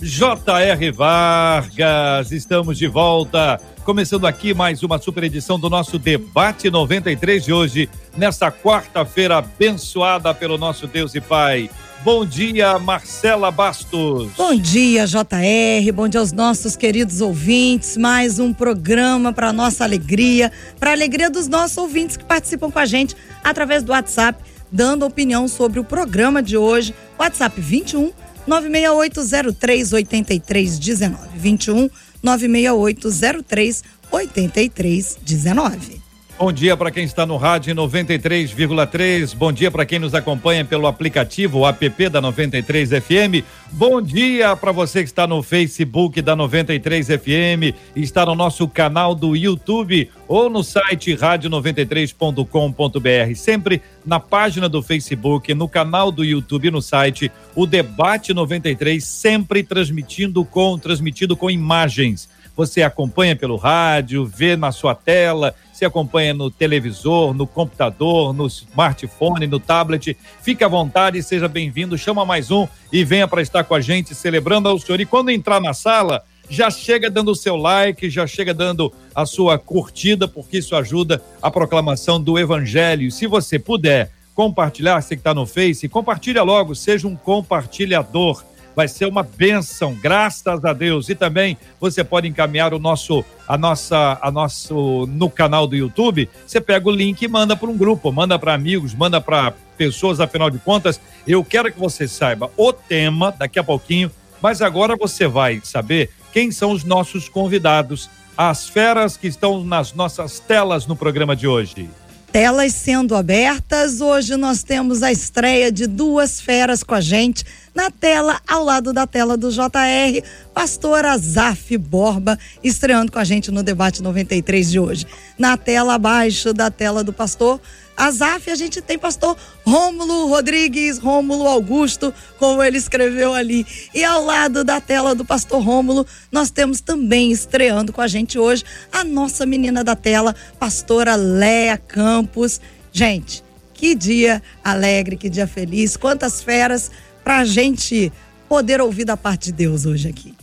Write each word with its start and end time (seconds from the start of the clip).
J.R. 0.00 0.92
Vargas, 0.92 2.30
estamos 2.32 2.78
de 2.78 2.86
volta 2.86 3.60
Começando 3.88 4.26
aqui 4.26 4.52
mais 4.52 4.82
uma 4.82 4.98
super 4.98 5.24
edição 5.24 5.58
do 5.58 5.70
nosso 5.70 5.98
Debate 5.98 6.70
93 6.70 7.42
de 7.42 7.54
hoje, 7.54 7.88
nesta 8.14 8.52
quarta-feira 8.52 9.38
abençoada 9.38 10.34
pelo 10.34 10.58
nosso 10.58 10.86
Deus 10.86 11.14
e 11.14 11.22
Pai. 11.22 11.70
Bom 12.04 12.26
dia, 12.26 12.78
Marcela 12.78 13.50
Bastos. 13.50 14.30
Bom 14.36 14.54
dia, 14.54 15.06
JR. 15.06 15.90
Bom 15.94 16.06
dia 16.06 16.20
aos 16.20 16.32
nossos 16.32 16.76
queridos 16.76 17.22
ouvintes. 17.22 17.96
Mais 17.96 18.38
um 18.38 18.52
programa 18.52 19.32
para 19.32 19.54
nossa 19.54 19.84
alegria, 19.84 20.52
para 20.78 20.90
a 20.90 20.92
alegria 20.92 21.30
dos 21.30 21.48
nossos 21.48 21.78
ouvintes 21.78 22.18
que 22.18 22.24
participam 22.26 22.70
com 22.70 22.78
a 22.78 22.84
gente 22.84 23.16
através 23.42 23.82
do 23.82 23.92
WhatsApp, 23.92 24.38
dando 24.70 25.06
opinião 25.06 25.48
sobre 25.48 25.80
o 25.80 25.84
programa 25.84 26.42
de 26.42 26.58
hoje. 26.58 26.94
WhatsApp 27.18 27.58
21 27.58 28.12
96803 28.48 29.84
8319. 29.84 31.18
21 31.36 31.90
96803 32.22 33.82
8319. 34.10 35.97
Bom 36.38 36.52
dia 36.52 36.76
para 36.76 36.92
quem 36.92 37.02
está 37.02 37.26
no 37.26 37.36
rádio 37.36 37.74
93,3. 37.74 39.34
Bom 39.34 39.52
dia 39.52 39.72
para 39.72 39.84
quem 39.84 39.98
nos 39.98 40.14
acompanha 40.14 40.64
pelo 40.64 40.86
aplicativo 40.86 41.66
app 41.66 42.08
da 42.08 42.20
93 42.20 42.90
FM. 42.90 43.42
Bom 43.72 44.00
dia 44.00 44.54
para 44.54 44.70
você 44.70 45.00
que 45.00 45.08
está 45.08 45.26
no 45.26 45.42
Facebook 45.42 46.22
da 46.22 46.36
93 46.36 47.08
FM, 47.08 47.74
está 47.96 48.24
no 48.24 48.36
nosso 48.36 48.68
canal 48.68 49.16
do 49.16 49.34
YouTube 49.34 50.08
ou 50.28 50.48
no 50.48 50.62
site 50.62 51.16
rádio93.com.br. 51.16 53.34
Sempre 53.34 53.82
na 54.06 54.20
página 54.20 54.68
do 54.68 54.80
Facebook, 54.80 55.52
no 55.54 55.68
canal 55.68 56.12
do 56.12 56.24
YouTube, 56.24 56.70
no 56.70 56.80
site, 56.80 57.32
o 57.52 57.66
debate 57.66 58.32
93 58.32 59.02
sempre 59.02 59.64
transmitindo 59.64 60.44
com 60.44 60.78
transmitido 60.78 61.36
com 61.36 61.50
imagens. 61.50 62.28
Você 62.54 62.82
acompanha 62.82 63.34
pelo 63.36 63.56
rádio, 63.56 64.24
vê 64.24 64.56
na 64.56 64.72
sua 64.72 64.94
tela 64.94 65.54
se 65.78 65.84
acompanha 65.84 66.34
no 66.34 66.50
televisor, 66.50 67.32
no 67.32 67.46
computador, 67.46 68.32
no 68.32 68.48
smartphone, 68.48 69.46
no 69.46 69.60
tablet. 69.60 70.16
Fique 70.42 70.64
à 70.64 70.68
vontade, 70.68 71.22
seja 71.22 71.46
bem-vindo. 71.46 71.96
Chama 71.96 72.24
mais 72.24 72.50
um 72.50 72.66
e 72.92 73.04
venha 73.04 73.28
para 73.28 73.40
estar 73.40 73.62
com 73.62 73.76
a 73.76 73.80
gente 73.80 74.12
celebrando 74.12 74.68
ao 74.68 74.76
Senhor. 74.80 75.00
E 75.00 75.06
quando 75.06 75.30
entrar 75.30 75.60
na 75.60 75.72
sala, 75.72 76.24
já 76.50 76.68
chega 76.68 77.08
dando 77.08 77.30
o 77.30 77.36
seu 77.36 77.54
like, 77.54 78.10
já 78.10 78.26
chega 78.26 78.52
dando 78.52 78.92
a 79.14 79.24
sua 79.24 79.56
curtida, 79.56 80.26
porque 80.26 80.58
isso 80.58 80.74
ajuda 80.74 81.22
a 81.40 81.48
proclamação 81.48 82.20
do 82.20 82.36
Evangelho. 82.36 83.12
Se 83.12 83.28
você 83.28 83.56
puder 83.56 84.10
compartilhar, 84.34 85.00
você 85.00 85.14
que 85.14 85.20
está 85.20 85.32
no 85.32 85.46
Face, 85.46 85.88
compartilha 85.88 86.42
logo, 86.42 86.74
seja 86.74 87.06
um 87.06 87.14
compartilhador 87.14 88.42
vai 88.78 88.86
ser 88.86 89.06
uma 89.06 89.24
bênção, 89.24 89.92
graças 89.92 90.64
a 90.64 90.72
Deus. 90.72 91.08
E 91.08 91.14
também 91.16 91.58
você 91.80 92.04
pode 92.04 92.28
encaminhar 92.28 92.72
o 92.72 92.78
nosso, 92.78 93.24
a 93.48 93.58
nossa, 93.58 94.16
a 94.22 94.30
nosso 94.30 95.04
no 95.08 95.28
canal 95.28 95.66
do 95.66 95.74
YouTube. 95.74 96.30
Você 96.46 96.60
pega 96.60 96.88
o 96.88 96.92
link 96.92 97.20
e 97.20 97.26
manda 97.26 97.56
para 97.56 97.68
um 97.68 97.76
grupo, 97.76 98.12
manda 98.12 98.38
para 98.38 98.54
amigos, 98.54 98.94
manda 98.94 99.20
para 99.20 99.52
pessoas. 99.76 100.20
Afinal 100.20 100.48
de 100.48 100.60
contas, 100.60 101.00
eu 101.26 101.44
quero 101.44 101.72
que 101.72 101.80
você 101.80 102.06
saiba 102.06 102.52
o 102.56 102.72
tema 102.72 103.34
daqui 103.36 103.58
a 103.58 103.64
pouquinho, 103.64 104.12
mas 104.40 104.62
agora 104.62 104.96
você 104.96 105.26
vai 105.26 105.60
saber 105.64 106.10
quem 106.32 106.52
são 106.52 106.70
os 106.70 106.84
nossos 106.84 107.28
convidados, 107.28 108.08
as 108.36 108.68
feras 108.68 109.16
que 109.16 109.26
estão 109.26 109.64
nas 109.64 109.92
nossas 109.92 110.38
telas 110.38 110.86
no 110.86 110.94
programa 110.94 111.34
de 111.34 111.48
hoje 111.48 111.90
telas 112.32 112.72
sendo 112.74 113.14
abertas. 113.14 114.00
Hoje 114.00 114.36
nós 114.36 114.62
temos 114.62 115.02
a 115.02 115.10
estreia 115.10 115.72
de 115.72 115.86
duas 115.86 116.40
feras 116.40 116.82
com 116.82 116.94
a 116.94 117.00
gente 117.00 117.44
na 117.74 117.90
tela, 117.90 118.40
ao 118.46 118.64
lado 118.64 118.92
da 118.92 119.06
tela 119.06 119.36
do 119.36 119.50
JR, 119.50 120.22
pastor 120.52 121.04
Azaf 121.04 121.76
Borba, 121.78 122.38
estreando 122.62 123.12
com 123.12 123.18
a 123.18 123.24
gente 123.24 123.50
no 123.50 123.62
debate 123.62 124.02
93 124.02 124.70
de 124.70 124.80
hoje. 124.80 125.06
Na 125.38 125.56
tela 125.56 125.94
abaixo 125.94 126.52
da 126.52 126.70
tela 126.70 127.04
do 127.04 127.12
pastor 127.12 127.60
Azaf, 127.98 128.48
a 128.48 128.54
gente 128.54 128.80
tem 128.80 128.96
pastor 128.96 129.36
Rômulo 129.66 130.28
Rodrigues, 130.28 130.98
Rômulo 130.98 131.48
Augusto, 131.48 132.14
como 132.38 132.62
ele 132.62 132.78
escreveu 132.78 133.34
ali. 133.34 133.66
E 133.92 134.04
ao 134.04 134.24
lado 134.24 134.62
da 134.62 134.80
tela 134.80 135.16
do 135.16 135.24
pastor 135.24 135.60
Rômulo, 135.60 136.06
nós 136.30 136.48
temos 136.48 136.80
também 136.80 137.32
estreando 137.32 137.92
com 137.92 138.00
a 138.00 138.06
gente 138.06 138.38
hoje 138.38 138.62
a 138.92 139.02
nossa 139.02 139.44
menina 139.44 139.82
da 139.82 139.96
tela, 139.96 140.32
pastora 140.60 141.16
Léa 141.16 141.76
Campos. 141.76 142.60
Gente, 142.92 143.42
que 143.74 143.96
dia 143.96 144.40
alegre, 144.62 145.16
que 145.16 145.28
dia 145.28 145.48
feliz, 145.48 145.96
quantas 145.96 146.40
feras 146.40 146.92
para 147.24 147.38
a 147.38 147.44
gente 147.44 148.12
poder 148.48 148.80
ouvir 148.80 149.04
da 149.04 149.16
parte 149.16 149.46
de 149.46 149.52
Deus 149.52 149.86
hoje 149.86 150.08
aqui. 150.08 150.34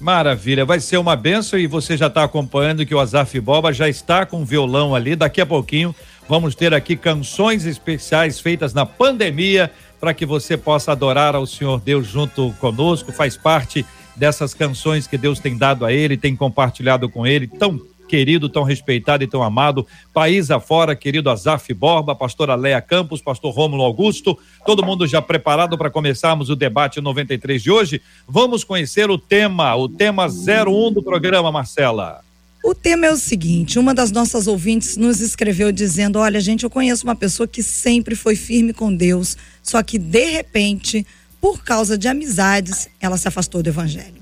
Maravilha, 0.00 0.64
vai 0.66 0.80
ser 0.80 0.98
uma 0.98 1.16
benção 1.16 1.58
e 1.58 1.66
você 1.66 1.96
já 1.96 2.08
está 2.08 2.24
acompanhando 2.24 2.84
que 2.84 2.94
o 2.94 3.00
Azaf 3.00 3.40
Boba 3.40 3.72
já 3.72 3.88
está 3.88 4.26
com 4.26 4.42
o 4.42 4.44
violão 4.44 4.94
ali. 4.94 5.16
Daqui 5.16 5.40
a 5.40 5.46
pouquinho 5.46 5.94
vamos 6.28 6.54
ter 6.54 6.72
aqui 6.74 6.96
canções 6.96 7.66
especiais 7.66 8.40
feitas 8.40 8.72
na 8.74 8.86
pandemia 8.86 9.70
para 10.00 10.14
que 10.14 10.26
você 10.26 10.56
possa 10.56 10.92
adorar 10.92 11.34
ao 11.34 11.46
Senhor 11.46 11.80
Deus 11.80 12.06
junto 12.06 12.52
conosco. 12.60 13.12
Faz 13.12 13.36
parte 13.36 13.84
dessas 14.16 14.54
canções 14.54 15.06
que 15.06 15.16
Deus 15.16 15.38
tem 15.38 15.56
dado 15.56 15.84
a 15.84 15.92
ele, 15.92 16.16
tem 16.16 16.36
compartilhado 16.36 17.08
com 17.08 17.26
ele, 17.26 17.46
tão 17.46 17.80
querido, 18.08 18.48
tão 18.48 18.62
respeitado 18.62 19.24
e 19.24 19.26
tão 19.26 19.42
amado, 19.42 19.86
país 20.12 20.50
afora, 20.50 20.94
querido 20.94 21.30
Azaf 21.30 21.72
Borba, 21.72 22.14
pastora 22.14 22.54
Leia 22.54 22.80
Campos, 22.80 23.20
pastor 23.20 23.52
Rômulo 23.52 23.82
Augusto, 23.82 24.38
todo 24.64 24.84
mundo 24.84 25.06
já 25.06 25.20
preparado 25.20 25.76
para 25.76 25.90
começarmos 25.90 26.50
o 26.50 26.56
debate 26.56 27.00
93 27.00 27.62
de 27.62 27.70
hoje. 27.70 28.02
Vamos 28.28 28.62
conhecer 28.62 29.10
o 29.10 29.18
tema, 29.18 29.74
o 29.74 29.88
tema 29.88 30.26
01 30.26 30.92
do 30.92 31.02
programa, 31.02 31.50
Marcela. 31.50 32.23
O 32.66 32.74
tema 32.74 33.04
é 33.04 33.12
o 33.12 33.16
seguinte: 33.18 33.78
uma 33.78 33.92
das 33.92 34.10
nossas 34.10 34.46
ouvintes 34.46 34.96
nos 34.96 35.20
escreveu 35.20 35.70
dizendo: 35.70 36.18
Olha, 36.18 36.40
gente, 36.40 36.64
eu 36.64 36.70
conheço 36.70 37.04
uma 37.04 37.14
pessoa 37.14 37.46
que 37.46 37.62
sempre 37.62 38.16
foi 38.16 38.34
firme 38.34 38.72
com 38.72 38.96
Deus, 38.96 39.36
só 39.62 39.82
que 39.82 39.98
de 39.98 40.24
repente, 40.30 41.06
por 41.42 41.62
causa 41.62 41.98
de 41.98 42.08
amizades, 42.08 42.88
ela 42.98 43.18
se 43.18 43.28
afastou 43.28 43.62
do 43.62 43.68
evangelho. 43.68 44.16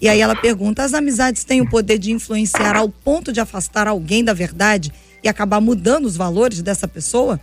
E 0.00 0.08
aí 0.08 0.22
ela 0.22 0.34
pergunta: 0.34 0.82
as 0.82 0.94
amizades 0.94 1.44
têm 1.44 1.60
o 1.60 1.68
poder 1.68 1.98
de 1.98 2.12
influenciar 2.12 2.76
ao 2.76 2.88
ponto 2.88 3.30
de 3.30 3.40
afastar 3.40 3.86
alguém 3.86 4.24
da 4.24 4.32
verdade 4.32 4.90
e 5.22 5.28
acabar 5.28 5.60
mudando 5.60 6.06
os 6.06 6.16
valores 6.16 6.62
dessa 6.62 6.88
pessoa? 6.88 7.38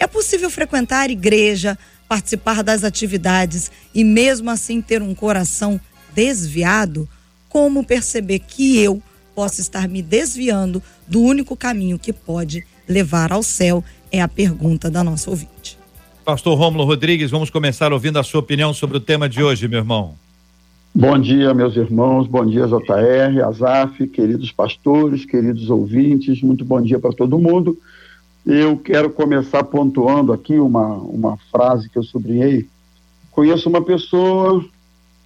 É 0.00 0.08
possível 0.08 0.50
frequentar 0.50 1.10
a 1.10 1.12
igreja, 1.12 1.78
participar 2.08 2.64
das 2.64 2.82
atividades 2.82 3.70
e 3.94 4.02
mesmo 4.02 4.50
assim 4.50 4.82
ter 4.82 5.00
um 5.00 5.14
coração 5.14 5.80
desviado? 6.12 7.08
Como 7.48 7.84
perceber 7.84 8.40
que 8.40 8.76
eu 8.78 9.00
posso 9.34 9.60
estar 9.60 9.88
me 9.88 10.02
desviando 10.02 10.82
do 11.06 11.20
único 11.20 11.56
caminho 11.56 11.98
que 11.98 12.12
pode 12.12 12.64
levar 12.88 13.32
ao 13.32 13.42
céu? 13.42 13.84
É 14.10 14.20
a 14.20 14.28
pergunta 14.28 14.90
da 14.90 15.02
nossa 15.02 15.30
ouvinte. 15.30 15.78
Pastor 16.24 16.56
Rômulo 16.56 16.84
Rodrigues, 16.84 17.30
vamos 17.30 17.50
começar 17.50 17.92
ouvindo 17.92 18.18
a 18.18 18.22
sua 18.22 18.40
opinião 18.40 18.72
sobre 18.72 18.96
o 18.96 19.00
tema 19.00 19.28
de 19.28 19.42
hoje, 19.42 19.66
meu 19.66 19.80
irmão. 19.80 20.14
Bom 20.94 21.18
dia, 21.18 21.54
meus 21.54 21.74
irmãos, 21.74 22.26
bom 22.26 22.44
dia, 22.44 22.66
JR, 22.66 23.42
Azaf, 23.46 24.06
queridos 24.08 24.52
pastores, 24.52 25.24
queridos 25.24 25.70
ouvintes, 25.70 26.42
muito 26.42 26.64
bom 26.64 26.82
dia 26.82 26.98
para 26.98 27.12
todo 27.12 27.38
mundo. 27.38 27.78
Eu 28.44 28.76
quero 28.76 29.08
começar 29.08 29.64
pontuando 29.64 30.32
aqui 30.32 30.58
uma, 30.58 30.96
uma 30.96 31.38
frase 31.50 31.88
que 31.88 31.98
eu 31.98 32.02
sublinhei. 32.02 32.68
Conheço 33.30 33.68
uma 33.68 33.82
pessoa 33.82 34.62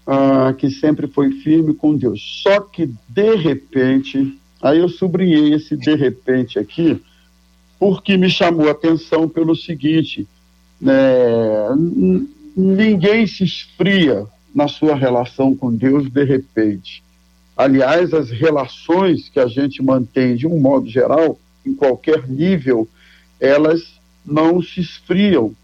ah, 0.07 0.55
que 0.57 0.71
sempre 0.71 1.07
foi 1.07 1.33
firme 1.33 1.75
com 1.75 1.97
Deus, 1.97 2.41
só 2.43 2.61
que 2.61 2.89
de 3.09 3.35
repente, 3.35 4.39
aí 4.63 4.79
eu 4.79 4.89
sublinhei 4.89 5.53
esse 5.55 5.77
de 5.77 5.95
repente 5.95 6.59
aqui, 6.59 7.01
porque 7.79 8.17
me 8.17 8.31
chamou 8.31 8.69
a 8.69 8.73
atenção 8.73 9.29
pelo 9.29 9.57
seguinte: 9.57 10.27
né, 10.81 10.95
ninguém 12.57 13.27
se 13.27 13.45
esfria 13.45 14.27
na 14.55 14.69
sua 14.69 14.95
relação 14.95 15.55
com 15.55 15.75
Deus 15.75 16.09
de 16.09 16.25
repente. 16.25 17.03
Aliás, 17.57 18.13
as 18.13 18.31
relações 18.31 19.29
que 19.29 19.41
a 19.41 19.47
gente 19.47 19.83
mantém 19.83 20.37
de 20.37 20.47
um 20.47 20.61
modo 20.61 20.89
geral, 20.89 21.39
em 21.65 21.75
qualquer 21.75 22.29
nível, 22.29 22.89
elas 23.41 23.99
não 24.25 24.63
se 24.63 24.81
esfriam 24.81 25.55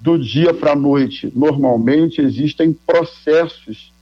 do 0.00 0.18
dia 0.18 0.54
para 0.54 0.72
a 0.72 0.76
noite. 0.76 1.30
Normalmente 1.34 2.20
existem 2.20 2.72
processos 2.72 3.92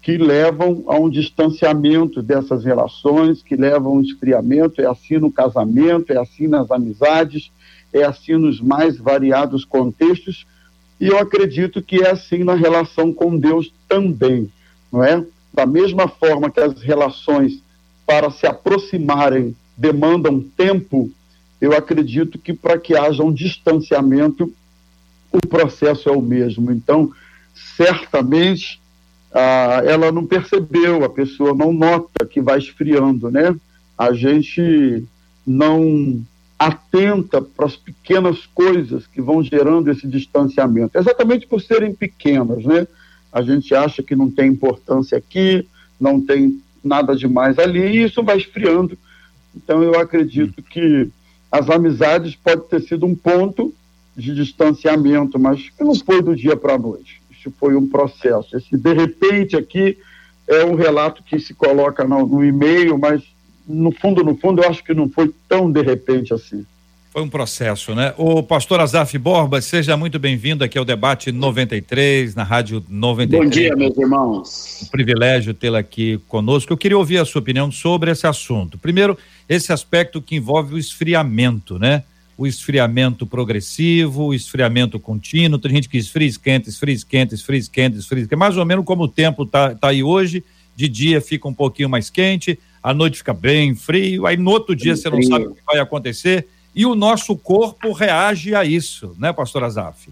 que 0.00 0.16
levam 0.16 0.84
a 0.86 0.96
um 0.98 1.10
distanciamento 1.10 2.22
dessas 2.22 2.64
relações, 2.64 3.42
que 3.42 3.56
levam 3.56 3.92
a 3.92 3.94
um 3.96 4.00
esfriamento. 4.00 4.80
É 4.80 4.86
assim 4.86 5.18
no 5.18 5.30
casamento, 5.30 6.12
é 6.12 6.18
assim 6.18 6.46
nas 6.46 6.70
amizades, 6.70 7.50
é 7.92 8.04
assim 8.04 8.34
nos 8.34 8.60
mais 8.60 8.96
variados 8.96 9.64
contextos. 9.64 10.46
E 11.00 11.08
eu 11.08 11.18
acredito 11.18 11.82
que 11.82 12.02
é 12.02 12.10
assim 12.10 12.44
na 12.44 12.54
relação 12.54 13.12
com 13.12 13.36
Deus 13.36 13.72
também, 13.88 14.50
não 14.92 15.02
é? 15.02 15.24
Da 15.52 15.66
mesma 15.66 16.08
forma 16.08 16.50
que 16.50 16.60
as 16.60 16.80
relações 16.82 17.62
para 18.06 18.30
se 18.30 18.46
aproximarem 18.46 19.54
demandam 19.76 20.40
tempo, 20.40 21.10
eu 21.60 21.72
acredito 21.72 22.38
que 22.38 22.52
para 22.52 22.78
que 22.78 22.96
haja 22.96 23.22
um 23.22 23.32
distanciamento, 23.32 24.52
o 25.32 25.46
processo 25.46 26.08
é 26.08 26.12
o 26.12 26.22
mesmo. 26.22 26.70
Então, 26.72 27.10
certamente, 27.76 28.80
ah, 29.32 29.82
ela 29.84 30.10
não 30.10 30.26
percebeu, 30.26 31.04
a 31.04 31.10
pessoa 31.10 31.54
não 31.54 31.72
nota 31.72 32.26
que 32.26 32.40
vai 32.40 32.58
esfriando, 32.58 33.30
né? 33.30 33.54
A 33.96 34.12
gente 34.12 35.04
não 35.46 36.22
atenta 36.58 37.40
para 37.40 37.66
as 37.66 37.76
pequenas 37.76 38.46
coisas 38.46 39.06
que 39.06 39.20
vão 39.20 39.42
gerando 39.42 39.90
esse 39.90 40.06
distanciamento, 40.08 40.98
exatamente 40.98 41.46
por 41.46 41.60
serem 41.60 41.94
pequenas, 41.94 42.64
né? 42.64 42.86
A 43.32 43.42
gente 43.42 43.74
acha 43.74 44.02
que 44.02 44.16
não 44.16 44.30
tem 44.30 44.50
importância 44.50 45.16
aqui, 45.16 45.66
não 46.00 46.20
tem 46.20 46.60
nada 46.82 47.14
demais 47.14 47.58
ali, 47.58 47.80
e 47.80 48.02
isso 48.04 48.22
vai 48.22 48.38
esfriando. 48.38 48.98
Então, 49.54 49.82
eu 49.82 50.00
acredito 50.00 50.62
que 50.62 51.08
as 51.50 51.68
amizades 51.70 52.34
pode 52.36 52.68
ter 52.68 52.80
sido 52.80 53.06
um 53.06 53.14
ponto 53.14 53.72
de 54.18 54.34
distanciamento, 54.34 55.38
mas 55.38 55.70
que 55.70 55.84
não 55.84 55.94
foi 55.94 56.20
do 56.20 56.34
dia 56.34 56.56
para 56.56 56.74
a 56.74 56.78
noite. 56.78 57.22
Isso 57.30 57.52
foi 57.58 57.76
um 57.76 57.88
processo. 57.88 58.56
Esse 58.56 58.76
de 58.76 58.92
repente 58.92 59.56
aqui 59.56 59.96
é 60.48 60.64
um 60.64 60.74
relato 60.74 61.22
que 61.22 61.38
se 61.38 61.54
coloca 61.54 62.04
no, 62.04 62.26
no 62.26 62.44
e-mail, 62.44 62.98
mas 62.98 63.22
no 63.66 63.92
fundo, 63.92 64.24
no 64.24 64.36
fundo, 64.36 64.62
eu 64.62 64.68
acho 64.68 64.82
que 64.82 64.92
não 64.92 65.08
foi 65.08 65.32
tão 65.48 65.70
de 65.70 65.82
repente 65.82 66.34
assim. 66.34 66.66
Foi 67.12 67.22
um 67.22 67.28
processo, 67.28 67.94
né? 67.94 68.12
O 68.16 68.42
pastor 68.42 68.80
Azaf 68.80 69.16
Borba, 69.18 69.60
seja 69.60 69.96
muito 69.96 70.18
bem-vindo 70.18 70.64
aqui 70.64 70.76
ao 70.76 70.84
debate 70.84 71.32
93, 71.32 72.34
na 72.34 72.42
Rádio 72.42 72.84
93. 72.88 73.44
Bom 73.44 73.50
dia, 73.50 73.76
meus 73.76 73.96
irmãos. 73.96 74.82
Um 74.82 74.86
privilégio 74.86 75.54
tê-la 75.54 75.78
aqui 75.78 76.20
conosco. 76.28 76.72
Eu 76.72 76.76
queria 76.76 76.98
ouvir 76.98 77.18
a 77.18 77.24
sua 77.24 77.40
opinião 77.40 77.70
sobre 77.70 78.10
esse 78.10 78.26
assunto. 78.26 78.78
Primeiro, 78.78 79.16
esse 79.48 79.72
aspecto 79.72 80.20
que 80.20 80.36
envolve 80.36 80.74
o 80.74 80.78
esfriamento, 80.78 81.78
né? 81.78 82.02
O 82.38 82.46
esfriamento 82.46 83.26
progressivo, 83.26 84.26
o 84.26 84.34
esfriamento 84.34 84.98
contínuo. 84.98 85.58
Tem 85.58 85.72
gente 85.72 85.88
que 85.88 85.98
esfria, 85.98 86.28
esquenta, 86.28 86.70
esfria, 86.70 86.94
esquenta, 86.94 87.34
esfria, 87.34 87.58
esquenta, 87.58 87.98
esfria, 87.98 88.22
esquenta. 88.22 88.38
Mais 88.38 88.56
ou 88.56 88.64
menos 88.64 88.84
como 88.84 89.02
o 89.02 89.08
tempo 89.08 89.44
tá, 89.44 89.74
tá 89.74 89.88
aí 89.88 90.02
hoje. 90.02 90.44
De 90.74 90.88
dia 90.88 91.20
fica 91.20 91.48
um 91.48 91.52
pouquinho 91.52 91.88
mais 91.88 92.08
quente, 92.08 92.56
à 92.80 92.94
noite 92.94 93.18
fica 93.18 93.34
bem 93.34 93.74
frio, 93.74 94.24
aí 94.24 94.36
no 94.36 94.48
outro 94.48 94.76
dia 94.76 94.94
bem 94.94 95.02
você 95.02 95.10
não 95.10 95.16
frio. 95.16 95.28
sabe 95.28 95.46
o 95.46 95.54
que 95.56 95.60
vai 95.66 95.80
acontecer 95.80 96.46
e 96.72 96.86
o 96.86 96.94
nosso 96.94 97.36
corpo 97.36 97.90
reage 97.90 98.54
a 98.54 98.64
isso, 98.64 99.16
né, 99.18 99.32
pastor 99.32 99.64
Azaf? 99.64 100.08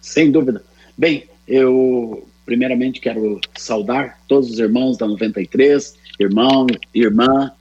Sem 0.00 0.30
dúvida. 0.30 0.64
Bem, 0.96 1.24
eu 1.46 2.26
primeiramente 2.46 2.98
quero 2.98 3.38
saudar 3.58 4.18
todos 4.26 4.50
os 4.50 4.58
irmãos 4.58 4.96
da 4.96 5.06
93, 5.06 5.94
irmão, 6.18 6.66
irmã, 6.94 7.52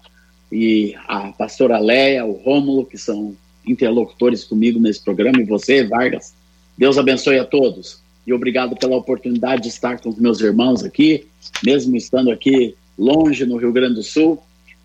e 0.52 0.96
a 1.08 1.34
pastora 1.34 1.78
Leia, 1.78 2.26
o 2.26 2.32
Rômulo, 2.32 2.86
que 2.86 2.98
são 2.98 3.36
interlocutores 3.66 4.44
comigo 4.44 4.80
nesse 4.80 5.04
programa, 5.04 5.42
e 5.42 5.46
você, 5.46 5.84
Vargas. 5.84 6.34
Deus 6.78 6.98
abençoe 6.98 7.40
a 7.40 7.46
todos. 7.46 8.02
E 8.26 8.34
obrigado 8.34 8.76
pela 8.76 8.96
oportunidade 8.96 9.64
de 9.64 9.70
estar 9.70 10.00
com 10.00 10.10
os 10.10 10.18
meus 10.18 10.40
irmãos 10.40 10.84
aqui, 10.84 11.26
mesmo 11.64 11.96
estando 11.96 12.32
aqui 12.32 12.76
longe 12.98 13.46
no 13.46 13.58
Rio 13.58 13.72
Grande 13.72 13.96
do 13.96 14.04
Sul, 14.04 14.42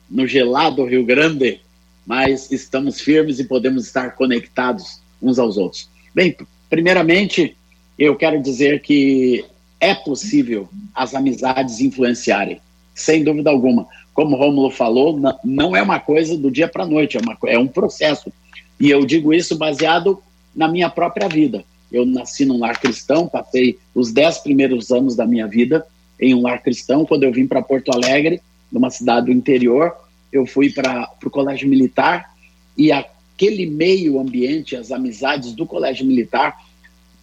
no 0.09 0.27
gelado 0.27 0.85
Rio 0.85 1.05
Grande, 1.05 1.61
mas 2.07 2.51
estamos 2.51 3.01
firmes 3.01 3.39
e 3.39 3.45
podemos 3.45 3.87
estar 3.87 4.15
conectados 4.15 5.01
uns 5.21 5.39
aos 5.39 5.57
outros. 5.57 5.89
Bem, 6.15 6.37
primeiramente, 6.71 7.57
eu 7.99 8.15
quero 8.17 8.41
dizer 8.41 8.81
que 8.81 9.45
é 9.81 9.95
possível 9.95 10.69
as 10.95 11.15
amizades 11.15 11.81
influenciarem, 11.81 12.61
sem 12.95 13.25
dúvida 13.25 13.51
alguma. 13.51 13.87
Como 14.13 14.37
Rômulo 14.37 14.71
falou, 14.71 15.21
não 15.43 15.75
é 15.75 15.83
uma 15.83 15.99
coisa 15.99 16.37
do 16.37 16.51
dia 16.51 16.69
para 16.69 16.85
a 16.85 16.87
noite, 16.87 17.17
é, 17.17 17.21
uma, 17.21 17.37
é 17.47 17.59
um 17.59 17.67
processo. 17.67 18.33
E 18.79 18.91
eu 18.91 19.05
digo 19.05 19.33
isso 19.33 19.57
baseado 19.57 20.23
na 20.55 20.69
minha 20.69 20.89
própria 20.89 21.29
vida. 21.29 21.65
Eu 21.91 22.05
nasci 22.05 22.45
num 22.45 22.59
lar 22.59 22.81
cristão, 22.81 23.29
passei 23.29 23.79
os 23.95 24.13
dez 24.13 24.39
primeiros 24.39 24.91
anos 24.91 25.15
da 25.15 25.27
minha 25.27 25.47
vida 25.47 25.87
em 26.21 26.35
um 26.35 26.43
lar 26.43 26.63
cristão. 26.63 27.05
Quando 27.05 27.25
eu 27.25 27.33
vim 27.33 27.47
para 27.47 27.63
Porto 27.63 27.93
Alegre, 27.93 28.41
numa 28.71 28.91
cidade 28.91 29.27
do 29.27 29.33
interior, 29.33 29.93
eu 30.33 30.47
fui 30.47 30.71
para 30.71 31.09
o 31.25 31.31
colégio 31.31 31.69
militar 31.69 32.35
e 32.77 32.91
aquele 32.91 33.67
meio 33.67 34.19
ambiente, 34.19 34.75
as 34.75 34.91
amizades 34.91 35.53
do 35.53 35.65
colégio 35.65 36.05
militar, 36.05 36.57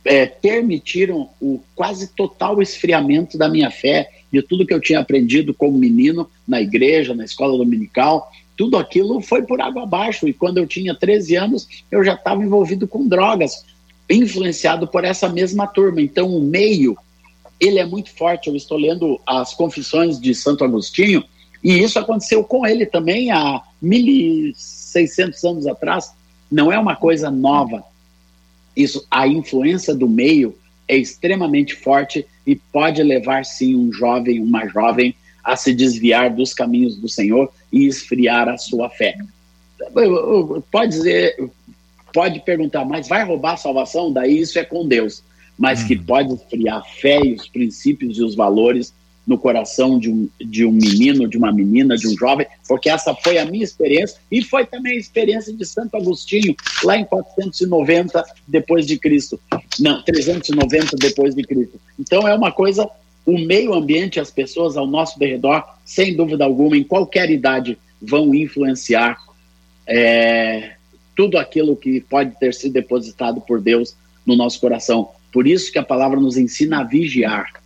é, 0.03 0.25
permitiram 0.25 1.29
o 1.39 1.61
quase 1.75 2.07
total 2.07 2.61
esfriamento 2.61 3.37
da 3.37 3.49
minha 3.49 3.69
fé, 3.69 4.09
de 4.31 4.41
tudo 4.41 4.65
que 4.65 4.73
eu 4.73 4.79
tinha 4.79 4.99
aprendido 4.99 5.53
como 5.53 5.77
menino 5.77 6.29
na 6.47 6.61
igreja, 6.61 7.13
na 7.13 7.25
escola 7.25 7.57
dominical, 7.57 8.31
tudo 8.61 8.77
aquilo 8.77 9.19
foi 9.21 9.41
por 9.41 9.59
água 9.59 9.81
abaixo. 9.81 10.27
E 10.27 10.33
quando 10.33 10.59
eu 10.59 10.67
tinha 10.67 10.93
13 10.93 11.35
anos, 11.35 11.67
eu 11.89 12.03
já 12.03 12.13
estava 12.13 12.43
envolvido 12.43 12.87
com 12.87 13.07
drogas, 13.07 13.65
influenciado 14.07 14.87
por 14.87 15.03
essa 15.03 15.27
mesma 15.27 15.65
turma. 15.65 15.99
Então, 15.99 16.27
o 16.27 16.39
meio, 16.39 16.95
ele 17.59 17.79
é 17.79 17.85
muito 17.87 18.15
forte. 18.15 18.49
Eu 18.49 18.55
estou 18.55 18.77
lendo 18.77 19.19
as 19.25 19.55
Confissões 19.55 20.21
de 20.21 20.35
Santo 20.35 20.63
Agostinho, 20.63 21.23
e 21.63 21.79
isso 21.79 21.97
aconteceu 21.97 22.43
com 22.43 22.63
ele 22.63 22.85
também 22.85 23.31
há 23.31 23.63
1.600 23.83 25.43
anos 25.49 25.65
atrás. 25.65 26.11
Não 26.51 26.71
é 26.71 26.77
uma 26.77 26.95
coisa 26.95 27.31
nova. 27.31 27.83
Isso, 28.77 29.03
a 29.09 29.27
influência 29.27 29.95
do 29.95 30.07
meio 30.07 30.55
é 30.87 30.95
extremamente 30.95 31.73
forte 31.73 32.27
e 32.45 32.55
pode 32.55 33.01
levar 33.01 33.43
sim 33.43 33.75
um 33.75 33.91
jovem, 33.91 34.39
uma 34.39 34.67
jovem 34.67 35.15
a 35.43 35.55
se 35.55 35.73
desviar 35.73 36.29
dos 36.29 36.53
caminhos 36.53 36.95
do 36.95 37.09
Senhor 37.09 37.51
e 37.71 37.85
esfriar 37.85 38.49
a 38.49 38.57
sua 38.57 38.89
fé. 38.89 39.17
Pode 40.71 40.91
dizer, 40.91 41.35
pode 42.13 42.39
perguntar, 42.41 42.85
mas 42.85 43.07
vai 43.07 43.23
roubar 43.23 43.53
a 43.53 43.57
salvação? 43.57 44.11
Daí 44.11 44.39
isso 44.39 44.59
é 44.59 44.63
com 44.63 44.87
Deus. 44.87 45.23
Mas 45.57 45.83
que 45.83 45.95
uhum. 45.95 46.03
pode 46.03 46.33
esfriar 46.33 46.77
a 46.77 46.83
fé 46.83 47.19
e 47.23 47.33
os 47.33 47.47
princípios 47.47 48.17
e 48.17 48.23
os 48.23 48.35
valores 48.35 48.93
no 49.25 49.37
coração 49.37 49.99
de 49.99 50.09
um, 50.09 50.27
de 50.39 50.65
um 50.65 50.71
menino, 50.71 51.27
de 51.27 51.37
uma 51.37 51.51
menina, 51.51 51.95
de 51.95 52.07
um 52.07 52.17
jovem, 52.17 52.47
porque 52.67 52.89
essa 52.89 53.13
foi 53.13 53.37
a 53.37 53.45
minha 53.45 53.63
experiência 53.63 54.19
e 54.31 54.43
foi 54.43 54.65
também 54.65 54.93
a 54.93 54.99
experiência 54.99 55.53
de 55.53 55.65
Santo 55.65 55.95
Agostinho, 55.95 56.55
lá 56.83 56.97
em 56.97 57.05
490 57.05 58.23
depois 58.47 58.85
de 58.85 58.97
Cristo. 58.97 59.39
Não, 59.79 60.01
390 60.03 60.97
depois 60.97 61.35
de 61.35 61.43
Cristo. 61.43 61.79
Então 61.99 62.27
é 62.27 62.33
uma 62.33 62.51
coisa, 62.51 62.89
o 63.25 63.37
meio 63.37 63.73
ambiente, 63.73 64.19
as 64.19 64.31
pessoas 64.31 64.75
ao 64.77 64.87
nosso 64.87 65.19
redor, 65.19 65.63
sem 65.85 66.15
dúvida 66.15 66.43
alguma, 66.43 66.77
em 66.77 66.83
qualquer 66.83 67.29
idade, 67.29 67.77
vão 68.01 68.33
influenciar 68.33 69.17
é, 69.87 70.75
tudo 71.15 71.37
aquilo 71.37 71.75
que 71.75 72.01
pode 72.01 72.37
ter 72.39 72.53
sido 72.53 72.73
depositado 72.73 73.41
por 73.41 73.61
Deus 73.61 73.95
no 74.25 74.35
nosso 74.35 74.59
coração. 74.59 75.09
Por 75.31 75.47
isso 75.47 75.71
que 75.71 75.79
a 75.79 75.83
palavra 75.83 76.19
nos 76.19 76.37
ensina 76.37 76.81
a 76.81 76.83
vigiar 76.83 77.61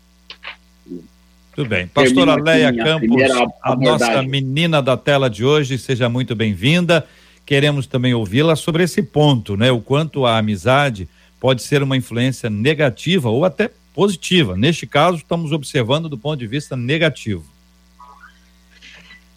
tudo 1.56 1.70
bem. 1.70 1.88
Pastora 1.88 2.36
Leia 2.36 2.76
Campos, 2.76 3.32
a, 3.32 3.72
a 3.72 3.76
nossa 3.78 4.22
menina 4.24 4.82
da 4.82 4.98
tela 4.98 5.30
de 5.30 5.46
hoje, 5.46 5.78
seja 5.78 6.10
muito 6.10 6.36
bem-vinda. 6.36 7.08
Queremos 7.46 7.88
também 7.88 8.14
ouvi-la 8.14 8.58
sobre 8.58 8.84
esse 8.84 9.02
ponto, 9.02 9.56
né? 9.56 9.72
O 9.72 9.80
quanto 9.80 10.26
a 10.26 10.38
amizade 10.38 11.08
pode 11.40 11.64
ser 11.64 11.82
uma 11.82 11.96
influência 11.96 12.50
negativa 12.50 13.30
ou 13.30 13.46
até 13.46 13.72
positiva. 13.96 14.58
Neste 14.58 14.86
caso, 14.86 15.18
estamos 15.18 15.54
observando 15.54 16.10
do 16.10 16.18
ponto 16.18 16.38
de 16.38 16.46
vista 16.46 16.76
negativo. 16.76 17.46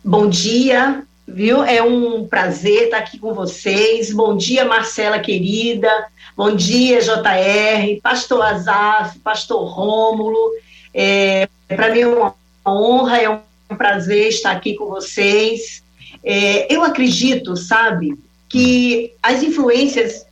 Bom 0.04 0.28
dia, 0.28 1.04
viu? 1.26 1.62
É 1.62 1.82
um 1.82 2.26
prazer 2.26 2.84
estar 2.84 2.98
aqui 2.98 3.18
com 3.18 3.32
vocês. 3.32 4.12
Bom 4.12 4.36
dia, 4.36 4.64
Marcela 4.64 5.20
querida. 5.20 5.88
Bom 6.36 6.54
dia, 6.54 7.00
JR, 7.00 8.00
Pastor 8.02 8.42
Azaf, 8.42 9.18
Pastor 9.20 9.64
Rômulo. 9.64 10.52
É, 10.92 11.48
para 11.68 11.90
mim 11.92 12.00
é 12.00 12.08
uma 12.08 12.34
honra, 12.66 13.18
é 13.18 13.30
um 13.30 13.40
prazer 13.76 14.28
estar 14.28 14.50
aqui 14.50 14.74
com 14.74 14.86
vocês. 14.86 15.82
É, 16.24 16.72
eu 16.72 16.82
acredito, 16.82 17.56
sabe, 17.56 18.18
que 18.48 19.12
as 19.22 19.42
influências, 19.42 20.26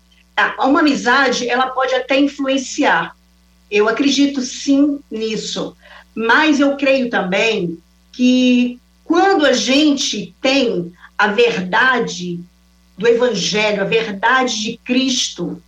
uma 0.59 0.81
amizade, 0.81 1.49
ela 1.49 1.69
pode 1.69 1.95
até 1.95 2.19
influenciar. 2.19 3.16
Eu 3.71 3.89
acredito 3.89 4.41
sim 4.41 5.01
nisso. 5.11 5.77
Mas 6.15 6.61
eu 6.61 6.77
creio 6.77 7.11
também 7.11 7.79
que 8.13 8.79
quando 9.05 9.45
a 9.45 9.53
gente 9.53 10.35
tem 10.41 10.93
a 11.17 11.29
verdade 11.29 12.41
do 12.97 13.07
Evangelho, 13.07 13.83
a 13.83 13.85
verdade 13.85 14.63
de 14.63 14.77
Cristo, 14.79 15.63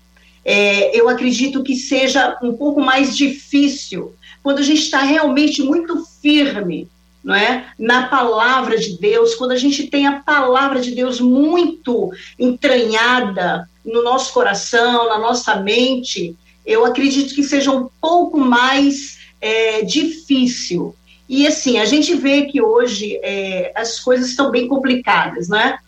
é, 0.45 0.99
eu 0.99 1.09
acredito 1.09 1.63
que 1.63 1.77
seja 1.77 2.39
um 2.43 2.55
pouco 2.55 2.81
mais 2.81 3.17
difícil 3.17 4.15
quando 4.43 4.61
a 4.61 4.63
gente 4.63 4.81
está 4.81 5.03
realmente 5.03 5.63
muito 5.63 6.03
firme, 6.23 6.89
não 7.23 7.35
é? 7.35 7.67
Na 7.79 8.09
palavra 8.09 8.79
de 8.79 8.97
Deus, 8.99 9.35
quando 9.35 9.51
a 9.51 9.59
gente 9.59 9.89
tem 9.89 10.07
a 10.07 10.21
palavra 10.21 10.81
de 10.81 10.93
Deus 10.93 11.21
muito 11.21 12.11
entranhada 12.39 13.69
no 13.85 14.03
nosso 14.03 14.33
coração, 14.33 15.09
na 15.09 15.19
nossa 15.19 15.57
mente, 15.57 16.35
eu 16.69 16.85
acredito 16.85 17.35
que 17.35 17.43
seja 17.43 17.73
um 17.73 17.89
pouco 17.99 18.39
mais 18.39 19.19
é, 19.41 19.83
difícil. 19.83 20.95
E 21.27 21.47
assim, 21.47 21.79
a 21.79 21.87
gente 21.87 22.15
vê 22.15 22.43
que 22.43 22.61
hoje 22.61 23.19
é, 23.23 23.73
as 23.75 23.99
coisas 23.99 24.29
estão 24.29 24.51
bem 24.51 24.69
complicadas, 24.69 25.49
né? 25.49 25.79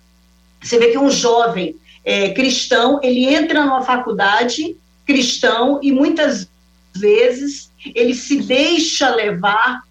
Você 0.62 0.78
vê 0.78 0.88
que 0.88 0.99
um 0.99 1.10
jovem 1.10 1.76
é, 2.02 2.30
cristão, 2.30 2.99
ele 3.02 3.26
entra 3.26 3.64
numa 3.64 3.82
faculdade 3.82 4.75
cristão 5.06 5.80
e 5.82 5.92
muitas 5.92 6.49
vezes 6.96 7.70
ele 7.94 8.14
se 8.14 8.40
deixa 8.40 9.14
levar 9.14 9.82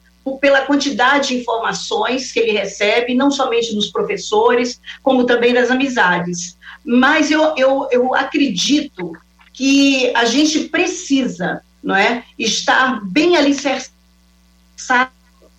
pela 0.42 0.62
quantidade 0.62 1.30
de 1.30 1.38
informações 1.38 2.32
que 2.32 2.40
ele 2.40 2.52
recebe, 2.52 3.16
não 3.16 3.32
somente 3.32 3.74
dos 3.74 3.88
professores, 3.88 4.80
como 5.04 5.26
também 5.26 5.54
das 5.54 5.70
amizades. 5.70 6.58
Mas 6.84 7.32
eu, 7.32 7.54
eu, 7.58 7.88
eu 7.92 8.16
acredito 8.16 9.14
que 9.60 10.10
a 10.16 10.24
gente 10.24 10.70
precisa 10.70 11.62
não 11.84 11.94
é, 11.94 12.24
estar 12.38 13.02
bem 13.04 13.36
alicerçado 13.36 13.92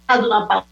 na 0.09 0.64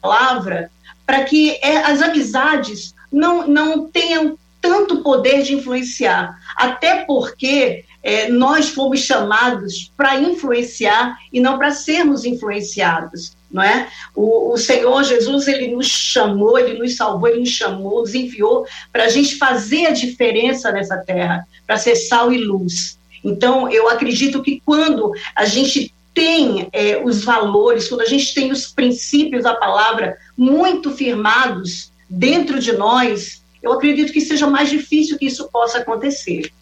palavra 0.00 0.70
para 1.04 1.22
que 1.24 1.50
é, 1.60 1.84
as 1.84 2.00
amizades 2.00 2.94
não, 3.12 3.46
não 3.46 3.90
tenham 3.90 4.38
tanto 4.58 5.02
poder 5.02 5.42
de 5.42 5.52
influenciar. 5.52 6.34
Até 6.56 7.04
porque 7.04 7.84
é, 8.02 8.30
nós 8.30 8.70
fomos 8.70 9.00
chamados 9.00 9.92
para 9.94 10.18
influenciar 10.18 11.18
e 11.30 11.40
não 11.40 11.58
para 11.58 11.72
sermos 11.72 12.24
influenciados, 12.24 13.36
não 13.52 13.62
é? 13.62 13.88
O, 14.14 14.52
o, 14.52 14.56
Senhor 14.56 15.04
Jesus, 15.04 15.46
ele 15.46 15.68
nos 15.68 15.86
chamou, 15.86 16.58
ele 16.58 16.78
nos 16.78 16.96
salvou, 16.96 17.28
ele 17.28 17.40
nos 17.40 17.50
chamou, 17.50 18.00
nos 18.00 18.14
enviou 18.14 18.66
para 18.90 19.04
a 19.04 19.08
gente 19.08 19.36
fazer 19.36 19.86
a 19.86 19.90
diferença 19.90 20.72
nessa 20.72 20.96
terra, 20.96 21.46
para 21.66 21.76
ser 21.76 21.94
sal 21.96 22.32
e 22.32 22.38
luz. 22.38 22.98
Então, 23.22 23.70
eu 23.70 23.88
acredito 23.88 24.42
que 24.42 24.60
quando 24.64 25.12
a 25.36 25.44
gente 25.44 25.94
tem 26.14 26.68
é, 26.72 27.00
os 27.02 27.24
valores, 27.24 27.88
quando 27.88 28.02
a 28.02 28.06
gente 28.06 28.34
tem 28.34 28.50
os 28.50 28.66
princípios 28.66 29.44
da 29.44 29.54
palavra 29.54 30.16
muito 30.36 30.90
firmados 30.90 31.90
dentro 32.08 32.58
de 32.58 32.72
nós, 32.72 33.42
eu 33.62 33.72
acredito 33.72 34.12
que 34.12 34.20
seja 34.20 34.46
mais 34.46 34.68
difícil 34.68 35.16
que 35.18 35.26
isso 35.26 35.48
possa 35.50 35.78
acontecer. 35.78 36.52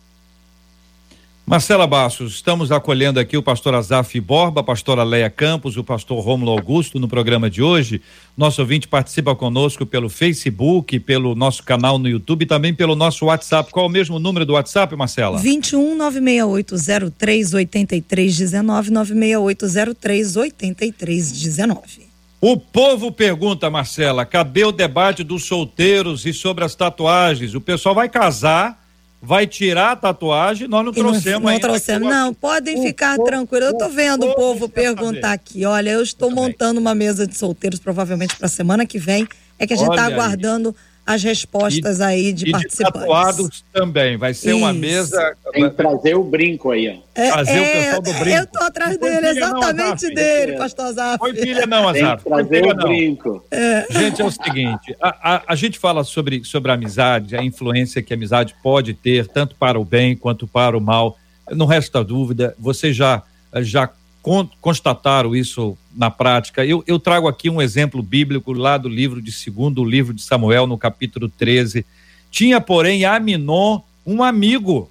Marcela 1.51 1.85
Bassos, 1.85 2.35
estamos 2.35 2.71
acolhendo 2.71 3.19
aqui 3.19 3.37
o 3.37 3.43
pastor 3.43 3.75
Azaf 3.75 4.21
Borba, 4.21 4.61
a 4.61 4.63
pastora 4.63 5.03
Leia 5.03 5.29
Campos, 5.29 5.77
o 5.77 5.83
pastor 5.83 6.25
Rômulo 6.25 6.53
Augusto 6.53 7.01
no 7.01 7.09
programa 7.09 7.51
de 7.51 7.61
hoje. 7.61 8.01
Nosso 8.37 8.61
ouvinte 8.61 8.87
participa 8.87 9.35
conosco 9.35 9.85
pelo 9.85 10.09
Facebook, 10.09 11.01
pelo 11.01 11.35
nosso 11.35 11.65
canal 11.65 11.99
no 11.99 12.09
YouTube 12.09 12.45
e 12.45 12.47
também 12.47 12.73
pelo 12.73 12.95
nosso 12.95 13.25
WhatsApp. 13.25 13.73
Qual 13.73 13.87
é 13.87 13.89
o 13.89 13.91
mesmo 13.91 14.21
número 14.21 14.47
do 14.47 14.53
WhatsApp, 14.53 14.95
Marcela? 14.95 15.39
21 15.39 15.97
96803 15.97 17.55
8319 17.55 18.91
96803 18.93 20.37
8319. 20.37 22.11
O 22.41 22.57
povo 22.57 23.11
pergunta, 23.11 23.69
Marcela, 23.69 24.25
cadê 24.25 24.65
o 24.65 24.71
debate 24.71 25.25
dos 25.25 25.47
solteiros 25.47 26.25
e 26.25 26.33
sobre 26.33 26.65
as 26.65 26.77
tatuagens? 26.77 27.57
O 27.57 27.61
pessoal 27.61 27.93
vai 27.93 28.09
casar 28.09 28.80
vai 29.23 29.47
tirar 29.47 29.93
a 29.93 29.97
tatuagem, 29.97 30.67
nós 30.67 30.85
não 30.85 30.93
trouxemos 30.93 31.45
não, 31.45 31.53
não 31.53 31.61
trouxemos, 31.61 32.09
não, 32.09 32.33
podem 32.33 32.79
o 32.79 32.83
ficar 32.83 33.19
tranquilos. 33.19 33.69
Eu 33.69 33.79
tô 33.79 33.89
vendo 33.89 34.27
o, 34.27 34.35
povo 34.35 34.69
perguntar 34.69 35.21
saber. 35.21 35.35
aqui. 35.35 35.65
Olha, 35.67 35.91
eu 35.91 36.03
estou 36.03 36.31
montando 36.31 36.81
uma 36.81 36.95
mesa 36.95 37.27
de 37.27 37.37
solteiros 37.37 37.79
provavelmente 37.79 38.35
para 38.37 38.49
semana 38.49 38.87
que 38.87 38.99
vem. 38.99 39.29
É 39.59 39.67
que 39.67 39.75
a 39.75 39.77
gente 39.77 39.91
está 39.91 40.05
aguardando 40.07 40.75
as 41.11 41.25
respostas 41.25 41.99
e, 41.99 42.03
aí 42.03 42.33
de 42.33 42.49
e 42.49 42.53
participantes. 42.53 42.93
De 42.93 43.01
tatuados 43.01 43.65
também, 43.73 44.17
vai 44.17 44.33
ser 44.33 44.51
Isso. 44.51 44.59
uma 44.59 44.73
mesa. 44.73 45.37
Tem 45.53 45.69
que 45.69 45.75
trazer 45.75 46.15
o 46.15 46.23
brinco 46.23 46.71
aí, 46.71 46.89
ó. 46.89 47.21
É, 47.21 47.31
trazer 47.33 47.59
é, 47.59 47.61
o 47.61 47.73
pessoal 47.73 48.03
do 48.03 48.13
brinco. 48.21 48.39
Eu 48.39 48.47
tô 48.47 48.65
atrás 48.65 48.97
dele, 48.97 49.27
exatamente 49.27 50.07
não, 50.07 50.15
dele, 50.15 50.53
pastor 50.57 50.93
Zaf. 50.93 51.19
Foi 51.19 51.35
pilha 51.35 51.67
não, 51.67 51.89
Azaf. 51.89 52.23
Trazer 52.23 52.65
o 52.65 52.75
brinco. 52.77 53.45
É. 53.51 53.87
Gente, 53.91 54.23
é 54.23 54.25
o 54.25 54.31
seguinte, 54.31 54.97
a, 55.03 55.35
a, 55.35 55.43
a, 55.49 55.57
gente 55.57 55.81
fala 55.81 56.05
sobre, 56.05 56.45
sobre 56.45 56.71
a 56.71 56.75
amizade, 56.75 57.37
a 57.37 57.43
influência 57.43 58.01
que 58.01 58.13
a 58.13 58.17
amizade 58.17 58.55
pode 58.63 58.95
ter, 58.95 59.27
tanto 59.27 59.57
para 59.57 59.81
o 59.81 59.85
bem 59.85 60.17
quanto 60.17 60.47
para 60.47 60.79
o 60.79 60.81
mal. 60.81 61.19
Não 61.51 61.67
resta 61.67 62.05
dúvida, 62.05 62.55
você 62.57 62.93
já, 62.93 63.23
já 63.57 63.91
constataram 64.23 65.35
isso 65.35 65.77
na 65.95 66.11
prática. 66.11 66.65
Eu, 66.65 66.85
eu, 66.87 66.99
trago 66.99 67.27
aqui 67.27 67.49
um 67.49 67.61
exemplo 67.61 68.03
bíblico 68.03 68.53
lá 68.53 68.77
do 68.77 68.89
livro 68.89 69.21
de 69.23 69.33
segundo 69.33 69.85
livro 69.85 70.13
de 70.13 70.23
Samuel, 70.23 70.67
no 70.67 70.77
capítulo 70.77 71.29
13. 71.29 71.87
Tinha, 72.31 72.61
porém, 72.61 73.05
Aminon 73.05 73.81
um 74.05 74.23
amigo, 74.23 74.91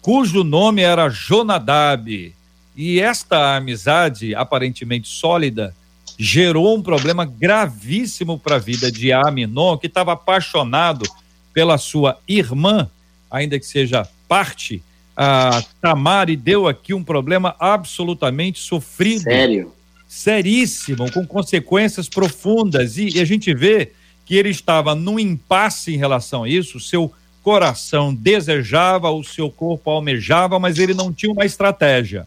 cujo 0.00 0.42
nome 0.42 0.82
era 0.82 1.08
Jonadab. 1.08 2.34
E 2.74 3.00
esta 3.00 3.56
amizade, 3.56 4.34
aparentemente 4.34 5.08
sólida, 5.08 5.74
gerou 6.18 6.76
um 6.76 6.82
problema 6.82 7.24
gravíssimo 7.24 8.38
para 8.38 8.56
a 8.56 8.58
vida 8.58 8.90
de 8.90 9.12
Aminon, 9.12 9.76
que 9.76 9.86
estava 9.86 10.12
apaixonado 10.12 11.04
pela 11.52 11.76
sua 11.76 12.18
irmã, 12.26 12.88
ainda 13.30 13.58
que 13.58 13.66
seja 13.66 14.08
parte 14.26 14.82
a 15.16 15.62
Tamari 15.80 16.36
deu 16.36 16.66
aqui 16.66 16.94
um 16.94 17.04
problema 17.04 17.54
absolutamente 17.58 18.58
sofrido. 18.58 19.22
Sério? 19.22 19.72
Seríssimo, 20.08 21.10
com 21.10 21.26
consequências 21.26 22.08
profundas. 22.08 22.96
E, 22.96 23.16
e 23.16 23.20
a 23.20 23.24
gente 23.24 23.52
vê 23.54 23.92
que 24.24 24.36
ele 24.36 24.50
estava 24.50 24.94
num 24.94 25.18
impasse 25.18 25.94
em 25.94 25.96
relação 25.96 26.44
a 26.44 26.48
isso, 26.48 26.78
o 26.78 26.80
seu 26.80 27.12
coração 27.42 28.14
desejava, 28.14 29.10
o 29.10 29.24
seu 29.24 29.50
corpo 29.50 29.90
almejava, 29.90 30.58
mas 30.58 30.78
ele 30.78 30.94
não 30.94 31.12
tinha 31.12 31.32
uma 31.32 31.44
estratégia. 31.44 32.26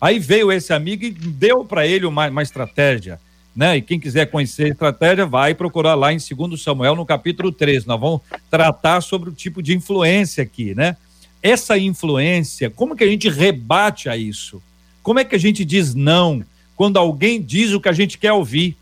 Aí 0.00 0.18
veio 0.18 0.50
esse 0.50 0.72
amigo 0.72 1.04
e 1.04 1.10
deu 1.10 1.64
para 1.64 1.86
ele 1.86 2.06
uma, 2.06 2.28
uma 2.28 2.42
estratégia. 2.42 3.20
Né? 3.54 3.76
E 3.76 3.82
quem 3.82 4.00
quiser 4.00 4.26
conhecer 4.30 4.64
a 4.64 4.68
estratégia, 4.68 5.26
vai 5.26 5.54
procurar 5.54 5.94
lá 5.94 6.12
em 6.12 6.16
2 6.16 6.62
Samuel, 6.62 6.96
no 6.96 7.04
capítulo 7.04 7.52
13. 7.52 7.86
Nós 7.86 8.00
vamos 8.00 8.20
tratar 8.48 9.02
sobre 9.02 9.28
o 9.28 9.32
tipo 9.32 9.62
de 9.62 9.74
influência 9.74 10.42
aqui, 10.42 10.74
né? 10.74 10.96
Essa 11.42 11.78
influência, 11.78 12.70
como 12.70 12.96
que 12.96 13.04
a 13.04 13.06
gente 13.06 13.28
rebate 13.28 14.08
a 14.08 14.16
isso? 14.16 14.62
Como 15.02 15.18
é 15.18 15.24
que 15.24 15.34
a 15.34 15.38
gente 15.38 15.64
diz 15.64 15.94
não 15.94 16.44
quando 16.76 16.98
alguém 16.98 17.40
diz 17.40 17.72
o 17.72 17.80
que 17.80 17.88
a 17.88 17.92
gente 17.92 18.18
quer 18.18 18.32
ouvir? 18.32 18.76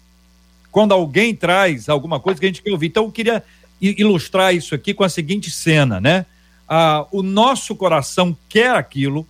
Quando 0.71 0.93
alguém 0.93 1.35
traz 1.35 1.89
alguma 1.89 2.21
coisa 2.21 2.39
que 2.39 2.47
a 2.47 2.49
gente 2.49 2.63
quer 2.63 2.73
ouvir. 2.73 2.89
Então, 2.89 3.05
eu 3.05 3.13
queria 3.13 3.43
ilustrar 3.81 4.55
isso 4.55 4.75
aqui 4.75 4.93
com 4.93 5.05
a 5.05 5.09
seguinte 5.09 5.51
cena, 5.51 6.01
né? 6.01 6.27
Ah, 6.69 7.07
o 7.11 7.23
nosso 7.23 7.75
coração 7.75 8.37
quer 8.49 8.75
aquilo, 8.75 9.27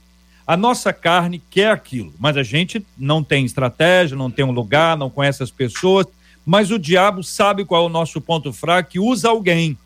a 0.46 0.56
nossa 0.56 0.92
carne 0.92 1.40
quer 1.50 1.70
aquilo, 1.70 2.12
mas 2.18 2.36
a 2.36 2.42
gente 2.42 2.84
não 2.96 3.22
tem 3.22 3.44
estratégia, 3.44 4.16
não 4.16 4.30
tem 4.30 4.44
um 4.44 4.50
lugar, 4.50 4.96
não 4.96 5.10
conhece 5.10 5.42
as 5.42 5.50
pessoas, 5.50 6.06
mas 6.44 6.70
o 6.70 6.78
diabo 6.78 7.22
sabe 7.22 7.64
qual 7.64 7.84
é 7.84 7.86
o 7.86 7.90
nosso 7.90 8.20
ponto 8.20 8.52
fraco 8.52 8.90
e 8.94 8.98
usa 8.98 9.28
alguém. 9.28 9.76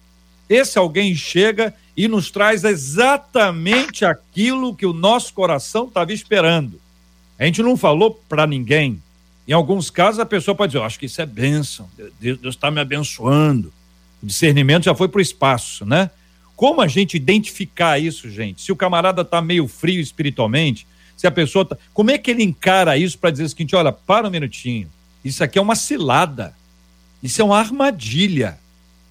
Esse 0.48 0.78
alguém 0.78 1.14
chega 1.14 1.74
e 1.96 2.08
nos 2.08 2.30
traz 2.30 2.64
exatamente 2.64 4.04
aquilo 4.04 4.74
que 4.74 4.86
o 4.86 4.92
nosso 4.92 5.32
coração 5.34 5.86
estava 5.86 6.12
esperando. 6.12 6.80
A 7.38 7.44
gente 7.44 7.62
não 7.62 7.76
falou 7.76 8.22
para 8.28 8.46
ninguém. 8.46 9.02
Em 9.46 9.52
alguns 9.52 9.90
casos, 9.90 10.20
a 10.20 10.26
pessoa 10.26 10.54
pode 10.54 10.72
dizer: 10.72 10.84
acho 10.84 10.98
que 10.98 11.06
isso 11.06 11.20
é 11.20 11.26
bênção, 11.26 11.88
Deus 12.20 12.54
está 12.54 12.70
me 12.70 12.80
abençoando. 12.80 13.72
O 14.22 14.26
discernimento 14.26 14.84
já 14.84 14.94
foi 14.94 15.08
para 15.08 15.18
o 15.18 15.22
espaço, 15.22 15.84
né? 15.84 16.10
Como 16.54 16.80
a 16.80 16.86
gente 16.86 17.16
identificar 17.16 17.98
isso, 17.98 18.30
gente? 18.30 18.62
Se 18.62 18.70
o 18.70 18.76
camarada 18.76 19.22
está 19.22 19.42
meio 19.42 19.66
frio 19.66 20.00
espiritualmente, 20.00 20.86
se 21.16 21.26
a 21.26 21.30
pessoa 21.30 21.64
tá... 21.64 21.76
Como 21.92 22.10
é 22.10 22.18
que 22.18 22.30
ele 22.30 22.44
encara 22.44 22.96
isso 22.96 23.18
para 23.18 23.30
dizer 23.30 23.44
o 23.44 23.48
seguinte: 23.48 23.74
olha, 23.74 23.90
para 23.90 24.28
um 24.28 24.30
minutinho, 24.30 24.88
isso 25.24 25.42
aqui 25.42 25.58
é 25.58 25.62
uma 25.62 25.74
cilada, 25.74 26.54
isso 27.20 27.42
é 27.42 27.44
uma 27.44 27.58
armadilha. 27.58 28.58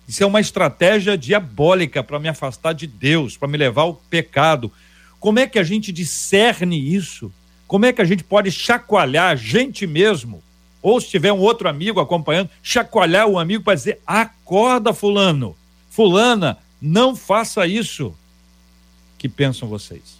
Isso 0.07 0.23
é 0.23 0.25
uma 0.25 0.41
estratégia 0.41 1.17
diabólica 1.17 2.03
para 2.03 2.19
me 2.19 2.27
afastar 2.27 2.73
de 2.73 2.87
Deus, 2.87 3.37
para 3.37 3.47
me 3.47 3.57
levar 3.57 3.83
ao 3.83 3.95
pecado. 3.95 4.71
Como 5.19 5.39
é 5.39 5.47
que 5.47 5.59
a 5.59 5.63
gente 5.63 5.91
discerne 5.91 6.77
isso? 6.77 7.31
Como 7.67 7.85
é 7.85 7.93
que 7.93 8.01
a 8.01 8.05
gente 8.05 8.23
pode 8.23 8.51
chacoalhar 8.51 9.31
a 9.31 9.35
gente 9.35 9.87
mesmo? 9.87 10.43
Ou 10.81 10.99
se 10.99 11.09
tiver 11.09 11.31
um 11.31 11.39
outro 11.39 11.69
amigo 11.69 11.99
acompanhando, 11.99 12.49
chacoalhar 12.61 13.27
o 13.27 13.39
amigo 13.39 13.63
para 13.63 13.75
dizer: 13.75 13.99
acorda, 14.05 14.93
Fulano, 14.93 15.55
Fulana, 15.89 16.57
não 16.81 17.15
faça 17.15 17.65
isso. 17.67 18.13
Que 19.17 19.29
pensam 19.29 19.69
vocês? 19.69 20.19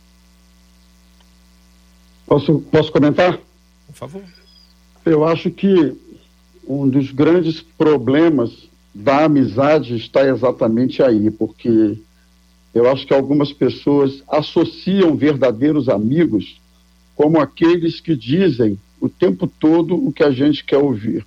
Posso, 2.26 2.60
posso 2.72 2.92
comentar? 2.92 3.38
Por 3.88 3.96
favor. 3.96 4.24
Eu 5.04 5.26
acho 5.26 5.50
que 5.50 5.98
um 6.68 6.88
dos 6.88 7.12
grandes 7.12 7.60
problemas 7.60 8.70
da 8.94 9.26
amizade 9.26 9.96
está 9.96 10.28
exatamente 10.28 11.02
aí, 11.02 11.32
porque 11.32 11.98
eu 12.74 12.90
acho 12.90 13.06
que 13.06 13.14
algumas 13.14 13.52
pessoas 13.52 14.24
associam 14.28 15.16
verdadeiros 15.16 15.90
amigos 15.90 16.60
como 17.16 17.40
aqueles 17.40 18.00
que 18.00 18.16
dizem 18.16 18.80
o 19.00 19.10
tempo 19.10 19.48
todo 19.48 19.96
o 19.96 20.12
que 20.12 20.24
a 20.24 20.32
gente 20.32 20.64
quer 20.64 20.78
ouvir. 20.78 21.26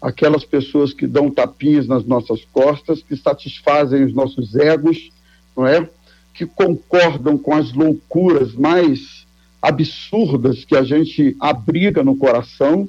Aquelas 0.00 0.44
pessoas 0.44 0.92
que 0.92 1.06
dão 1.06 1.30
tapinhas 1.30 1.86
nas 1.86 2.04
nossas 2.04 2.44
costas, 2.52 3.02
que 3.02 3.16
satisfazem 3.16 4.04
os 4.04 4.14
nossos 4.14 4.54
egos, 4.54 5.10
não 5.56 5.66
é? 5.66 5.88
Que 6.32 6.46
concordam 6.46 7.36
com 7.36 7.54
as 7.54 7.72
loucuras 7.72 8.54
mais 8.54 9.26
absurdas 9.60 10.64
que 10.64 10.76
a 10.76 10.84
gente 10.84 11.36
abriga 11.40 12.04
no 12.04 12.16
coração. 12.16 12.88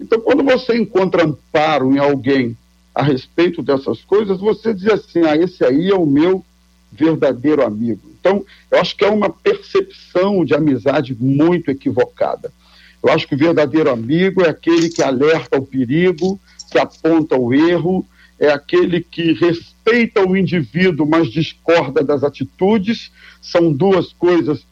Então, 0.00 0.20
quando 0.20 0.44
você 0.44 0.76
encontra 0.76 1.24
amparo 1.24 1.92
em 1.92 1.98
alguém 1.98 2.56
a 2.94 3.02
respeito 3.02 3.62
dessas 3.62 4.02
coisas, 4.02 4.38
você 4.38 4.72
diz 4.72 4.86
assim: 4.88 5.24
ah, 5.24 5.36
esse 5.36 5.64
aí 5.64 5.90
é 5.90 5.94
o 5.94 6.06
meu 6.06 6.44
verdadeiro 6.92 7.64
amigo. 7.64 8.00
Então, 8.20 8.44
eu 8.70 8.80
acho 8.80 8.96
que 8.96 9.04
é 9.04 9.10
uma 9.10 9.28
percepção 9.28 10.44
de 10.44 10.54
amizade 10.54 11.14
muito 11.18 11.70
equivocada. 11.70 12.52
Eu 13.02 13.10
acho 13.10 13.26
que 13.26 13.34
o 13.34 13.38
verdadeiro 13.38 13.90
amigo 13.90 14.42
é 14.42 14.48
aquele 14.48 14.88
que 14.88 15.02
alerta 15.02 15.58
o 15.58 15.66
perigo, 15.66 16.40
que 16.70 16.78
aponta 16.78 17.36
o 17.36 17.52
erro, 17.52 18.06
é 18.38 18.50
aquele 18.50 19.02
que 19.02 19.32
respeita 19.32 20.26
o 20.26 20.36
indivíduo, 20.36 21.06
mas 21.06 21.30
discorda 21.30 22.02
das 22.02 22.24
atitudes. 22.24 23.10
São 23.42 23.72
duas 23.72 24.12
coisas 24.12 24.64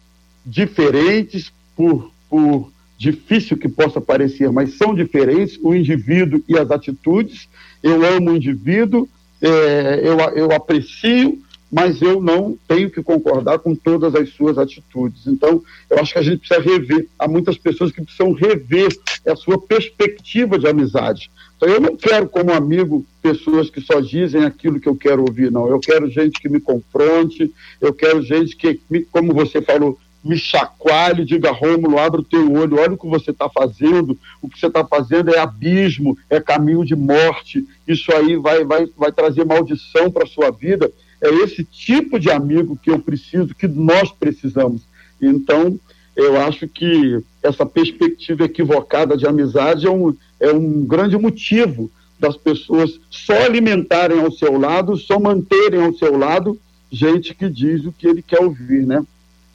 diferentes, 0.47 1.52
por, 1.76 2.11
por 2.31 2.73
difícil 2.97 3.57
que 3.57 3.69
possa 3.69 4.00
parecer, 4.00 4.50
mas 4.50 4.79
são 4.79 4.95
diferentes, 4.95 5.59
o 5.62 5.75
indivíduo 5.75 6.43
e 6.49 6.57
as 6.57 6.71
atitudes. 6.71 7.49
Eu 7.83 8.05
amo 8.05 8.31
o 8.31 8.37
indivíduo, 8.37 9.09
é, 9.41 10.01
eu, 10.03 10.19
eu 10.37 10.53
aprecio, 10.53 11.43
mas 11.73 12.03
eu 12.03 12.21
não 12.21 12.57
tenho 12.69 12.91
que 12.91 13.03
concordar 13.03 13.59
com 13.59 13.75
todas 13.75 14.15
as 14.15 14.29
suas 14.31 14.59
atitudes. 14.59 15.27
Então, 15.27 15.62
eu 15.89 15.99
acho 15.99 16.12
que 16.12 16.19
a 16.19 16.23
gente 16.23 16.47
precisa 16.47 16.61
rever. 16.61 17.09
Há 17.19 17.27
muitas 17.27 17.57
pessoas 17.57 17.91
que 17.91 18.03
precisam 18.03 18.33
rever 18.33 18.89
a 19.27 19.35
sua 19.35 19.59
perspectiva 19.59 20.59
de 20.59 20.69
amizade. 20.69 21.31
Então, 21.57 21.69
eu 21.69 21.81
não 21.81 21.97
quero, 21.97 22.29
como 22.29 22.53
amigo, 22.53 23.07
pessoas 23.23 23.71
que 23.71 23.81
só 23.81 24.01
dizem 24.01 24.45
aquilo 24.45 24.79
que 24.79 24.89
eu 24.89 24.95
quero 24.95 25.23
ouvir, 25.23 25.51
não. 25.51 25.67
Eu 25.67 25.81
quero 25.81 26.11
gente 26.11 26.39
que 26.41 26.49
me 26.49 26.61
confronte, 26.61 27.51
eu 27.81 27.95
quero 27.95 28.21
gente 28.21 28.55
que, 28.55 28.79
como 29.11 29.33
você 29.33 29.62
falou, 29.62 29.99
me 30.25 30.37
chacoalhe, 30.37 31.25
diga, 31.25 31.50
Rômulo, 31.50 31.99
abre 31.99 32.21
o 32.21 32.25
teu 32.25 32.52
olho, 32.52 32.79
olha 32.79 32.95
o 32.95 32.99
que 32.99 33.09
você 33.09 33.31
está 33.31 33.49
fazendo, 33.49 34.19
o 34.41 34.49
que 34.49 34.59
você 34.59 34.67
está 34.67 34.85
fazendo 34.85 35.35
é 35.35 35.38
abismo, 35.38 36.17
é 36.31 36.41
caminho 36.41 36.85
de 36.85 36.95
morte, 36.95 37.67
isso 37.87 38.12
aí 38.14 38.37
vai, 38.37 38.64
vai, 38.64 38.87
vai 38.97 39.11
trazer 39.11 39.45
maldição 39.45 40.11
para 40.11 40.25
a 40.25 40.29
sua 40.29 40.50
vida. 40.50 40.93
É 41.21 41.29
esse 41.29 41.64
tipo 41.64 42.19
de 42.19 42.31
amigo 42.31 42.79
que 42.81 42.91
eu 42.91 42.99
preciso, 42.99 43.55
que 43.55 43.67
nós 43.67 44.11
precisamos. 44.12 44.83
Então, 45.21 45.79
eu 46.14 46.41
acho 46.41 46.69
que 46.69 47.21
essa 47.43 47.64
perspectiva 47.64 48.45
equivocada 48.45 49.17
de 49.17 49.26
amizade 49.26 49.87
é 49.87 49.91
um, 49.91 50.14
é 50.38 50.52
um 50.52 50.85
grande 50.85 51.17
motivo 51.17 51.91
das 52.19 52.37
pessoas 52.37 53.00
só 53.11 53.35
alimentarem 53.43 54.21
ao 54.21 54.31
seu 54.31 54.59
lado, 54.59 54.97
só 54.97 55.19
manterem 55.19 55.83
ao 55.83 55.95
seu 55.95 56.17
lado 56.17 56.59
gente 56.91 57.35
que 57.35 57.49
diz 57.49 57.85
o 57.85 57.93
que 57.93 58.07
ele 58.07 58.23
quer 58.23 58.41
ouvir, 58.41 58.87
né? 58.87 59.02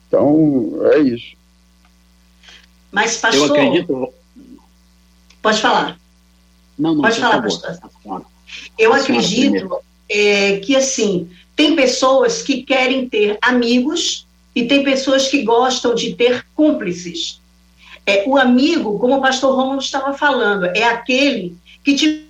Então, 0.08 0.80
é 0.92 0.98
isso. 1.00 1.36
Mas, 2.90 3.18
pastor. 3.18 3.48
Eu 3.48 3.54
acredito. 3.54 4.12
Pode 5.42 5.60
falar. 5.60 5.98
Não, 6.78 6.94
não, 6.94 7.02
Pode 7.02 7.20
falar, 7.20 7.42
pastor. 7.42 7.78
Eu 8.78 8.92
acredito 8.94 9.78
é, 10.08 10.58
que, 10.58 10.74
assim, 10.74 11.30
tem 11.54 11.76
pessoas 11.76 12.42
que 12.42 12.62
querem 12.62 13.08
ter 13.08 13.38
amigos 13.42 14.26
e 14.54 14.66
tem 14.66 14.82
pessoas 14.82 15.28
que 15.28 15.42
gostam 15.42 15.94
de 15.94 16.14
ter 16.14 16.44
cúmplices. 16.54 17.40
É, 18.06 18.24
o 18.26 18.38
amigo, 18.38 18.98
como 18.98 19.16
o 19.16 19.20
pastor 19.20 19.54
Romulo 19.54 19.80
estava 19.80 20.14
falando, 20.14 20.64
é 20.64 20.84
aquele 20.84 21.56
que 21.84 21.94
te 21.94 22.26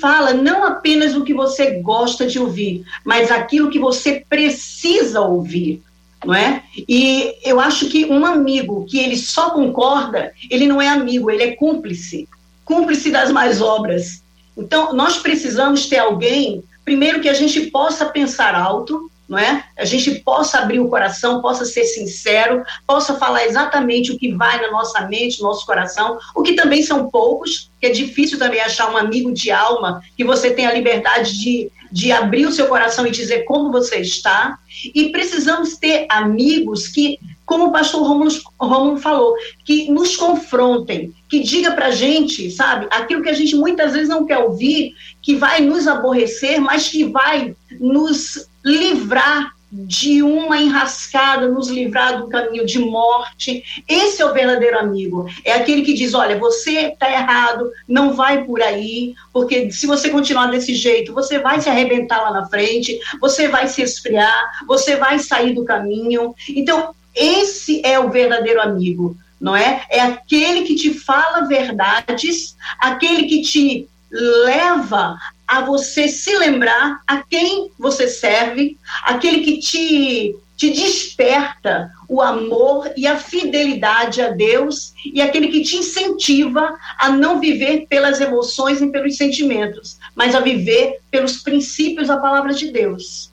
fala 0.00 0.32
não 0.32 0.64
apenas 0.64 1.14
o 1.14 1.24
que 1.24 1.34
você 1.34 1.72
gosta 1.80 2.26
de 2.26 2.38
ouvir, 2.38 2.84
mas 3.04 3.30
aquilo 3.30 3.70
que 3.70 3.78
você 3.78 4.24
precisa 4.28 5.20
ouvir 5.20 5.82
não 6.24 6.34
é? 6.34 6.62
E 6.88 7.34
eu 7.44 7.60
acho 7.60 7.88
que 7.88 8.04
um 8.06 8.24
amigo 8.24 8.86
que 8.86 8.98
ele 8.98 9.16
só 9.16 9.50
concorda, 9.50 10.32
ele 10.50 10.66
não 10.66 10.80
é 10.80 10.88
amigo, 10.88 11.30
ele 11.30 11.42
é 11.42 11.56
cúmplice, 11.56 12.28
cúmplice 12.64 13.10
das 13.10 13.30
mais 13.30 13.60
obras. 13.60 14.22
Então, 14.56 14.92
nós 14.92 15.18
precisamos 15.18 15.86
ter 15.86 15.98
alguém, 15.98 16.62
primeiro 16.84 17.20
que 17.20 17.28
a 17.28 17.34
gente 17.34 17.62
possa 17.70 18.06
pensar 18.06 18.54
alto, 18.54 19.10
não 19.28 19.38
é? 19.38 19.64
A 19.76 19.84
gente 19.84 20.16
possa 20.20 20.58
abrir 20.58 20.80
o 20.80 20.88
coração, 20.88 21.40
possa 21.40 21.64
ser 21.64 21.84
sincero, 21.84 22.62
possa 22.86 23.14
falar 23.14 23.44
exatamente 23.46 24.12
o 24.12 24.18
que 24.18 24.32
vai 24.32 24.60
na 24.60 24.70
nossa 24.70 25.00
mente, 25.06 25.40
no 25.40 25.48
nosso 25.48 25.64
coração, 25.64 26.18
o 26.34 26.42
que 26.42 26.54
também 26.54 26.82
são 26.82 27.08
poucos, 27.08 27.70
que 27.80 27.86
é 27.86 27.90
difícil 27.90 28.38
também 28.38 28.60
achar 28.60 28.92
um 28.92 28.96
amigo 28.96 29.32
de 29.32 29.50
alma 29.50 30.02
que 30.16 30.24
você 30.24 30.50
tenha 30.50 30.68
a 30.68 30.74
liberdade 30.74 31.38
de, 31.40 31.70
de 31.94 32.10
abrir 32.10 32.44
o 32.44 32.50
seu 32.50 32.66
coração 32.66 33.06
e 33.06 33.12
dizer 33.12 33.44
como 33.44 33.70
você 33.70 33.98
está. 33.98 34.58
E 34.92 35.10
precisamos 35.10 35.76
ter 35.76 36.06
amigos 36.10 36.88
que, 36.88 37.20
como 37.46 37.66
o 37.66 37.72
pastor 37.72 38.02
Romulo, 38.02 38.98
falou, 38.98 39.36
que 39.64 39.88
nos 39.92 40.16
confrontem, 40.16 41.14
que 41.28 41.38
diga 41.38 41.70
pra 41.70 41.92
gente, 41.92 42.50
sabe, 42.50 42.88
aquilo 42.90 43.22
que 43.22 43.28
a 43.28 43.32
gente 43.32 43.54
muitas 43.54 43.92
vezes 43.92 44.08
não 44.08 44.26
quer 44.26 44.38
ouvir, 44.38 44.92
que 45.22 45.36
vai 45.36 45.60
nos 45.60 45.86
aborrecer, 45.86 46.60
mas 46.60 46.88
que 46.88 47.04
vai 47.04 47.54
nos 47.78 48.48
livrar 48.64 49.52
de 49.74 50.22
uma 50.22 50.56
enrascada, 50.56 51.48
nos 51.48 51.68
livrar 51.68 52.18
do 52.18 52.28
caminho 52.28 52.64
de 52.64 52.78
morte. 52.78 53.64
Esse 53.88 54.22
é 54.22 54.24
o 54.24 54.32
verdadeiro 54.32 54.78
amigo. 54.78 55.26
É 55.44 55.52
aquele 55.52 55.82
que 55.82 55.94
diz: 55.94 56.14
olha, 56.14 56.38
você 56.38 56.92
está 56.92 57.10
errado, 57.10 57.68
não 57.88 58.12
vai 58.12 58.44
por 58.44 58.62
aí, 58.62 59.14
porque 59.32 59.72
se 59.72 59.86
você 59.86 60.10
continuar 60.10 60.46
desse 60.46 60.74
jeito, 60.76 61.12
você 61.12 61.40
vai 61.40 61.60
se 61.60 61.68
arrebentar 61.68 62.22
lá 62.22 62.30
na 62.30 62.46
frente, 62.46 62.96
você 63.20 63.48
vai 63.48 63.66
se 63.66 63.82
esfriar, 63.82 64.64
você 64.66 64.94
vai 64.94 65.18
sair 65.18 65.52
do 65.52 65.64
caminho. 65.64 66.34
Então, 66.48 66.94
esse 67.12 67.84
é 67.84 67.98
o 67.98 68.10
verdadeiro 68.10 68.60
amigo. 68.60 69.16
Não 69.40 69.56
é? 69.56 69.84
É 69.90 70.00
aquele 70.00 70.62
que 70.62 70.76
te 70.76 70.94
fala 70.94 71.48
verdades, 71.48 72.56
aquele 72.78 73.24
que 73.24 73.42
te 73.42 73.88
leva 74.10 75.18
a 75.46 75.60
você 75.60 76.08
se 76.08 76.36
lembrar 76.38 77.00
a 77.06 77.22
quem 77.22 77.70
você 77.78 78.08
serve, 78.08 78.78
aquele 79.02 79.42
que 79.42 79.58
te, 79.58 80.36
te 80.56 80.70
desperta 80.70 81.90
o 82.08 82.22
amor 82.22 82.90
e 82.96 83.06
a 83.06 83.16
fidelidade 83.16 84.20
a 84.20 84.30
Deus 84.30 84.94
e 85.04 85.20
aquele 85.20 85.48
que 85.48 85.62
te 85.62 85.76
incentiva 85.76 86.76
a 86.98 87.10
não 87.10 87.40
viver 87.40 87.86
pelas 87.88 88.20
emoções 88.20 88.80
e 88.80 88.90
pelos 88.90 89.16
sentimentos, 89.16 89.98
mas 90.14 90.34
a 90.34 90.40
viver 90.40 91.00
pelos 91.10 91.42
princípios 91.42 92.08
da 92.08 92.16
palavra 92.16 92.54
de 92.54 92.70
Deus. 92.70 93.30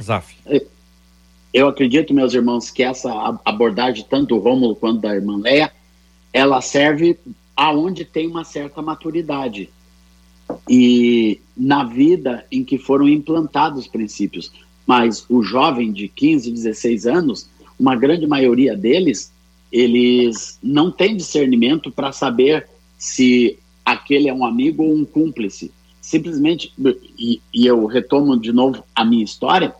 Zaf. 0.00 0.34
Eu 1.52 1.68
acredito, 1.68 2.14
meus 2.14 2.32
irmãos, 2.32 2.70
que 2.70 2.82
essa 2.82 3.38
abordagem, 3.44 4.06
tanto 4.08 4.34
do 4.34 4.38
Rômulo 4.38 4.74
quanto 4.74 5.02
da 5.02 5.14
irmã 5.14 5.36
Leia, 5.36 5.70
ela 6.32 6.62
serve 6.62 7.18
aonde 7.54 8.04
tem 8.04 8.26
uma 8.26 8.42
certa 8.42 8.80
maturidade 8.80 9.70
e 10.68 11.40
na 11.56 11.84
vida 11.84 12.44
em 12.50 12.64
que 12.64 12.78
foram 12.78 13.08
implantados 13.08 13.86
princípios. 13.86 14.52
Mas 14.86 15.24
o 15.28 15.42
jovem 15.42 15.92
de 15.92 16.08
15, 16.08 16.50
16 16.50 17.06
anos, 17.06 17.48
uma 17.78 17.94
grande 17.94 18.26
maioria 18.26 18.76
deles, 18.76 19.32
eles 19.70 20.58
não 20.62 20.90
têm 20.90 21.16
discernimento 21.16 21.90
para 21.90 22.12
saber 22.12 22.66
se 22.98 23.58
aquele 23.84 24.28
é 24.28 24.34
um 24.34 24.44
amigo 24.44 24.82
ou 24.82 24.94
um 24.94 25.04
cúmplice. 25.04 25.70
Simplesmente, 26.00 26.72
e, 27.18 27.40
e 27.54 27.66
eu 27.66 27.86
retomo 27.86 28.38
de 28.38 28.52
novo 28.52 28.82
a 28.94 29.04
minha 29.04 29.24
história, 29.24 29.74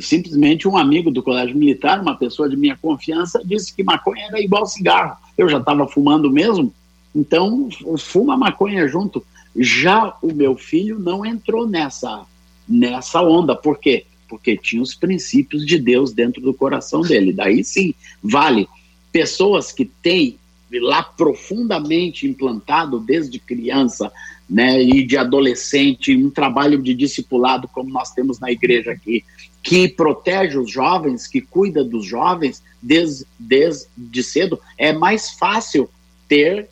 simplesmente 0.00 0.68
um 0.68 0.76
amigo 0.76 1.10
do 1.10 1.22
colégio 1.22 1.56
militar, 1.56 2.00
uma 2.00 2.16
pessoa 2.16 2.48
de 2.48 2.56
minha 2.56 2.76
confiança, 2.76 3.40
disse 3.44 3.74
que 3.74 3.82
maconha 3.82 4.26
era 4.26 4.40
igual 4.40 4.66
cigarro. 4.66 5.16
Eu 5.36 5.48
já 5.48 5.58
estava 5.58 5.86
fumando 5.86 6.30
mesmo, 6.30 6.72
então 7.14 7.68
fuma 7.98 8.36
maconha 8.36 8.86
junto. 8.86 9.24
Já 9.58 10.16
o 10.22 10.32
meu 10.32 10.56
filho 10.56 10.98
não 10.98 11.26
entrou 11.26 11.66
nessa, 11.66 12.24
nessa 12.68 13.22
onda. 13.22 13.56
Por 13.56 13.78
quê? 13.78 14.04
Porque 14.28 14.56
tinha 14.56 14.82
os 14.82 14.94
princípios 14.94 15.66
de 15.66 15.78
Deus 15.78 16.12
dentro 16.12 16.40
do 16.40 16.54
coração 16.54 17.00
dele. 17.00 17.32
Daí 17.32 17.64
sim, 17.64 17.94
vale. 18.22 18.68
Pessoas 19.10 19.72
que 19.72 19.84
têm 19.84 20.38
lá 20.70 21.02
profundamente 21.02 22.26
implantado 22.26 23.00
desde 23.00 23.38
criança 23.38 24.12
né, 24.48 24.82
e 24.82 25.04
de 25.04 25.16
adolescente, 25.16 26.16
um 26.16 26.30
trabalho 26.30 26.80
de 26.82 26.94
discipulado 26.94 27.68
como 27.68 27.90
nós 27.90 28.12
temos 28.12 28.38
na 28.38 28.50
igreja 28.50 28.92
aqui, 28.92 29.24
que 29.62 29.88
protege 29.88 30.58
os 30.58 30.70
jovens, 30.70 31.26
que 31.26 31.40
cuida 31.40 31.84
dos 31.84 32.06
jovens 32.06 32.62
desde, 32.80 33.26
desde 33.38 34.22
cedo, 34.22 34.58
é 34.76 34.92
mais 34.92 35.30
fácil 35.30 35.90
ter, 36.26 36.68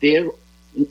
ter 0.00 0.30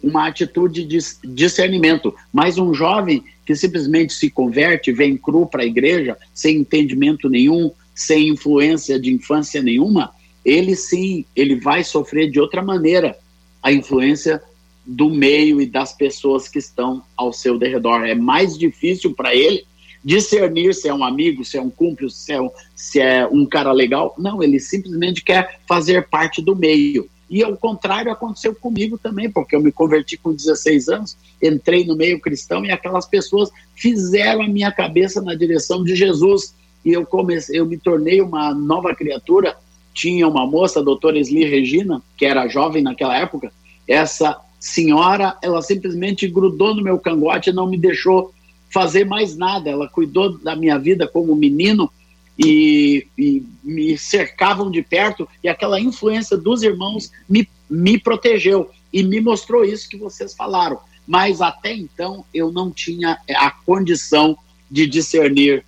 uma 0.04 0.28
atitude 0.28 0.86
de 0.86 1.00
discernimento. 1.24 2.14
Mas 2.32 2.58
um 2.58 2.74
jovem 2.74 3.24
que 3.46 3.56
simplesmente 3.56 4.14
se 4.14 4.30
converte, 4.30 4.92
vem 4.92 5.18
cru 5.18 5.46
para 5.46 5.64
a 5.64 5.66
igreja, 5.66 6.18
sem 6.34 6.58
entendimento 6.58 7.28
nenhum, 7.30 7.72
sem 7.94 8.30
influência 8.30 9.00
de 9.00 9.12
infância 9.12 9.62
nenhuma, 9.62 10.12
ele 10.44 10.76
sim, 10.76 11.26
ele 11.36 11.56
vai 11.56 11.84
sofrer 11.84 12.30
de 12.30 12.40
outra 12.40 12.62
maneira 12.62 13.18
a 13.62 13.72
influência 13.72 14.42
do 14.86 15.10
meio 15.10 15.62
e 15.62 15.66
das 15.66 15.94
pessoas 15.94 16.48
que 16.48 16.58
estão 16.58 17.04
ao 17.16 17.32
seu 17.32 17.58
derredor. 17.58 18.04
É 18.04 18.16
mais 18.16 18.58
difícil 18.58 19.14
para 19.14 19.36
ele 19.36 19.64
discernir 20.04 20.74
se 20.74 20.88
é 20.88 20.94
um 20.94 21.04
amigo, 21.04 21.46
se 21.46 21.58
é 21.58 21.62
um 21.62 21.70
cúmplice, 21.70 22.18
se 22.18 22.34
é 22.34 22.42
um, 22.42 22.50
se 22.76 23.00
é 23.00 23.28
um 23.28 23.46
cara 23.46 23.72
legal. 23.72 24.16
Não, 24.18 24.42
ele 24.42 24.60
simplesmente 24.60 25.24
quer 25.24 25.60
fazer 25.68 26.08
parte 26.10 26.42
do 26.42 26.56
meio. 26.56 27.08
E 27.32 27.42
ao 27.42 27.56
contrário 27.56 28.12
aconteceu 28.12 28.54
comigo 28.54 28.98
também, 28.98 29.32
porque 29.32 29.56
eu 29.56 29.62
me 29.62 29.72
converti 29.72 30.18
com 30.18 30.34
16 30.34 30.90
anos, 30.90 31.18
entrei 31.42 31.86
no 31.86 31.96
meio 31.96 32.20
cristão 32.20 32.66
e 32.66 32.72
aquelas 32.72 33.06
pessoas 33.06 33.50
fizeram 33.74 34.42
a 34.42 34.48
minha 34.50 34.70
cabeça 34.70 35.22
na 35.22 35.34
direção 35.34 35.82
de 35.82 35.96
Jesus. 35.96 36.54
E 36.84 36.92
eu 36.92 37.06
comecei, 37.06 37.58
eu 37.58 37.66
me 37.66 37.78
tornei 37.78 38.22
uma 38.22 38.54
nova 38.54 38.94
criatura. 38.94 39.56
Tinha 39.94 40.28
uma 40.28 40.46
moça, 40.46 40.82
a 40.82 40.84
doutora 40.84 41.18
Esli 41.18 41.46
Regina, 41.46 42.02
que 42.18 42.26
era 42.26 42.50
jovem 42.50 42.84
naquela 42.84 43.18
época. 43.18 43.50
Essa 43.88 44.38
senhora, 44.60 45.38
ela 45.42 45.62
simplesmente 45.62 46.28
grudou 46.28 46.76
no 46.76 46.84
meu 46.84 47.00
cangote 47.00 47.50
e 47.50 47.54
não 47.54 47.66
me 47.66 47.78
deixou 47.78 48.34
fazer 48.74 49.06
mais 49.06 49.38
nada. 49.38 49.70
Ela 49.70 49.88
cuidou 49.88 50.38
da 50.38 50.54
minha 50.54 50.78
vida 50.78 51.08
como 51.08 51.34
menino 51.34 51.90
e, 52.38 53.08
e, 53.18 53.44
me 53.64 53.98
cercavam 53.98 54.72
de 54.72 54.82
perto 54.82 55.28
e 55.44 55.50
aquela 55.50 55.80
influência 55.80 56.38
dos 56.38 56.64
irmãos 56.64 57.12
me, 57.28 57.48
me 57.70 58.00
protegeu 58.00 58.70
e 58.92 59.04
me 59.04 59.22
mostrou 59.22 59.64
isso 59.64 59.90
que 59.90 59.98
vocês 59.98 60.34
falaram. 60.34 60.80
Mas 61.08 61.42
até 61.42 61.74
então 61.74 62.26
eu 62.34 62.52
não 62.52 62.72
tinha 62.72 63.20
a 63.30 63.52
condição 63.52 64.38
de 64.70 64.88
discernir 64.88 65.66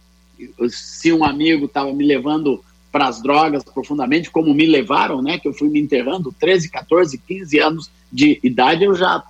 se 0.69 1.12
um 1.12 1.23
amigo 1.23 1.65
estava 1.65 1.91
me 1.93 2.06
levando 2.06 2.63
para 2.91 3.08
as 3.08 3.21
drogas 3.21 3.63
profundamente, 3.63 4.30
como 4.30 4.54
me 4.54 4.65
levaram, 4.65 5.21
né? 5.21 5.39
Que 5.39 5.47
eu 5.47 5.54
fui 5.54 5.67
me 5.67 5.80
enterrando, 5.80 6.34
13, 6.39 6.69
14, 6.69 7.17
15 7.17 7.60
anos 7.60 7.91
de 8.12 8.39
idade, 8.43 8.84
eu 8.84 8.93
já 8.93 9.23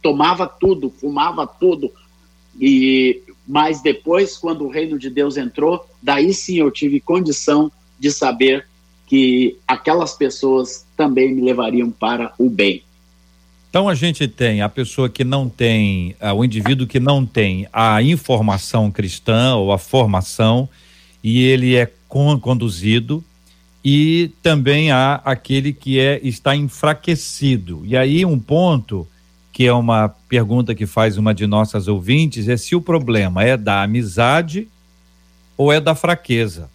tomava 0.00 0.46
tudo, 0.46 0.88
fumava 0.88 1.46
tudo, 1.46 1.92
e 2.60 3.22
mas 3.48 3.80
depois, 3.80 4.36
quando 4.36 4.66
o 4.66 4.68
reino 4.68 4.98
de 4.98 5.08
Deus 5.08 5.38
entrou, 5.38 5.88
daí 6.02 6.34
sim 6.34 6.58
eu 6.58 6.70
tive 6.70 7.00
condição 7.00 7.72
de 7.98 8.10
saber 8.10 8.66
que 9.06 9.56
aquelas 9.66 10.12
pessoas 10.14 10.86
também 10.94 11.34
me 11.34 11.40
levariam 11.40 11.90
para 11.90 12.34
o 12.38 12.50
bem. 12.50 12.82
Então 13.70 13.88
a 13.88 13.94
gente 13.94 14.28
tem 14.28 14.60
a 14.60 14.68
pessoa 14.68 15.08
que 15.08 15.24
não 15.24 15.48
tem, 15.48 16.14
uh, 16.20 16.34
o 16.34 16.44
indivíduo 16.44 16.86
que 16.86 17.00
não 17.00 17.24
tem 17.24 17.66
a 17.72 18.02
informação 18.02 18.90
cristã 18.90 19.56
ou 19.56 19.72
a 19.72 19.78
formação 19.78 20.68
e 21.24 21.42
ele 21.42 21.74
é 21.74 21.90
con 22.06 22.38
conduzido 22.38 23.24
e 23.82 24.30
também 24.42 24.90
há 24.90 25.20
aquele 25.24 25.72
que 25.72 25.98
é 25.98 26.20
está 26.22 26.54
enfraquecido. 26.54 27.82
E 27.84 27.96
aí 27.96 28.24
um 28.26 28.38
ponto 28.38 29.08
que 29.58 29.66
é 29.66 29.72
uma 29.72 30.08
pergunta 30.28 30.72
que 30.72 30.86
faz 30.86 31.18
uma 31.18 31.34
de 31.34 31.44
nossas 31.44 31.88
ouvintes, 31.88 32.48
é 32.48 32.56
se 32.56 32.76
o 32.76 32.80
problema 32.80 33.42
é 33.42 33.56
da 33.56 33.82
amizade 33.82 34.68
ou 35.56 35.72
é 35.72 35.80
da 35.80 35.96
fraqueza. 35.96 36.70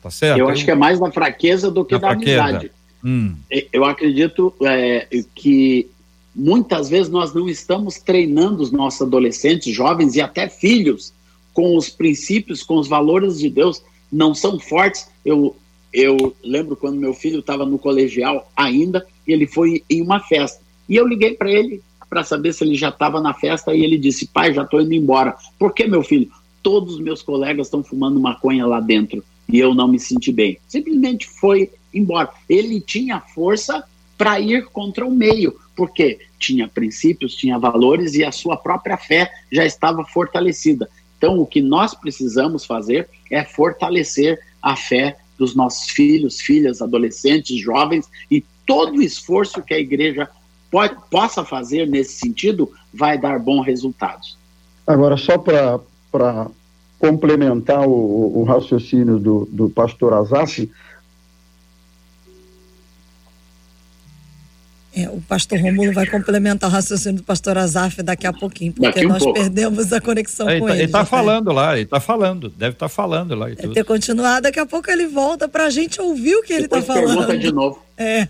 Tá 0.00 0.12
certo? 0.12 0.38
Eu 0.38 0.48
acho 0.48 0.64
que 0.64 0.70
é 0.70 0.76
mais 0.76 1.00
da 1.00 1.10
fraqueza 1.10 1.68
do 1.68 1.84
que 1.84 1.98
da, 1.98 2.06
da 2.06 2.10
amizade. 2.12 2.70
Hum. 3.04 3.34
Eu 3.72 3.84
acredito 3.84 4.54
é, 4.62 5.08
que 5.34 5.90
muitas 6.32 6.88
vezes 6.88 7.10
nós 7.10 7.34
não 7.34 7.48
estamos 7.48 7.98
treinando 7.98 8.62
os 8.62 8.70
nossos 8.70 9.02
adolescentes, 9.02 9.74
jovens 9.74 10.14
e 10.14 10.20
até 10.20 10.48
filhos 10.48 11.12
com 11.52 11.76
os 11.76 11.88
princípios, 11.88 12.62
com 12.62 12.76
os 12.76 12.86
valores 12.86 13.40
de 13.40 13.50
Deus, 13.50 13.82
não 14.12 14.36
são 14.36 14.56
fortes. 14.60 15.08
Eu, 15.24 15.56
eu 15.92 16.32
lembro 16.44 16.76
quando 16.76 16.94
meu 16.94 17.12
filho 17.12 17.40
estava 17.40 17.66
no 17.66 17.76
colegial 17.76 18.48
ainda, 18.56 19.04
e 19.26 19.32
ele 19.32 19.48
foi 19.48 19.82
em 19.90 20.00
uma 20.00 20.20
festa. 20.20 20.69
E 20.90 20.96
eu 20.96 21.06
liguei 21.06 21.34
para 21.34 21.50
ele 21.50 21.80
para 22.08 22.24
saber 22.24 22.52
se 22.52 22.64
ele 22.64 22.74
já 22.74 22.88
estava 22.88 23.20
na 23.20 23.32
festa 23.32 23.72
e 23.72 23.84
ele 23.84 23.96
disse: 23.96 24.26
Pai, 24.26 24.52
já 24.52 24.64
estou 24.64 24.82
indo 24.82 24.92
embora. 24.92 25.36
Por 25.56 25.72
que, 25.72 25.86
meu 25.86 26.02
filho? 26.02 26.28
Todos 26.60 26.94
os 26.94 27.00
meus 27.00 27.22
colegas 27.22 27.68
estão 27.68 27.84
fumando 27.84 28.18
maconha 28.18 28.66
lá 28.66 28.80
dentro 28.80 29.24
e 29.48 29.58
eu 29.58 29.72
não 29.72 29.86
me 29.86 30.00
senti 30.00 30.32
bem. 30.32 30.58
Simplesmente 30.66 31.28
foi 31.28 31.70
embora. 31.94 32.28
Ele 32.48 32.80
tinha 32.80 33.20
força 33.20 33.84
para 34.18 34.38
ir 34.40 34.66
contra 34.66 35.06
o 35.06 35.10
meio, 35.10 35.54
porque 35.76 36.18
tinha 36.38 36.68
princípios, 36.68 37.34
tinha 37.36 37.58
valores 37.58 38.14
e 38.14 38.24
a 38.24 38.32
sua 38.32 38.56
própria 38.56 38.96
fé 38.96 39.30
já 39.50 39.64
estava 39.64 40.04
fortalecida. 40.04 40.90
Então, 41.16 41.38
o 41.38 41.46
que 41.46 41.62
nós 41.62 41.94
precisamos 41.94 42.64
fazer 42.64 43.08
é 43.30 43.44
fortalecer 43.44 44.38
a 44.60 44.74
fé 44.74 45.16
dos 45.38 45.54
nossos 45.54 45.90
filhos, 45.90 46.40
filhas, 46.40 46.82
adolescentes, 46.82 47.58
jovens 47.58 48.10
e 48.30 48.44
todo 48.66 48.98
o 48.98 49.02
esforço 49.02 49.62
que 49.62 49.72
a 49.72 49.78
igreja 49.78 50.28
pode, 50.70 50.96
possa 51.10 51.44
fazer 51.44 51.86
nesse 51.86 52.14
sentido, 52.14 52.70
vai 52.92 53.18
dar 53.18 53.38
bons 53.38 53.64
resultados. 53.64 54.36
Agora, 54.86 55.16
só 55.16 55.36
para 55.38 56.48
complementar 56.98 57.86
o, 57.86 58.40
o, 58.40 58.44
raciocínio 58.44 59.18
do, 59.18 59.48
do 59.50 59.70
pastor 59.70 60.12
Azaf, 60.12 60.70
É, 64.92 65.08
o 65.08 65.20
pastor 65.20 65.60
Romulo 65.60 65.92
vai 65.92 66.04
complementar 66.04 66.68
o 66.68 66.72
raciocínio 66.72 67.18
do 67.18 67.22
pastor 67.22 67.56
Azaf 67.56 68.02
daqui 68.02 68.26
a 68.26 68.32
pouquinho, 68.32 68.72
porque 68.72 69.06
um 69.06 69.10
nós 69.10 69.22
pouco. 69.22 69.38
perdemos 69.38 69.92
a 69.92 70.00
conexão 70.00 70.48
é, 70.48 70.58
com 70.58 70.68
ele. 70.68 70.78
Ele 70.78 70.86
está 70.86 71.04
falando 71.04 71.52
lá, 71.52 71.74
ele 71.74 71.84
está 71.84 72.00
falando, 72.00 72.48
deve 72.48 72.74
estar 72.74 72.86
tá 72.86 72.88
falando 72.88 73.36
lá. 73.36 73.50
E 73.50 73.54
deve 73.54 73.72
ter 73.72 73.84
continuado, 73.84 74.42
daqui 74.42 74.58
a 74.58 74.66
pouco 74.66 74.90
ele 74.90 75.06
volta 75.06 75.48
para 75.48 75.66
a 75.66 75.70
gente 75.70 76.00
ouvir 76.00 76.34
o 76.34 76.42
que 76.42 76.52
ele 76.52 76.64
está 76.64 76.82
falando. 76.82 77.06
pergunta 77.06 77.38
de 77.38 77.52
novo. 77.52 77.80
É. 77.96 78.26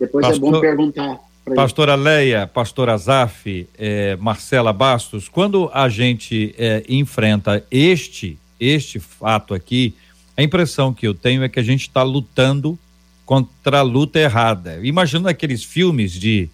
Depois 0.00 0.26
pastor, 0.26 0.48
é 0.48 0.52
bom 0.52 0.60
perguntar. 0.60 1.20
Pastora 1.54 1.94
Leia, 1.94 2.46
pastora 2.46 2.98
Zaf, 2.98 3.68
eh, 3.78 4.16
Marcela 4.16 4.72
Bastos, 4.72 5.28
quando 5.28 5.70
a 5.72 5.88
gente 5.88 6.52
eh, 6.58 6.82
enfrenta 6.88 7.64
este, 7.70 8.36
este 8.58 8.98
fato 8.98 9.54
aqui, 9.54 9.94
a 10.36 10.42
impressão 10.42 10.92
que 10.92 11.06
eu 11.06 11.14
tenho 11.14 11.44
é 11.44 11.48
que 11.48 11.60
a 11.60 11.62
gente 11.62 11.82
está 11.82 12.02
lutando 12.02 12.76
contra 13.24 13.78
a 13.78 13.82
luta 13.82 14.18
errada. 14.18 14.80
Imagina 14.82 15.30
aqueles 15.30 15.62
filmes 15.62 16.12
de 16.12 16.48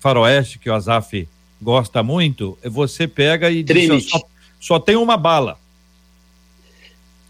faroeste 0.00 0.58
que 0.58 0.68
o 0.68 0.74
Azaf 0.74 1.28
gosta 1.62 2.02
muito, 2.02 2.58
você 2.64 3.06
pega 3.06 3.50
e 3.50 3.62
diz, 3.62 4.10
só, 4.10 4.20
só 4.60 4.78
tem 4.80 4.96
uma 4.96 5.16
bala. 5.16 5.58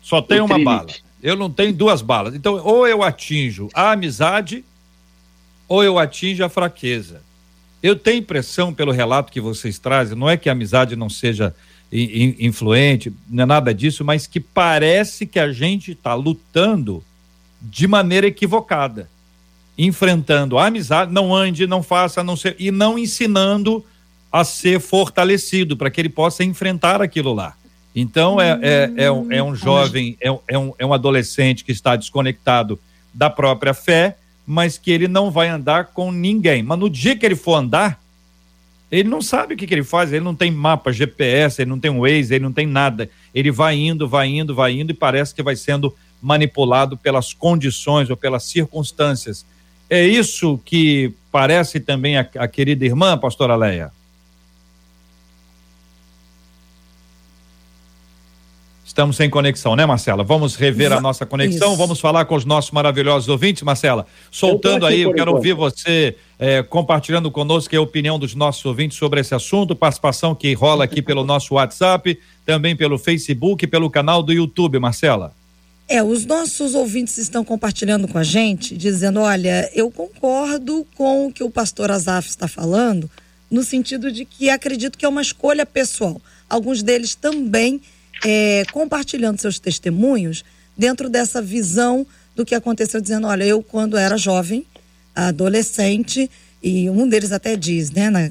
Só 0.02 0.22
tem 0.22 0.40
o 0.40 0.46
uma 0.46 0.54
Trinity. 0.54 0.64
bala. 0.64 0.92
Eu 1.22 1.36
não 1.36 1.50
tenho 1.50 1.72
duas 1.72 2.00
balas. 2.00 2.34
Então, 2.34 2.60
ou 2.64 2.86
eu 2.86 3.02
atinjo 3.02 3.68
a 3.74 3.92
amizade 3.92 4.64
ou 5.68 5.82
eu 5.82 5.98
atinjo 5.98 6.44
a 6.44 6.48
fraqueza. 6.48 7.22
Eu 7.82 7.96
tenho 7.96 8.18
impressão, 8.18 8.72
pelo 8.72 8.92
relato 8.92 9.32
que 9.32 9.40
vocês 9.40 9.78
trazem, 9.78 10.16
não 10.16 10.28
é 10.28 10.36
que 10.36 10.48
a 10.48 10.52
amizade 10.52 10.96
não 10.96 11.08
seja 11.08 11.54
influente, 11.92 13.12
não 13.28 13.44
é 13.44 13.46
nada 13.46 13.72
disso, 13.72 14.04
mas 14.04 14.26
que 14.26 14.40
parece 14.40 15.24
que 15.26 15.38
a 15.38 15.52
gente 15.52 15.92
está 15.92 16.14
lutando 16.14 17.02
de 17.62 17.86
maneira 17.86 18.26
equivocada, 18.26 19.08
enfrentando 19.78 20.58
a 20.58 20.66
amizade, 20.66 21.12
não 21.12 21.34
ande, 21.34 21.66
não 21.66 21.82
faça, 21.82 22.24
não 22.24 22.34
e 22.58 22.70
não 22.70 22.98
ensinando 22.98 23.84
a 24.32 24.44
ser 24.44 24.80
fortalecido 24.80 25.76
para 25.76 25.90
que 25.90 26.00
ele 26.00 26.08
possa 26.08 26.42
enfrentar 26.42 27.00
aquilo 27.00 27.32
lá. 27.32 27.54
Então 27.94 28.40
é, 28.40 28.58
é, 28.60 28.92
é, 29.04 29.10
um, 29.10 29.32
é 29.32 29.42
um 29.42 29.54
jovem, 29.54 30.16
é, 30.20 30.28
é, 30.48 30.58
um, 30.58 30.74
é 30.78 30.84
um 30.84 30.92
adolescente 30.92 31.64
que 31.64 31.72
está 31.72 31.96
desconectado 31.96 32.78
da 33.14 33.30
própria 33.30 33.72
fé 33.72 34.18
mas 34.46 34.78
que 34.78 34.90
ele 34.90 35.08
não 35.08 35.30
vai 35.30 35.48
andar 35.48 35.86
com 35.86 36.12
ninguém. 36.12 36.62
Mas 36.62 36.78
no 36.78 36.88
dia 36.88 37.16
que 37.16 37.26
ele 37.26 37.34
for 37.34 37.56
andar, 37.56 38.00
ele 38.90 39.08
não 39.08 39.20
sabe 39.20 39.54
o 39.54 39.56
que, 39.56 39.66
que 39.66 39.74
ele 39.74 39.82
faz, 39.82 40.12
ele 40.12 40.24
não 40.24 40.34
tem 40.34 40.50
mapa, 40.50 40.92
GPS, 40.92 41.60
ele 41.60 41.70
não 41.70 41.80
tem 41.80 41.90
Waze, 41.90 42.34
ele 42.34 42.44
não 42.44 42.52
tem 42.52 42.66
nada. 42.66 43.10
Ele 43.34 43.50
vai 43.50 43.76
indo, 43.76 44.08
vai 44.08 44.28
indo, 44.28 44.54
vai 44.54 44.72
indo 44.72 44.92
e 44.92 44.94
parece 44.94 45.34
que 45.34 45.42
vai 45.42 45.56
sendo 45.56 45.94
manipulado 46.22 46.96
pelas 46.96 47.32
condições 47.34 48.08
ou 48.08 48.16
pelas 48.16 48.44
circunstâncias. 48.44 49.44
É 49.90 50.06
isso 50.06 50.58
que 50.64 51.12
parece 51.32 51.80
também 51.80 52.16
a, 52.16 52.28
a 52.36 52.48
querida 52.48 52.84
irmã, 52.84 53.18
pastora 53.18 53.56
Leia? 53.56 53.90
Estamos 58.96 59.16
sem 59.16 59.28
conexão, 59.28 59.76
né, 59.76 59.84
Marcela? 59.84 60.24
Vamos 60.24 60.56
rever 60.56 60.90
a 60.90 61.02
nossa 61.02 61.26
conexão, 61.26 61.68
Isso. 61.68 61.76
vamos 61.76 62.00
falar 62.00 62.24
com 62.24 62.34
os 62.34 62.46
nossos 62.46 62.70
maravilhosos 62.70 63.28
ouvintes, 63.28 63.62
Marcela. 63.62 64.06
Soltando 64.30 64.84
eu 64.84 64.86
aí, 64.86 65.02
eu 65.02 65.12
quero 65.12 65.34
ouvir 65.34 65.52
você 65.52 66.16
é, 66.38 66.62
compartilhando 66.62 67.30
conosco 67.30 67.76
a 67.76 67.80
opinião 67.82 68.18
dos 68.18 68.34
nossos 68.34 68.64
ouvintes 68.64 68.96
sobre 68.96 69.20
esse 69.20 69.34
assunto, 69.34 69.76
participação 69.76 70.34
que 70.34 70.54
rola 70.54 70.84
aqui 70.84 71.02
pelo 71.02 71.24
nosso 71.24 71.56
WhatsApp, 71.56 72.18
também 72.46 72.74
pelo 72.74 72.96
Facebook, 72.96 73.66
pelo 73.66 73.90
canal 73.90 74.22
do 74.22 74.32
YouTube, 74.32 74.78
Marcela. 74.78 75.34
É, 75.86 76.02
os 76.02 76.24
nossos 76.24 76.74
ouvintes 76.74 77.18
estão 77.18 77.44
compartilhando 77.44 78.08
com 78.08 78.16
a 78.16 78.24
gente, 78.24 78.74
dizendo: 78.74 79.20
olha, 79.20 79.70
eu 79.74 79.90
concordo 79.90 80.86
com 80.94 81.26
o 81.26 81.32
que 81.34 81.44
o 81.44 81.50
pastor 81.50 81.90
Azaf 81.90 82.30
está 82.30 82.48
falando, 82.48 83.10
no 83.50 83.62
sentido 83.62 84.10
de 84.10 84.24
que 84.24 84.48
acredito 84.48 84.96
que 84.96 85.04
é 85.04 85.08
uma 85.08 85.20
escolha 85.20 85.66
pessoal. 85.66 86.18
Alguns 86.48 86.82
deles 86.82 87.14
também 87.14 87.82
é, 88.24 88.64
compartilhando 88.72 89.40
seus 89.40 89.58
testemunhos 89.58 90.44
dentro 90.76 91.08
dessa 91.08 91.40
visão 91.40 92.06
do 92.34 92.44
que 92.44 92.54
aconteceu, 92.54 93.00
dizendo: 93.00 93.26
olha, 93.26 93.44
eu, 93.44 93.62
quando 93.62 93.96
era 93.96 94.16
jovem, 94.16 94.66
adolescente, 95.14 96.30
e 96.62 96.90
um 96.90 97.08
deles 97.08 97.32
até 97.32 97.56
diz, 97.56 97.90
né, 97.90 98.10
na, 98.10 98.24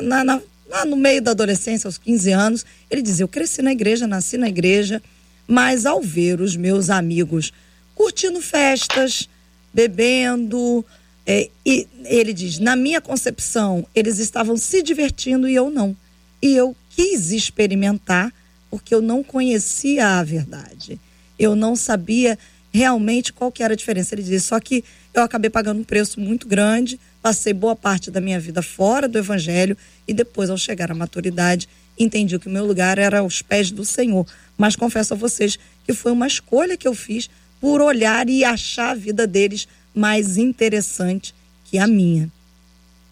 na, 0.00 0.24
na, 0.24 0.42
lá 0.68 0.84
no 0.84 0.96
meio 0.96 1.20
da 1.20 1.32
adolescência, 1.32 1.86
aos 1.86 1.98
15 1.98 2.32
anos, 2.32 2.66
ele 2.90 3.02
dizia: 3.02 3.24
eu 3.24 3.28
cresci 3.28 3.62
na 3.62 3.72
igreja, 3.72 4.06
nasci 4.06 4.36
na 4.36 4.48
igreja, 4.48 5.02
mas 5.46 5.84
ao 5.84 6.00
ver 6.00 6.40
os 6.40 6.56
meus 6.56 6.90
amigos 6.90 7.52
curtindo 7.94 8.40
festas, 8.40 9.28
bebendo, 9.72 10.84
é, 11.26 11.48
e 11.64 11.86
ele 12.04 12.32
diz: 12.32 12.58
na 12.58 12.74
minha 12.74 13.00
concepção, 13.00 13.86
eles 13.94 14.18
estavam 14.18 14.56
se 14.56 14.82
divertindo 14.82 15.48
e 15.48 15.54
eu 15.54 15.70
não. 15.70 15.96
E 16.40 16.54
eu 16.56 16.74
quis 16.90 17.30
experimentar 17.30 18.32
porque 18.72 18.94
eu 18.94 19.02
não 19.02 19.22
conhecia 19.22 20.18
a 20.18 20.24
verdade. 20.24 20.98
Eu 21.38 21.54
não 21.54 21.76
sabia 21.76 22.38
realmente 22.72 23.30
qual 23.30 23.52
que 23.52 23.62
era 23.62 23.74
a 23.74 23.76
diferença. 23.76 24.14
Ele 24.14 24.22
disse: 24.22 24.46
só 24.46 24.58
que 24.58 24.82
eu 25.12 25.22
acabei 25.22 25.50
pagando 25.50 25.80
um 25.80 25.84
preço 25.84 26.18
muito 26.18 26.48
grande, 26.48 26.98
passei 27.20 27.52
boa 27.52 27.76
parte 27.76 28.10
da 28.10 28.18
minha 28.18 28.40
vida 28.40 28.62
fora 28.62 29.06
do 29.06 29.18
evangelho 29.18 29.76
e 30.08 30.14
depois, 30.14 30.48
ao 30.48 30.56
chegar 30.56 30.90
à 30.90 30.94
maturidade, 30.94 31.68
entendi 31.98 32.38
que 32.38 32.46
o 32.46 32.50
meu 32.50 32.64
lugar 32.64 32.96
era 32.96 33.18
aos 33.18 33.42
pés 33.42 33.70
do 33.70 33.84
Senhor. 33.84 34.26
Mas 34.56 34.74
confesso 34.74 35.12
a 35.12 35.18
vocês 35.18 35.58
que 35.84 35.92
foi 35.92 36.10
uma 36.10 36.26
escolha 36.26 36.74
que 36.74 36.88
eu 36.88 36.94
fiz 36.94 37.28
por 37.60 37.82
olhar 37.82 38.26
e 38.30 38.42
achar 38.42 38.92
a 38.92 38.94
vida 38.94 39.26
deles 39.26 39.68
mais 39.94 40.38
interessante 40.38 41.34
que 41.66 41.76
a 41.76 41.86
minha. 41.86 42.30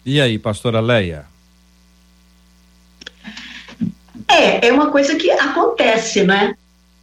E 0.03 0.19
aí, 0.19 0.39
pastora 0.39 0.79
Leia? 0.79 1.30
É, 4.31 4.67
é 4.67 4.71
uma 4.71 4.89
coisa 4.91 5.15
que 5.15 5.29
acontece, 5.31 6.23
né? 6.23 6.55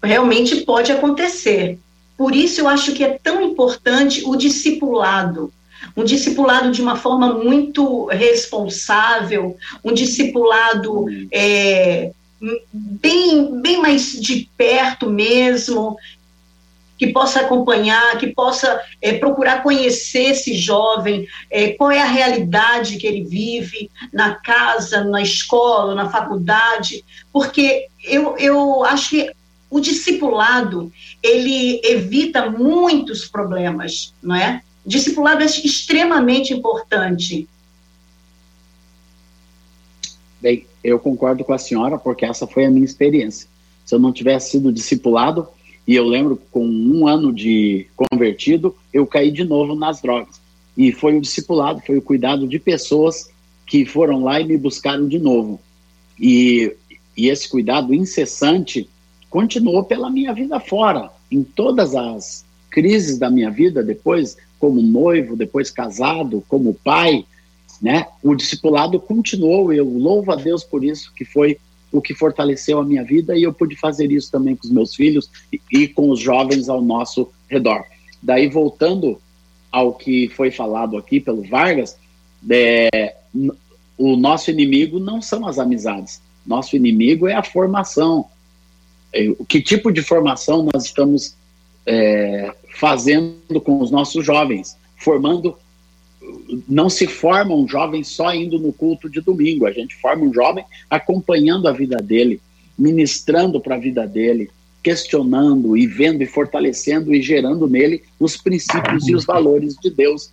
Realmente 0.03 0.57
pode 0.63 0.91
acontecer. 0.91 1.79
Por 2.17 2.35
isso 2.35 2.61
eu 2.61 2.69
acho 2.69 2.93
que 2.93 3.05
é 3.05 3.19
tão 3.23 3.43
importante 3.43 4.23
o 4.25 4.35
discipulado. 4.35 5.53
Um 5.97 6.05
discipulado 6.05 6.71
de 6.73 6.83
uma 6.83 6.97
forma 6.97 7.33
muito 7.35 8.07
responsável, 8.07 9.57
um 9.85 9.93
discipulado 9.93 11.07
é, 11.31 12.11
bem, 12.73 13.61
bem 13.61 13.81
mais 13.81 14.13
de 14.21 14.49
perto 14.57 15.11
mesmo, 15.11 15.97
que 16.99 17.07
possa 17.09 17.41
acompanhar, 17.41 18.19
que 18.19 18.27
possa 18.27 18.81
é, 19.01 19.13
procurar 19.15 19.63
conhecer 19.63 20.31
esse 20.31 20.55
jovem, 20.55 21.27
é, 21.51 21.69
qual 21.69 21.93
é 21.93 22.03
a 22.03 22.07
realidade 22.07 22.97
que 22.97 23.07
ele 23.07 23.23
vive 23.23 23.91
na 24.13 24.35
casa, 24.35 25.05
na 25.05 25.23
escola, 25.23 25.95
na 25.95 26.11
faculdade, 26.11 27.05
porque 27.33 27.87
eu, 28.03 28.37
eu 28.37 28.85
acho 28.85 29.11
que 29.11 29.33
o 29.71 29.81
discipulado 29.81 30.91
ele 31.23 31.81
evita 31.85 32.51
muitos 32.51 33.27
problemas, 33.27 34.15
não 34.23 34.35
é? 34.35 34.63
Discipulado 34.85 35.43
é 35.43 35.47
extremamente 35.47 36.53
importante. 36.53 37.47
Bem, 40.41 40.67
eu 40.83 40.99
concordo 40.99 41.45
com 41.45 41.53
a 41.53 41.59
senhora, 41.59 41.99
porque 41.99 42.25
essa 42.25 42.47
foi 42.47 42.65
a 42.65 42.71
minha 42.71 42.85
experiência. 42.85 43.49
Se 43.85 43.95
eu 43.95 43.99
não 43.99 44.13
tivesse 44.13 44.53
sido 44.53 44.73
discipulado, 44.73 45.49
e 45.89 45.97
eu 45.97 46.05
lembro, 46.05 46.39
com 46.51 46.67
um 46.67 47.09
ano 47.09 47.33
de 47.33 47.87
convertido, 47.97 48.77
eu 48.93 49.07
caí 49.07 49.31
de 49.31 49.43
novo 49.43 49.75
nas 49.75 50.03
drogas. 50.03 50.39
E 50.77 50.93
foi 50.93 51.17
o 51.17 51.21
discipulado, 51.21 51.81
foi 51.81 51.97
o 51.97 52.03
cuidado 52.03 52.47
de 52.47 52.59
pessoas 52.59 53.31
que 53.67 53.87
foram 53.87 54.23
lá 54.23 54.39
e 54.39 54.45
me 54.45 54.59
buscaram 54.59 55.09
de 55.09 55.19
novo. 55.19 55.59
E, 56.21 56.77
e 57.17 57.31
esse 57.31 57.49
cuidado 57.49 57.95
incessante 57.95 58.87
continuou 59.31 59.83
pela 59.83 60.11
minha 60.11 60.35
vida 60.35 60.61
fora, 60.61 61.11
em 61.33 61.43
todas 61.43 61.95
as 61.95 62.45
crises 62.69 63.17
da 63.17 63.31
minha 63.31 63.51
vida, 63.51 63.83
depois 63.83 64.37
como 64.59 64.83
noivo, 64.83 65.37
depois 65.37 65.71
casado, 65.71 66.45
como 66.49 66.75
pai, 66.75 67.25
né? 67.81 68.09
O 68.23 68.35
discipulado 68.35 69.01
continuou. 69.01 69.73
Eu 69.73 69.89
louvo 69.89 70.33
a 70.33 70.37
Deus 70.37 70.63
por 70.63 70.85
isso, 70.85 71.15
que 71.15 71.25
foi 71.25 71.59
o 71.91 72.01
que 72.03 72.15
fortaleceu 72.15 72.79
a 72.79 72.85
minha 72.85 73.03
vida 73.03 73.37
e 73.37 73.43
eu 73.43 73.53
pude 73.53 73.77
fazer 73.77 74.13
isso 74.13 74.31
também 74.31 74.55
com 74.55 74.67
os 74.67 74.73
meus 74.73 74.95
filhos 74.95 75.31
e, 75.53 75.61
e 75.73 75.89
com 75.89 76.11
os 76.11 76.21
jovens 76.21 76.69
ao 76.69 76.83
nosso 76.83 77.31
redor. 77.49 77.85
Daí, 78.23 78.49
voltando 78.49 79.21
ao 79.71 79.93
que 79.93 80.29
foi 80.29 80.51
falado 80.51 80.97
aqui 80.97 81.21
pelo 81.21 81.43
Vargas, 81.43 81.97
é, 82.51 83.17
o 83.97 84.17
nosso 84.17 84.51
inimigo 84.51 84.99
não 84.99 85.21
são 85.21 85.47
as 85.47 85.59
amizades, 85.59 86.21
nosso 86.47 86.77
inimigo 86.77 87.27
é 87.29 87.35
a 87.35 87.43
formação. 87.43 88.27
É, 89.13 89.33
que 89.49 89.61
tipo 89.61 89.91
de 89.91 90.03
formação 90.03 90.69
nós 90.73 90.85
estamos 90.85 91.35
é, 91.87 92.55
fazendo 92.75 93.61
com 93.61 93.81
os 93.81 93.91
nossos 93.91 94.25
jovens? 94.25 94.77
Formando 94.97 95.57
não 96.69 96.89
se 96.89 97.07
forma 97.07 97.55
um 97.55 97.69
jovem 97.69 98.03
só 98.03 98.33
indo 98.35 98.59
no 98.59 98.73
culto 98.73 99.09
de 99.09 99.21
domingo, 99.21 99.67
a 99.67 99.73
gente 99.73 99.95
forma 99.97 100.25
um 100.25 100.33
jovem 100.33 100.65
acompanhando 100.89 101.69
a 101.69 101.73
vida 101.73 101.99
dele, 101.99 102.41
ministrando 102.79 103.61
para 103.61 103.75
a 103.75 103.79
vida 103.79 104.07
dele, 104.07 104.51
questionando 104.83 105.77
e 105.77 105.87
vendo 105.87 106.23
e 106.23 106.27
fortalecendo 106.27 107.15
e 107.15 107.21
gerando 107.21 107.67
nele 107.67 108.03
os 108.19 108.37
princípios 108.37 109.07
e 109.09 109.15
os 109.15 109.25
valores 109.25 109.77
de 109.77 109.91
Deus. 109.91 110.31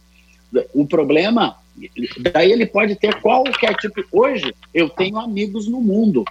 O 0.74 0.86
problema, 0.86 1.58
daí 2.34 2.52
ele 2.52 2.66
pode 2.66 2.96
ter 2.96 3.20
qualquer 3.22 3.76
tipo. 3.76 4.04
Hoje 4.12 4.54
eu 4.74 4.90
tenho 4.90 5.18
amigos 5.18 5.68
no 5.68 5.82
mundo, 5.82 6.24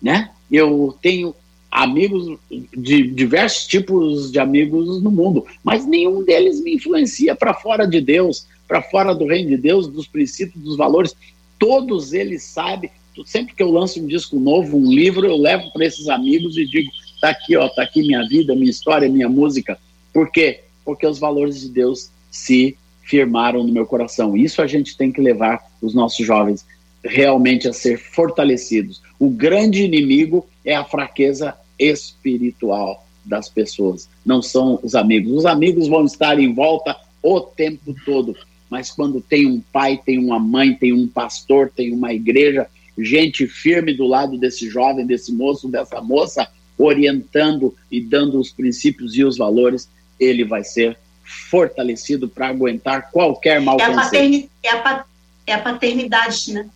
né? 0.00 0.30
Eu 0.50 0.96
tenho 1.02 1.34
amigos 1.70 2.38
de 2.76 3.08
diversos 3.08 3.66
tipos 3.66 4.30
de 4.30 4.38
amigos 4.38 5.02
no 5.02 5.10
mundo, 5.10 5.46
mas 5.62 5.84
nenhum 5.84 6.24
deles 6.24 6.60
me 6.60 6.74
influencia 6.74 7.34
para 7.34 7.52
fora 7.52 7.86
de 7.86 8.00
Deus, 8.00 8.46
para 8.68 8.82
fora 8.82 9.14
do 9.14 9.26
reino 9.26 9.48
de 9.48 9.56
Deus, 9.56 9.88
dos 9.88 10.06
princípios, 10.06 10.62
dos 10.62 10.76
valores. 10.76 11.16
Todos 11.58 12.12
eles 12.12 12.44
sabem. 12.44 12.90
Sempre 13.24 13.54
que 13.54 13.62
eu 13.62 13.70
lanço 13.70 14.00
um 14.00 14.06
disco 14.06 14.38
novo, 14.38 14.76
um 14.76 14.92
livro, 14.92 15.26
eu 15.26 15.36
levo 15.36 15.72
para 15.72 15.84
esses 15.84 16.08
amigos 16.08 16.56
e 16.56 16.64
digo: 16.64 16.88
tá 17.20 17.30
aqui, 17.30 17.56
ó, 17.56 17.68
tá 17.68 17.82
aqui 17.82 18.02
minha 18.02 18.24
vida, 18.28 18.54
minha 18.54 18.70
história, 18.70 19.08
minha 19.08 19.28
música. 19.28 19.76
Por 20.12 20.30
quê? 20.30 20.60
Porque 20.84 21.04
os 21.04 21.18
valores 21.18 21.60
de 21.60 21.68
Deus 21.68 22.10
se 22.30 22.76
firmaram 23.02 23.64
no 23.64 23.72
meu 23.72 23.86
coração. 23.86 24.36
Isso 24.36 24.62
a 24.62 24.66
gente 24.66 24.96
tem 24.96 25.10
que 25.10 25.20
levar 25.20 25.66
os 25.82 25.94
nossos 25.94 26.24
jovens 26.24 26.64
realmente 27.02 27.66
a 27.66 27.72
ser 27.72 27.98
fortalecidos. 27.98 29.02
O 29.18 29.30
grande 29.30 29.82
inimigo 29.82 30.46
é 30.64 30.76
a 30.76 30.84
fraqueza 30.84 31.54
espiritual 31.78 33.04
das 33.24 33.48
pessoas, 33.48 34.08
não 34.24 34.40
são 34.40 34.78
os 34.82 34.94
amigos. 34.94 35.32
Os 35.32 35.46
amigos 35.46 35.88
vão 35.88 36.04
estar 36.04 36.38
em 36.38 36.52
volta 36.54 36.96
o 37.22 37.40
tempo 37.40 37.94
todo, 38.04 38.34
mas 38.70 38.90
quando 38.90 39.20
tem 39.20 39.46
um 39.46 39.60
pai, 39.60 40.00
tem 40.04 40.18
uma 40.18 40.38
mãe, 40.38 40.74
tem 40.74 40.92
um 40.92 41.06
pastor, 41.06 41.70
tem 41.74 41.92
uma 41.92 42.12
igreja, 42.12 42.66
gente 42.98 43.46
firme 43.46 43.94
do 43.94 44.06
lado 44.06 44.36
desse 44.36 44.68
jovem, 44.68 45.06
desse 45.06 45.32
moço, 45.32 45.68
dessa 45.68 46.00
moça, 46.00 46.48
orientando 46.76 47.74
e 47.90 48.00
dando 48.00 48.38
os 48.38 48.50
princípios 48.50 49.16
e 49.16 49.24
os 49.24 49.36
valores, 49.38 49.88
ele 50.18 50.44
vai 50.44 50.62
ser 50.64 50.98
fortalecido 51.24 52.28
para 52.28 52.48
aguentar 52.48 53.10
qualquer 53.10 53.60
mal 53.60 53.78
é 53.80 53.84
a, 53.84 53.94
paterni, 53.94 54.50
é, 54.62 54.70
a, 54.70 55.04
é 55.46 55.52
a 55.52 55.58
paternidade, 55.58 56.52
né? 56.52 56.68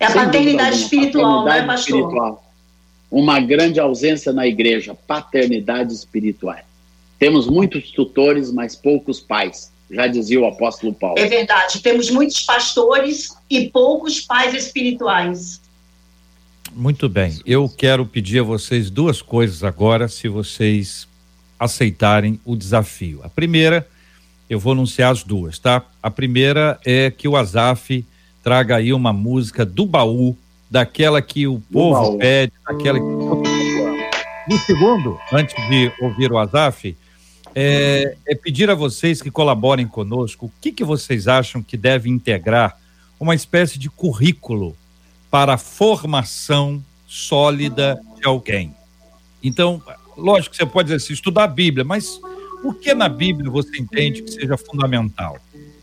É 0.00 0.06
a 0.06 0.10
Sem 0.10 0.24
paternidade 0.24 0.76
espiritual, 0.76 1.44
paternidade 1.44 1.60
né, 1.60 1.66
pastor? 1.66 1.98
Espiritual. 1.98 2.52
Uma 3.10 3.40
grande 3.40 3.80
ausência 3.80 4.32
na 4.32 4.46
igreja, 4.46 4.94
paternidade 4.94 5.92
espiritual. 5.92 6.58
Temos 7.18 7.48
muitos 7.48 7.90
tutores, 7.90 8.52
mas 8.52 8.76
poucos 8.76 9.18
pais 9.18 9.72
já 9.90 10.06
dizia 10.06 10.40
o 10.40 10.46
apóstolo 10.46 10.92
Paulo. 10.92 11.18
É 11.18 11.26
verdade, 11.26 11.80
temos 11.80 12.10
muitos 12.10 12.40
pastores 12.42 13.36
e 13.50 13.68
poucos 13.70 14.20
pais 14.20 14.54
espirituais. 14.54 15.60
Muito 16.72 17.08
bem, 17.08 17.40
eu 17.46 17.68
quero 17.68 18.04
pedir 18.04 18.40
a 18.40 18.42
vocês 18.42 18.90
duas 18.90 19.22
coisas 19.22 19.64
agora, 19.64 20.06
se 20.06 20.28
vocês 20.28 21.08
aceitarem 21.58 22.38
o 22.44 22.54
desafio. 22.54 23.20
A 23.24 23.28
primeira, 23.28 23.88
eu 24.48 24.60
vou 24.60 24.72
anunciar 24.72 25.10
as 25.10 25.22
duas, 25.22 25.58
tá? 25.58 25.82
A 26.02 26.10
primeira 26.10 26.78
é 26.84 27.10
que 27.10 27.26
o 27.26 27.36
Azaf 27.36 28.04
traga 28.42 28.76
aí 28.76 28.92
uma 28.92 29.12
música 29.12 29.64
do 29.64 29.84
baú, 29.84 30.36
daquela 30.70 31.20
que 31.20 31.46
o 31.46 31.60
povo 31.72 32.18
pede, 32.18 32.52
daquela 32.66 32.98
que. 32.98 34.54
o 34.54 34.58
segundo, 34.66 35.18
antes 35.32 35.54
de 35.68 35.90
ouvir 36.00 36.30
o 36.30 36.38
Azaf, 36.38 36.96
é, 37.60 38.16
é, 38.24 38.34
pedir 38.36 38.70
a 38.70 38.74
vocês 38.74 39.20
que 39.20 39.32
colaborem 39.32 39.88
conosco. 39.88 40.46
O 40.46 40.52
que, 40.60 40.70
que 40.70 40.84
vocês 40.84 41.26
acham 41.26 41.60
que 41.60 41.76
deve 41.76 42.08
integrar 42.08 42.78
uma 43.18 43.34
espécie 43.34 43.80
de 43.80 43.90
currículo 43.90 44.76
para 45.28 45.54
a 45.54 45.58
formação 45.58 46.80
sólida 47.04 48.00
de 48.16 48.24
alguém? 48.24 48.72
Então, 49.42 49.82
lógico 50.16 50.52
que 50.52 50.56
você 50.56 50.66
pode 50.66 50.86
dizer 50.86 51.02
assim, 51.02 51.12
estudar 51.12 51.44
a 51.44 51.48
Bíblia, 51.48 51.84
mas 51.84 52.20
o 52.62 52.72
que 52.72 52.94
na 52.94 53.08
Bíblia 53.08 53.50
você 53.50 53.76
entende 53.76 54.22
que 54.22 54.30
seja 54.30 54.56
fundamental? 54.56 55.36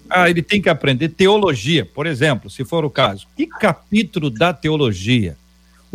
Ah, 0.09 0.29
ele 0.29 0.41
tem 0.41 0.61
que 0.61 0.69
aprender 0.69 1.09
teologia, 1.09 1.85
por 1.85 2.07
exemplo, 2.07 2.49
se 2.49 2.63
for 2.63 2.85
o 2.85 2.89
caso. 2.89 3.27
Que 3.35 3.47
capítulo 3.47 4.29
da 4.29 4.53
teologia? 4.53 5.35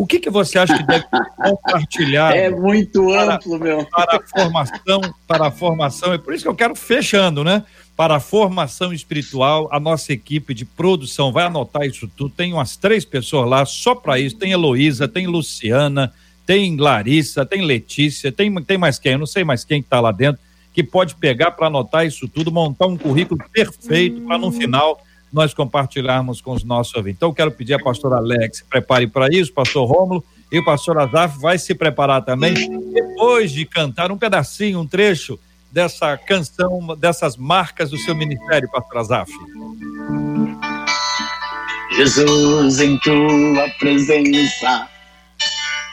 O 0.01 0.07
que, 0.07 0.19
que 0.19 0.31
você 0.31 0.59
acha 0.59 0.79
que 0.79 0.83
deve 0.83 1.05
compartilhar? 1.37 2.35
É 2.35 2.49
muito 2.49 3.05
para, 3.05 3.35
amplo, 3.35 3.59
meu. 3.61 3.85
Para 3.85 4.17
a 4.17 4.23
formação, 4.23 5.01
para 5.29 5.47
a 5.49 5.51
formação, 5.51 6.15
é 6.15 6.17
por 6.17 6.33
isso 6.33 6.43
que 6.43 6.49
eu 6.49 6.55
quero 6.55 6.75
fechando, 6.75 7.45
né? 7.45 7.63
Para 7.95 8.17
a 8.17 8.21
formação 8.21 8.95
espiritual, 8.95 9.69
a 9.71 9.79
nossa 9.79 10.11
equipe 10.11 10.55
de 10.55 10.65
produção 10.65 11.31
vai 11.31 11.45
anotar 11.45 11.83
isso 11.83 12.11
tudo. 12.17 12.35
Tem 12.35 12.51
umas 12.51 12.79
três 12.79 13.05
pessoas 13.05 13.47
lá 13.47 13.67
só 13.67 13.95
para 13.95 14.19
isso. 14.19 14.39
Tem 14.39 14.53
Heloísa, 14.53 15.07
tem 15.07 15.27
Luciana, 15.27 16.11
tem 16.47 16.79
Larissa, 16.79 17.45
tem 17.45 17.61
Letícia, 17.61 18.33
tem, 18.33 18.55
tem 18.63 18.79
mais 18.79 18.99
quem? 18.99 19.13
Eu 19.13 19.19
não 19.19 19.27
sei 19.27 19.45
mais 19.45 19.65
quem 19.65 19.81
está 19.81 20.01
lá 20.01 20.13
dentro, 20.13 20.41
que 20.73 20.83
pode 20.83 21.15
pegar 21.17 21.51
para 21.51 21.67
anotar 21.67 22.07
isso 22.07 22.27
tudo, 22.27 22.51
montar 22.51 22.87
um 22.87 22.97
currículo 22.97 23.39
perfeito 23.53 24.23
para 24.23 24.39
no 24.39 24.51
final 24.51 24.99
nós 25.33 25.55
compartilharmos 25.55 26.41
com 26.41 26.53
os 26.53 26.65
nossos 26.65 26.95
ouvintes. 26.95 27.19
Então, 27.19 27.33
quero 27.33 27.53
pedir 27.53 27.75
à 27.75 27.79
pastora 27.79 28.17
Alex 28.17 28.65
prepare 28.69 29.07
para 29.07 29.29
isso, 29.29 29.53
pastor 29.53 29.89
Rômulo, 29.89 30.25
e 30.51 30.59
o 30.59 30.65
pastor 30.65 30.99
Azaf 30.99 31.39
vai 31.39 31.59
se 31.59 31.75
preparar 31.75 32.25
também, 32.25 32.55
depois 32.93 33.53
de 33.53 33.65
cantar 33.65 34.11
um 34.11 34.19
pedacinho, 34.19 34.81
um 34.81 34.87
trecho 34.87 35.39
dessa 35.71 36.17
canção, 36.17 36.97
dessas 36.99 37.37
marcas 37.37 37.91
do 37.91 37.99
seu 37.99 38.15
ministério, 38.15 38.69
pastor 38.71 38.99
Azaf. 38.99 39.33
Jesus, 41.97 42.81
em 42.81 42.99
tua 42.99 43.69
presença, 43.79 44.89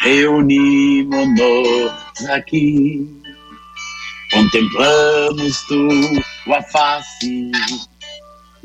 reunimos-nos 0.02 1.92
aqui, 2.30 3.22
contemplamos 4.32 5.62
tua 5.68 6.62
face 6.72 7.52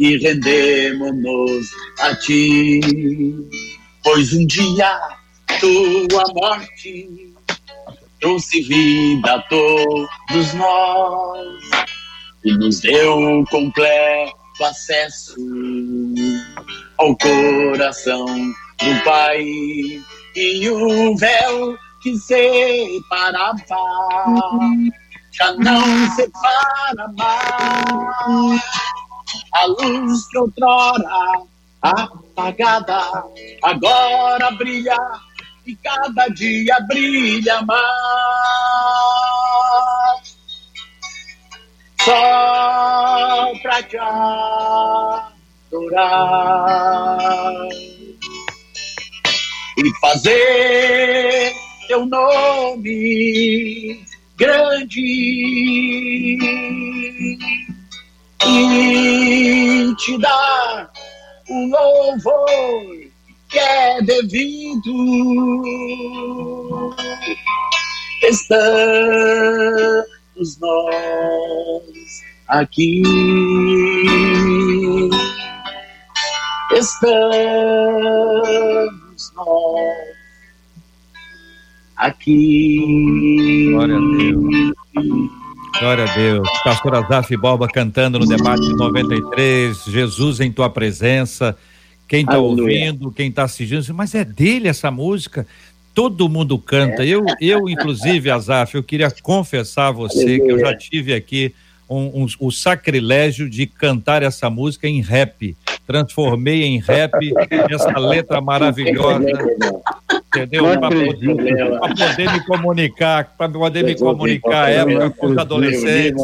e 0.03 0.19
rendemos-nos 0.19 1.71
a 2.01 2.15
ti. 2.17 2.81
Pois 4.03 4.33
um 4.33 4.45
dia 4.47 4.99
tua 5.61 6.25
morte 6.35 7.33
trouxe 8.21 8.63
vida 8.63 9.35
a 9.35 9.43
todos 9.43 10.55
nós 10.55 11.71
e 12.45 12.53
nos 12.55 12.81
deu 12.81 13.45
completo 13.49 14.35
acesso 14.65 15.37
ao 16.99 17.17
coração 17.17 18.27
do 18.27 19.05
Pai 19.05 19.45
e 20.35 20.69
o 20.69 21.17
véu 21.17 21.77
que 22.03 22.17
separava 22.17 23.63
já 25.31 25.53
não 25.55 26.11
separa 26.17 27.13
mais 27.17 28.61
a 29.53 29.67
luz 29.67 30.27
que 30.29 30.39
outrora 30.39 31.43
apagada 31.83 33.25
agora 33.63 34.51
brilha 34.53 34.97
e 35.67 35.77
cada 35.77 36.29
dia 36.29 36.79
brilha 36.89 37.63
mais. 37.63 37.83
Só 42.05 43.53
pra 43.63 43.83
te 43.83 43.97
adorar 43.97 45.29
e 49.79 49.91
fazer 50.01 51.53
teu 51.87 52.07
nome 52.07 54.05
grande 54.37 55.93
e 58.47 59.95
te 59.97 60.19
dar 60.19 60.91
o 61.49 61.67
louvor 61.67 63.13
que 63.49 63.59
é 63.59 64.03
devido. 64.03 64.93
Estamos 68.23 68.59
nós 70.61 72.23
aqui. 72.49 73.03
Estamos 76.73 77.13
nós 79.35 80.13
aqui. 81.97 83.71
Glória 83.73 83.97
a 83.97 84.01
Deus. 84.01 85.42
Glória 85.79 86.05
a 86.05 86.15
Deus. 86.15 86.49
Pastor 86.63 86.95
Azaf 86.95 87.37
Borba 87.37 87.67
cantando 87.67 88.19
no 88.19 88.27
debate 88.27 88.69
93, 88.69 89.85
Jesus 89.85 90.41
em 90.41 90.53
tua 90.53 90.71
presença. 90.71 91.57
Quem 92.07 92.21
está 92.21 92.39
ouvindo, 92.39 93.11
quem 93.11 93.29
está 93.29 93.45
assistindo, 93.45 93.95
mas 93.95 94.15
é 94.15 94.25
dele 94.25 94.69
essa 94.69 94.91
música. 94.91 95.47
Todo 95.95 96.29
mundo 96.29 96.59
canta. 96.59 97.05
É. 97.05 97.09
Eu, 97.09 97.25
eu 97.41 97.69
inclusive, 97.69 98.31
Azaf, 98.31 98.75
eu 98.75 98.83
queria 98.83 99.11
confessar 99.23 99.89
a 99.89 99.93
você 99.93 100.39
que 100.39 100.51
eu 100.51 100.59
já 100.59 100.77
tive 100.77 101.15
aqui 101.15 101.55
um, 101.89 102.23
um, 102.23 102.27
o 102.39 102.51
sacrilégio 102.51 103.49
de 103.49 103.67
cantar 103.67 104.23
essa 104.23 104.49
música 104.49 104.89
em 104.89 105.01
rap. 105.01 105.57
Transformei 105.87 106.63
em 106.63 106.79
rap 106.79 107.13
essa 107.71 107.99
letra 107.99 108.41
maravilhosa 108.41 109.27
entendeu? 110.35 110.65
Para 110.65 110.89
poder, 110.89 111.37
poder, 111.97 112.33
me 112.33 112.45
comunicar, 112.45 113.35
para 113.37 113.49
poder 113.51 113.85
me 113.85 113.95
comunicar 113.95 114.71
época 114.71 115.11
com 115.11 115.27
os 115.27 115.39
adolescentes. 115.39 116.23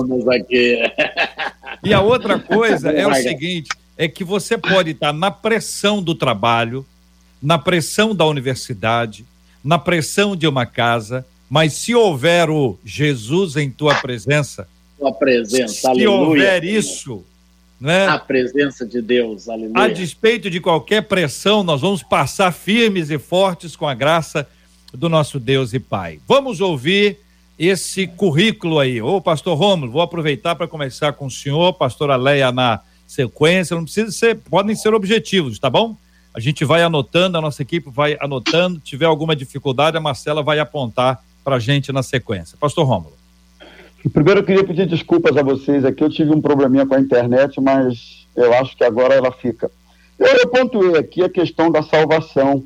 E 1.85 1.93
a 1.93 2.01
outra 2.01 2.39
coisa 2.39 2.91
é 2.91 3.07
o 3.07 3.15
seguinte, 3.15 3.69
é 3.97 4.09
que 4.09 4.25
você 4.25 4.57
pode 4.57 4.93
estar 4.93 5.13
na 5.13 5.31
pressão 5.31 6.03
do 6.03 6.15
trabalho, 6.15 6.85
na 7.43 7.59
pressão 7.59 8.15
da 8.15 8.25
universidade, 8.25 9.25
na 9.63 9.79
pressão 9.79 10.35
de 10.35 10.47
uma 10.47 10.65
casa, 10.65 11.27
mas 11.49 11.75
se 11.75 11.95
houver 11.95 12.51
o 12.51 12.79
Jesus 12.85 13.57
em 13.57 13.71
tua 13.71 13.95
presença, 13.97 14.67
tua 14.99 15.13
presença, 15.13 15.75
se 15.75 15.87
aleluia. 15.87 16.11
houver 16.11 16.65
isso, 16.65 17.25
né? 17.81 18.07
A 18.09 18.19
presença 18.19 18.87
de 18.87 19.01
Deus, 19.01 19.49
aleluia. 19.49 19.85
A 19.85 19.89
despeito 19.89 20.51
de 20.51 20.61
qualquer 20.61 21.03
pressão, 21.03 21.63
nós 21.63 21.81
vamos 21.81 22.03
passar 22.03 22.53
firmes 22.53 23.11
e 23.11 23.19
fortes 23.19 23.77
com 23.77 23.87
a 23.87 23.95
graça 23.95 24.49
do 24.93 25.09
nosso 25.09 25.39
Deus 25.39 25.73
e 25.73 25.79
Pai. 25.79 26.19
Vamos 26.27 26.61
ouvir 26.61 27.19
esse 27.59 28.07
currículo 28.07 28.79
aí. 28.79 29.03
Ô, 29.03 29.21
pastor 29.21 29.57
Romulo, 29.57 29.93
vou 29.93 30.03
aproveitar 30.03 30.55
para 30.55 30.69
começar 30.69 31.13
com 31.13 31.27
o 31.27 31.31
senhor, 31.31 31.73
pastora 31.75 32.17
Leia 32.17 32.53
na 32.53 32.81
sequência, 33.07 33.75
não 33.75 33.85
precisa 33.85 34.13
ser, 34.13 34.37
podem 34.37 34.77
ser 34.77 34.93
objetivos, 34.93 35.59
tá 35.59 35.71
bom? 35.71 35.97
A 36.35 36.41
gente 36.41 36.65
vai 36.65 36.83
anotando, 36.83 37.39
a 37.39 37.41
nossa 37.41 37.63
equipe 37.63 37.91
vai 37.91 38.17
anotando, 38.21 38.77
se 38.77 38.85
tiver 38.85 39.07
alguma 39.07 39.35
dificuldade, 39.35 39.97
a 39.97 40.01
Marcela 40.01 40.43
vai 40.43 40.59
apontar 40.59 41.23
para 41.43 41.57
a 41.57 41.59
gente 41.59 41.91
na 41.91 42.03
sequência. 42.03 42.57
Pastor 42.61 42.87
Rômulo. 42.87 43.18
Primeiro 44.13 44.41
eu 44.41 44.45
queria 44.45 44.65
pedir 44.65 44.87
desculpas 44.87 45.37
a 45.37 45.43
vocês 45.43 45.85
aqui, 45.85 46.05
eu 46.05 46.11
tive 46.11 46.31
um 46.31 46.41
probleminha 46.41 46.87
com 46.87 46.95
a 46.95 47.01
internet, 47.01 47.61
mas 47.61 48.27
eu 48.37 48.53
acho 48.55 48.77
que 48.77 48.85
agora 48.85 49.15
ela 49.15 49.33
fica. 49.33 49.71
Eu, 50.19 50.49
pontuei 50.49 50.99
aqui 50.99 51.23
a 51.23 51.29
questão 51.29 51.71
da 51.71 51.83
salvação, 51.83 52.65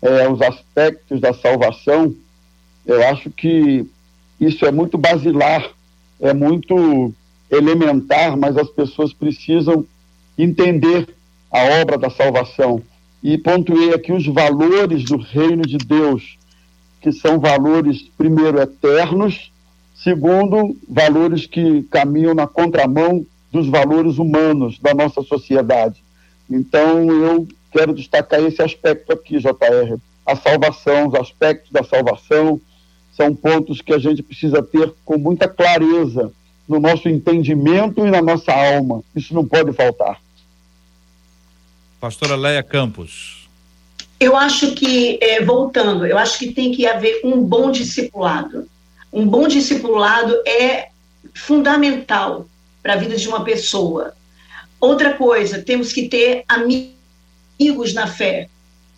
é, 0.00 0.28
os 0.28 0.40
aspectos 0.40 1.20
da 1.20 1.32
salvação, 1.34 2.14
eu 2.86 3.06
acho 3.08 3.30
que 3.30 3.86
isso 4.40 4.64
é 4.64 4.72
muito 4.72 4.96
basilar, 4.96 5.70
é 6.20 6.32
muito 6.32 7.12
elementar, 7.50 8.36
mas 8.36 8.56
as 8.56 8.68
pessoas 8.70 9.12
precisam 9.12 9.86
entender 10.38 11.08
a 11.50 11.80
obra 11.80 11.98
da 11.98 12.08
salvação. 12.08 12.82
E 13.22 13.38
pontuei 13.38 13.94
aqui 13.94 14.12
os 14.12 14.26
valores 14.26 15.04
do 15.04 15.18
reino 15.18 15.62
de 15.62 15.76
Deus, 15.76 16.38
que 17.00 17.12
são 17.12 17.38
valores, 17.38 18.02
primeiro, 18.16 18.60
eternos, 18.60 19.51
segundo, 20.02 20.76
valores 20.88 21.46
que 21.46 21.82
caminham 21.84 22.34
na 22.34 22.46
contramão 22.46 23.24
dos 23.50 23.68
valores 23.68 24.18
humanos 24.18 24.78
da 24.78 24.94
nossa 24.94 25.22
sociedade. 25.22 26.02
Então, 26.50 27.10
eu 27.10 27.46
quero 27.70 27.94
destacar 27.94 28.40
esse 28.40 28.60
aspecto 28.62 29.12
aqui, 29.12 29.38
JR. 29.38 29.96
A 30.26 30.36
salvação, 30.36 31.08
os 31.08 31.14
aspectos 31.14 31.70
da 31.70 31.84
salvação, 31.84 32.60
são 33.16 33.34
pontos 33.34 33.80
que 33.80 33.92
a 33.92 33.98
gente 33.98 34.22
precisa 34.22 34.62
ter 34.62 34.92
com 35.04 35.18
muita 35.18 35.46
clareza 35.46 36.32
no 36.68 36.80
nosso 36.80 37.08
entendimento 37.08 38.06
e 38.06 38.10
na 38.10 38.22
nossa 38.22 38.52
alma. 38.52 39.02
Isso 39.14 39.34
não 39.34 39.46
pode 39.46 39.72
faltar. 39.72 40.20
Pastora 42.00 42.34
Leia 42.34 42.62
Campos. 42.62 43.48
Eu 44.18 44.36
acho 44.36 44.72
que, 44.74 45.18
é, 45.20 45.44
voltando, 45.44 46.06
eu 46.06 46.16
acho 46.16 46.38
que 46.38 46.52
tem 46.52 46.72
que 46.72 46.86
haver 46.86 47.20
um 47.24 47.42
bom 47.42 47.70
discipulado 47.70 48.66
um 49.12 49.26
bom 49.26 49.46
discipulado 49.46 50.34
é 50.46 50.88
fundamental 51.34 52.46
para 52.82 52.94
a 52.94 52.96
vida 52.96 53.16
de 53.16 53.28
uma 53.28 53.44
pessoa. 53.44 54.14
Outra 54.80 55.14
coisa, 55.14 55.62
temos 55.62 55.92
que 55.92 56.08
ter 56.08 56.44
amigos 56.48 57.94
na 57.94 58.06
fé, 58.06 58.48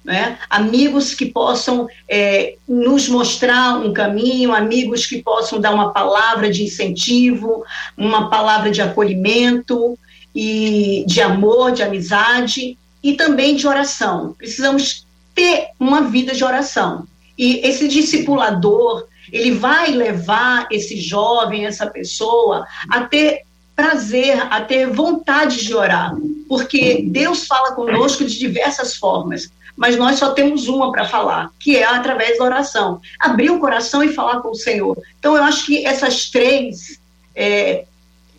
né? 0.05 0.39
amigos 0.49 1.15
que 1.15 1.27
possam 1.27 1.89
é, 2.09 2.57
nos 2.69 3.09
mostrar 3.09 3.79
um 3.79 3.93
caminho, 3.93 4.55
amigos 4.55 5.07
que 5.07 5.23
possam 5.23 5.61
dar 5.61 5.73
uma 5.73 5.93
palavra 5.93 6.51
de 6.51 6.63
incentivo, 6.63 7.65
uma 7.97 8.31
palavra 8.31 8.71
de 8.71 8.81
acolhimento 8.81 9.99
e 10.35 11.05
de 11.07 11.21
amor, 11.21 11.73
de 11.73 11.83
amizade 11.83 12.79
e 13.03 13.15
também 13.15 13.57
de 13.57 13.67
oração. 13.67 14.35
Precisamos 14.37 15.07
ter 15.35 15.69
uma 15.79 16.03
vida 16.03 16.35
de 16.35 16.45
oração. 16.45 17.07
E 17.37 17.59
esse 17.67 17.89
discipulador, 17.89 19.07
ele 19.33 19.53
vai 19.53 19.91
levar 19.91 20.67
esse 20.71 21.01
jovem, 21.01 21.67
essa 21.67 21.87
pessoa, 21.87 22.67
a 22.89 23.03
ter 23.03 23.43
prazer, 23.75 24.41
a 24.51 24.61
ter 24.61 24.89
vontade 24.89 25.65
de 25.65 25.75
orar, 25.75 26.15
porque 26.49 27.05
Deus 27.09 27.47
fala 27.47 27.73
conosco 27.73 28.25
de 28.25 28.39
diversas 28.39 28.95
formas, 28.97 29.51
mas 29.77 29.97
nós 29.97 30.19
só 30.19 30.33
temos 30.33 30.69
uma 30.69 30.93
para 30.93 31.09
falar, 31.09 31.51
que 31.59 31.77
é 31.77 31.85
através 31.85 32.39
da 32.39 32.45
oração. 32.45 33.01
Abrir 33.19 33.51
o 33.51 33.59
coração 33.59 34.03
e 34.05 34.13
falar 34.13 34.41
com 34.41 34.51
o 34.51 34.55
Senhor. 34.55 34.97
Então, 35.19 35.37
eu 35.37 35.43
acho 35.43 35.67
que 35.67 35.85
essas 35.85 36.31
três, 36.31 37.01
é, 37.35 37.85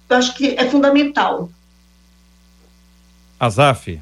eu 0.10 0.18
acho 0.18 0.34
que 0.34 0.56
é 0.58 0.70
fundamental. 0.70 1.50
Azaf. 3.38 4.00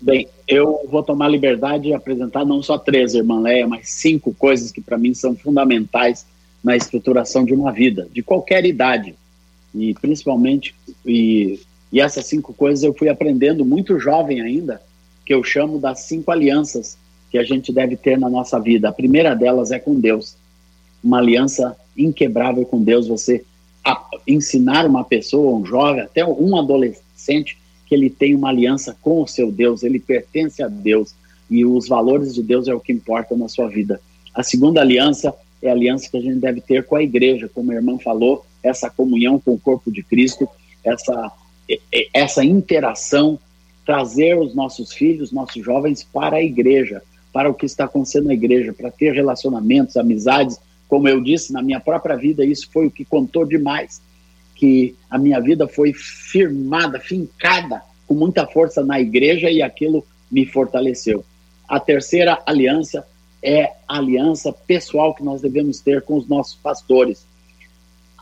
Bem, 0.00 0.28
eu 0.48 0.80
vou 0.90 1.02
tomar 1.02 1.28
liberdade 1.28 1.84
de 1.84 1.94
apresentar 1.94 2.44
não 2.44 2.62
só 2.62 2.78
três, 2.78 3.14
irmã 3.14 3.38
Leia, 3.38 3.68
mas 3.68 3.90
cinco 3.90 4.32
coisas 4.32 4.72
que 4.72 4.80
para 4.80 4.96
mim 4.96 5.12
são 5.12 5.36
fundamentais 5.36 6.26
na 6.64 6.74
estruturação 6.74 7.44
de 7.44 7.52
uma 7.52 7.70
vida, 7.70 8.08
de 8.12 8.22
qualquer 8.22 8.64
idade. 8.64 9.14
E 9.74 9.92
principalmente, 9.94 10.74
e, 11.04 11.60
e 11.92 12.00
essas 12.00 12.24
cinco 12.24 12.54
coisas 12.54 12.82
eu 12.82 12.94
fui 12.94 13.10
aprendendo 13.10 13.62
muito 13.62 14.00
jovem 14.00 14.40
ainda, 14.40 14.80
que 15.26 15.34
eu 15.34 15.44
chamo 15.44 15.78
das 15.78 16.00
cinco 16.00 16.30
alianças 16.30 16.96
que 17.30 17.36
a 17.36 17.44
gente 17.44 17.70
deve 17.70 17.94
ter 17.96 18.18
na 18.18 18.30
nossa 18.30 18.58
vida. 18.58 18.88
A 18.88 18.92
primeira 18.92 19.34
delas 19.34 19.70
é 19.70 19.78
com 19.78 20.00
Deus. 20.00 20.34
Uma 21.04 21.18
aliança 21.18 21.76
inquebrável 21.94 22.64
com 22.64 22.82
Deus, 22.82 23.06
você 23.06 23.44
ensinar 24.26 24.86
uma 24.86 25.04
pessoa, 25.04 25.58
um 25.58 25.64
jovem, 25.64 26.02
até 26.02 26.24
um 26.24 26.56
adolescente, 26.56 27.58
que 27.88 27.94
ele 27.94 28.10
tem 28.10 28.34
uma 28.34 28.50
aliança 28.50 28.96
com 29.00 29.22
o 29.22 29.26
seu 29.26 29.50
Deus, 29.50 29.82
ele 29.82 29.98
pertence 29.98 30.62
a 30.62 30.68
Deus 30.68 31.14
e 31.50 31.64
os 31.64 31.88
valores 31.88 32.34
de 32.34 32.42
Deus 32.42 32.68
é 32.68 32.74
o 32.74 32.80
que 32.80 32.92
importa 32.92 33.34
na 33.34 33.48
sua 33.48 33.68
vida. 33.68 34.00
A 34.34 34.42
segunda 34.42 34.82
aliança 34.82 35.34
é 35.62 35.70
a 35.70 35.72
aliança 35.72 36.10
que 36.10 36.16
a 36.18 36.20
gente 36.20 36.38
deve 36.38 36.60
ter 36.60 36.84
com 36.84 36.96
a 36.96 37.02
igreja, 37.02 37.50
como 37.52 37.72
a 37.72 37.74
irmã 37.74 37.98
falou, 37.98 38.44
essa 38.62 38.90
comunhão 38.90 39.40
com 39.40 39.54
o 39.54 39.58
corpo 39.58 39.90
de 39.90 40.02
Cristo, 40.02 40.46
essa, 40.84 41.32
essa 42.12 42.44
interação, 42.44 43.38
trazer 43.86 44.38
os 44.38 44.54
nossos 44.54 44.92
filhos, 44.92 45.32
nossos 45.32 45.64
jovens 45.64 46.04
para 46.04 46.36
a 46.36 46.42
igreja, 46.42 47.02
para 47.32 47.48
o 47.48 47.54
que 47.54 47.64
está 47.64 47.84
acontecendo 47.84 48.26
na 48.26 48.34
igreja, 48.34 48.74
para 48.74 48.90
ter 48.90 49.12
relacionamentos, 49.14 49.96
amizades. 49.96 50.60
Como 50.86 51.08
eu 51.08 51.22
disse, 51.22 51.52
na 51.52 51.62
minha 51.62 51.80
própria 51.80 52.16
vida, 52.16 52.44
isso 52.44 52.68
foi 52.70 52.86
o 52.86 52.90
que 52.90 53.04
contou 53.04 53.46
demais 53.46 54.02
que 54.58 54.96
a 55.08 55.16
minha 55.16 55.40
vida 55.40 55.68
foi 55.68 55.92
firmada, 55.92 56.98
fincada 56.98 57.80
com 58.08 58.14
muita 58.14 58.44
força 58.44 58.84
na 58.84 59.00
igreja 59.00 59.48
e 59.48 59.62
aquilo 59.62 60.04
me 60.30 60.44
fortaleceu. 60.44 61.24
A 61.68 61.78
terceira 61.78 62.42
aliança 62.44 63.06
é 63.40 63.72
a 63.86 63.98
aliança 63.98 64.52
pessoal 64.52 65.14
que 65.14 65.22
nós 65.22 65.40
devemos 65.40 65.80
ter 65.80 66.02
com 66.02 66.16
os 66.16 66.26
nossos 66.26 66.56
pastores. 66.56 67.24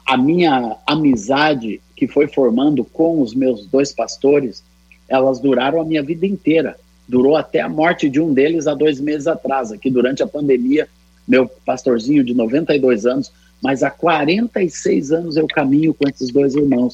A 0.05 0.16
minha 0.16 0.76
amizade 0.87 1.80
que 1.97 2.07
foi 2.07 2.28
formando 2.28 2.84
com 2.84 3.22
os 3.22 3.34
meus 3.34 3.66
dois 3.66 3.93
pastores, 3.93 4.62
elas 5.09 5.41
duraram 5.41 5.80
a 5.80 5.84
minha 5.84 6.03
vida 6.03 6.26
inteira. 6.26 6.76
Durou 7.09 7.34
até 7.34 7.61
a 7.61 7.68
morte 7.68 8.11
de 8.11 8.20
um 8.20 8.34
deles 8.34 8.66
há 8.66 8.74
dois 8.74 9.01
meses 9.01 9.26
atrás, 9.26 9.72
aqui 9.72 9.89
durante 9.89 10.22
a 10.22 10.26
pandemia. 10.26 10.87
Meu 11.26 11.49
pastorzinho 11.64 12.22
de 12.22 12.34
92 12.34 13.07
anos 13.07 13.32
mas 13.62 13.82
há 13.82 13.90
46 13.90 15.12
anos 15.12 15.36
eu 15.36 15.46
caminho 15.46 15.94
com 15.94 16.09
esses 16.09 16.30
dois 16.30 16.54
irmãos 16.54 16.92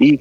e 0.00 0.20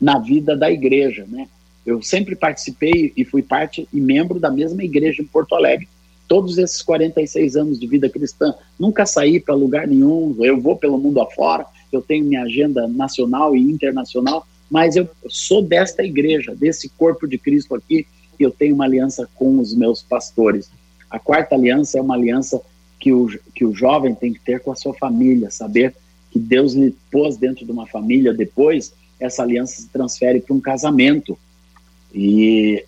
na 0.00 0.18
vida 0.18 0.56
da 0.56 0.70
igreja, 0.70 1.26
né? 1.28 1.48
Eu 1.84 2.00
sempre 2.00 2.36
participei 2.36 3.12
e 3.16 3.24
fui 3.24 3.42
parte 3.42 3.88
e 3.92 4.00
membro 4.00 4.38
da 4.38 4.50
mesma 4.50 4.84
igreja 4.84 5.20
em 5.20 5.26
Porto 5.26 5.54
Alegre. 5.54 5.88
Todos 6.28 6.56
esses 6.56 6.80
46 6.80 7.56
anos 7.56 7.78
de 7.78 7.86
vida 7.86 8.08
cristã, 8.08 8.54
nunca 8.78 9.04
saí 9.04 9.40
para 9.40 9.54
lugar 9.54 9.86
nenhum, 9.86 10.36
eu 10.40 10.60
vou 10.60 10.76
pelo 10.76 10.96
mundo 10.96 11.20
afora, 11.20 11.66
eu 11.90 12.00
tenho 12.00 12.24
minha 12.24 12.42
agenda 12.42 12.86
nacional 12.86 13.56
e 13.56 13.60
internacional, 13.60 14.46
mas 14.70 14.96
eu 14.96 15.08
sou 15.28 15.60
desta 15.60 16.02
igreja, 16.02 16.54
desse 16.54 16.88
corpo 16.88 17.26
de 17.26 17.36
Cristo 17.36 17.74
aqui, 17.74 18.06
e 18.38 18.42
eu 18.42 18.50
tenho 18.50 18.74
uma 18.74 18.84
aliança 18.84 19.28
com 19.34 19.58
os 19.58 19.74
meus 19.74 20.02
pastores. 20.02 20.70
A 21.10 21.18
quarta 21.18 21.54
aliança 21.54 21.98
é 21.98 22.00
uma 22.00 22.14
aliança 22.14 22.62
que 23.02 23.12
o, 23.12 23.26
que 23.52 23.64
o 23.64 23.74
jovem 23.74 24.14
tem 24.14 24.32
que 24.32 24.38
ter 24.38 24.60
com 24.60 24.70
a 24.70 24.76
sua 24.76 24.94
família, 24.94 25.50
saber 25.50 25.92
que 26.30 26.38
Deus 26.38 26.72
lhe 26.72 26.96
pôs 27.10 27.36
dentro 27.36 27.66
de 27.66 27.72
uma 27.72 27.84
família, 27.84 28.32
depois 28.32 28.94
essa 29.18 29.42
aliança 29.42 29.82
se 29.82 29.88
transfere 29.88 30.40
para 30.40 30.54
um 30.54 30.60
casamento. 30.60 31.36
E 32.14 32.84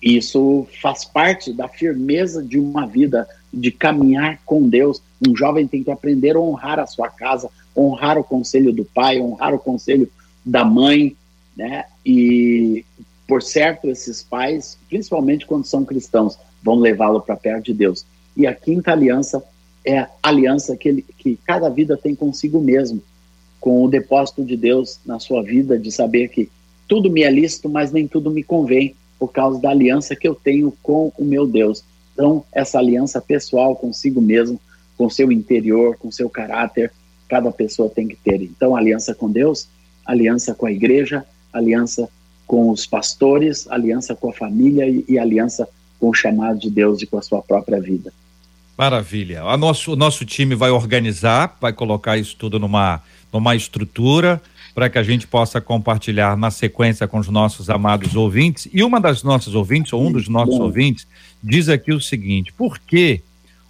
isso 0.00 0.66
faz 0.80 1.04
parte 1.04 1.52
da 1.52 1.68
firmeza 1.68 2.42
de 2.42 2.58
uma 2.58 2.86
vida, 2.86 3.28
de 3.52 3.70
caminhar 3.70 4.40
com 4.46 4.66
Deus. 4.66 5.02
Um 5.28 5.36
jovem 5.36 5.68
tem 5.68 5.84
que 5.84 5.90
aprender 5.90 6.36
a 6.36 6.40
honrar 6.40 6.78
a 6.78 6.86
sua 6.86 7.10
casa, 7.10 7.50
honrar 7.76 8.16
o 8.16 8.24
conselho 8.24 8.72
do 8.72 8.86
pai, 8.86 9.20
honrar 9.20 9.52
o 9.52 9.58
conselho 9.58 10.10
da 10.42 10.64
mãe, 10.64 11.14
né? 11.54 11.84
E, 12.04 12.82
por 13.28 13.42
certo, 13.42 13.90
esses 13.90 14.22
pais, 14.22 14.78
principalmente 14.88 15.44
quando 15.44 15.66
são 15.66 15.84
cristãos, 15.84 16.38
vão 16.62 16.76
levá-lo 16.76 17.20
para 17.20 17.36
perto 17.36 17.66
de 17.66 17.74
Deus. 17.74 18.06
E 18.34 18.46
a 18.46 18.54
quinta 18.54 18.92
aliança 18.92 19.44
é 19.84 19.98
a 19.98 20.10
aliança 20.22 20.76
que, 20.76 20.88
ele, 20.88 21.04
que 21.18 21.38
cada 21.46 21.68
vida 21.68 21.96
tem 21.96 22.14
consigo 22.14 22.60
mesmo, 22.60 23.02
com 23.60 23.84
o 23.84 23.88
depósito 23.88 24.44
de 24.44 24.56
Deus 24.56 24.98
na 25.04 25.18
sua 25.18 25.42
vida, 25.42 25.78
de 25.78 25.92
saber 25.92 26.28
que 26.28 26.50
tudo 26.88 27.10
me 27.10 27.22
é 27.22 27.30
lícito, 27.30 27.68
mas 27.68 27.92
nem 27.92 28.08
tudo 28.08 28.30
me 28.30 28.42
convém, 28.42 28.94
por 29.18 29.32
causa 29.32 29.60
da 29.60 29.70
aliança 29.70 30.16
que 30.16 30.26
eu 30.26 30.34
tenho 30.34 30.72
com 30.82 31.12
o 31.18 31.24
meu 31.24 31.46
Deus. 31.46 31.84
Então, 32.14 32.44
essa 32.52 32.78
aliança 32.78 33.20
pessoal 33.20 33.76
consigo 33.76 34.20
mesmo, 34.20 34.58
com 34.96 35.08
seu 35.08 35.30
interior, 35.30 35.96
com 35.96 36.10
seu 36.10 36.28
caráter, 36.28 36.92
cada 37.28 37.52
pessoa 37.52 37.88
tem 37.88 38.08
que 38.08 38.16
ter. 38.16 38.42
Então, 38.42 38.74
aliança 38.74 39.14
com 39.14 39.30
Deus, 39.30 39.68
aliança 40.04 40.54
com 40.54 40.66
a 40.66 40.72
igreja, 40.72 41.24
aliança 41.52 42.08
com 42.46 42.70
os 42.70 42.86
pastores, 42.86 43.68
aliança 43.70 44.14
com 44.14 44.30
a 44.30 44.32
família 44.32 44.88
e, 44.88 45.04
e 45.08 45.18
aliança 45.18 45.68
com 46.00 46.08
o 46.08 46.14
chamado 46.14 46.58
de 46.58 46.70
Deus 46.70 47.00
e 47.00 47.06
com 47.06 47.18
a 47.18 47.22
sua 47.22 47.40
própria 47.40 47.80
vida. 47.80 48.12
Maravilha. 48.80 49.42
A 49.42 49.58
nosso, 49.58 49.92
o 49.92 49.96
nosso 49.96 50.24
time 50.24 50.54
vai 50.54 50.70
organizar, 50.70 51.54
vai 51.60 51.70
colocar 51.70 52.16
isso 52.16 52.34
tudo 52.34 52.58
numa, 52.58 53.02
numa 53.30 53.54
estrutura 53.54 54.40
para 54.74 54.88
que 54.88 54.96
a 54.96 55.02
gente 55.02 55.26
possa 55.26 55.60
compartilhar 55.60 56.34
na 56.34 56.50
sequência 56.50 57.06
com 57.06 57.18
os 57.18 57.28
nossos 57.28 57.68
amados 57.68 58.16
ouvintes. 58.16 58.66
E 58.72 58.82
uma 58.82 58.98
das 58.98 59.22
nossas 59.22 59.54
ouvintes, 59.54 59.92
ou 59.92 60.06
um 60.06 60.10
dos 60.10 60.28
nossos 60.28 60.58
ouvintes, 60.58 61.06
diz 61.44 61.68
aqui 61.68 61.92
o 61.92 62.00
seguinte: 62.00 62.54
por 62.54 62.78
que 62.78 63.20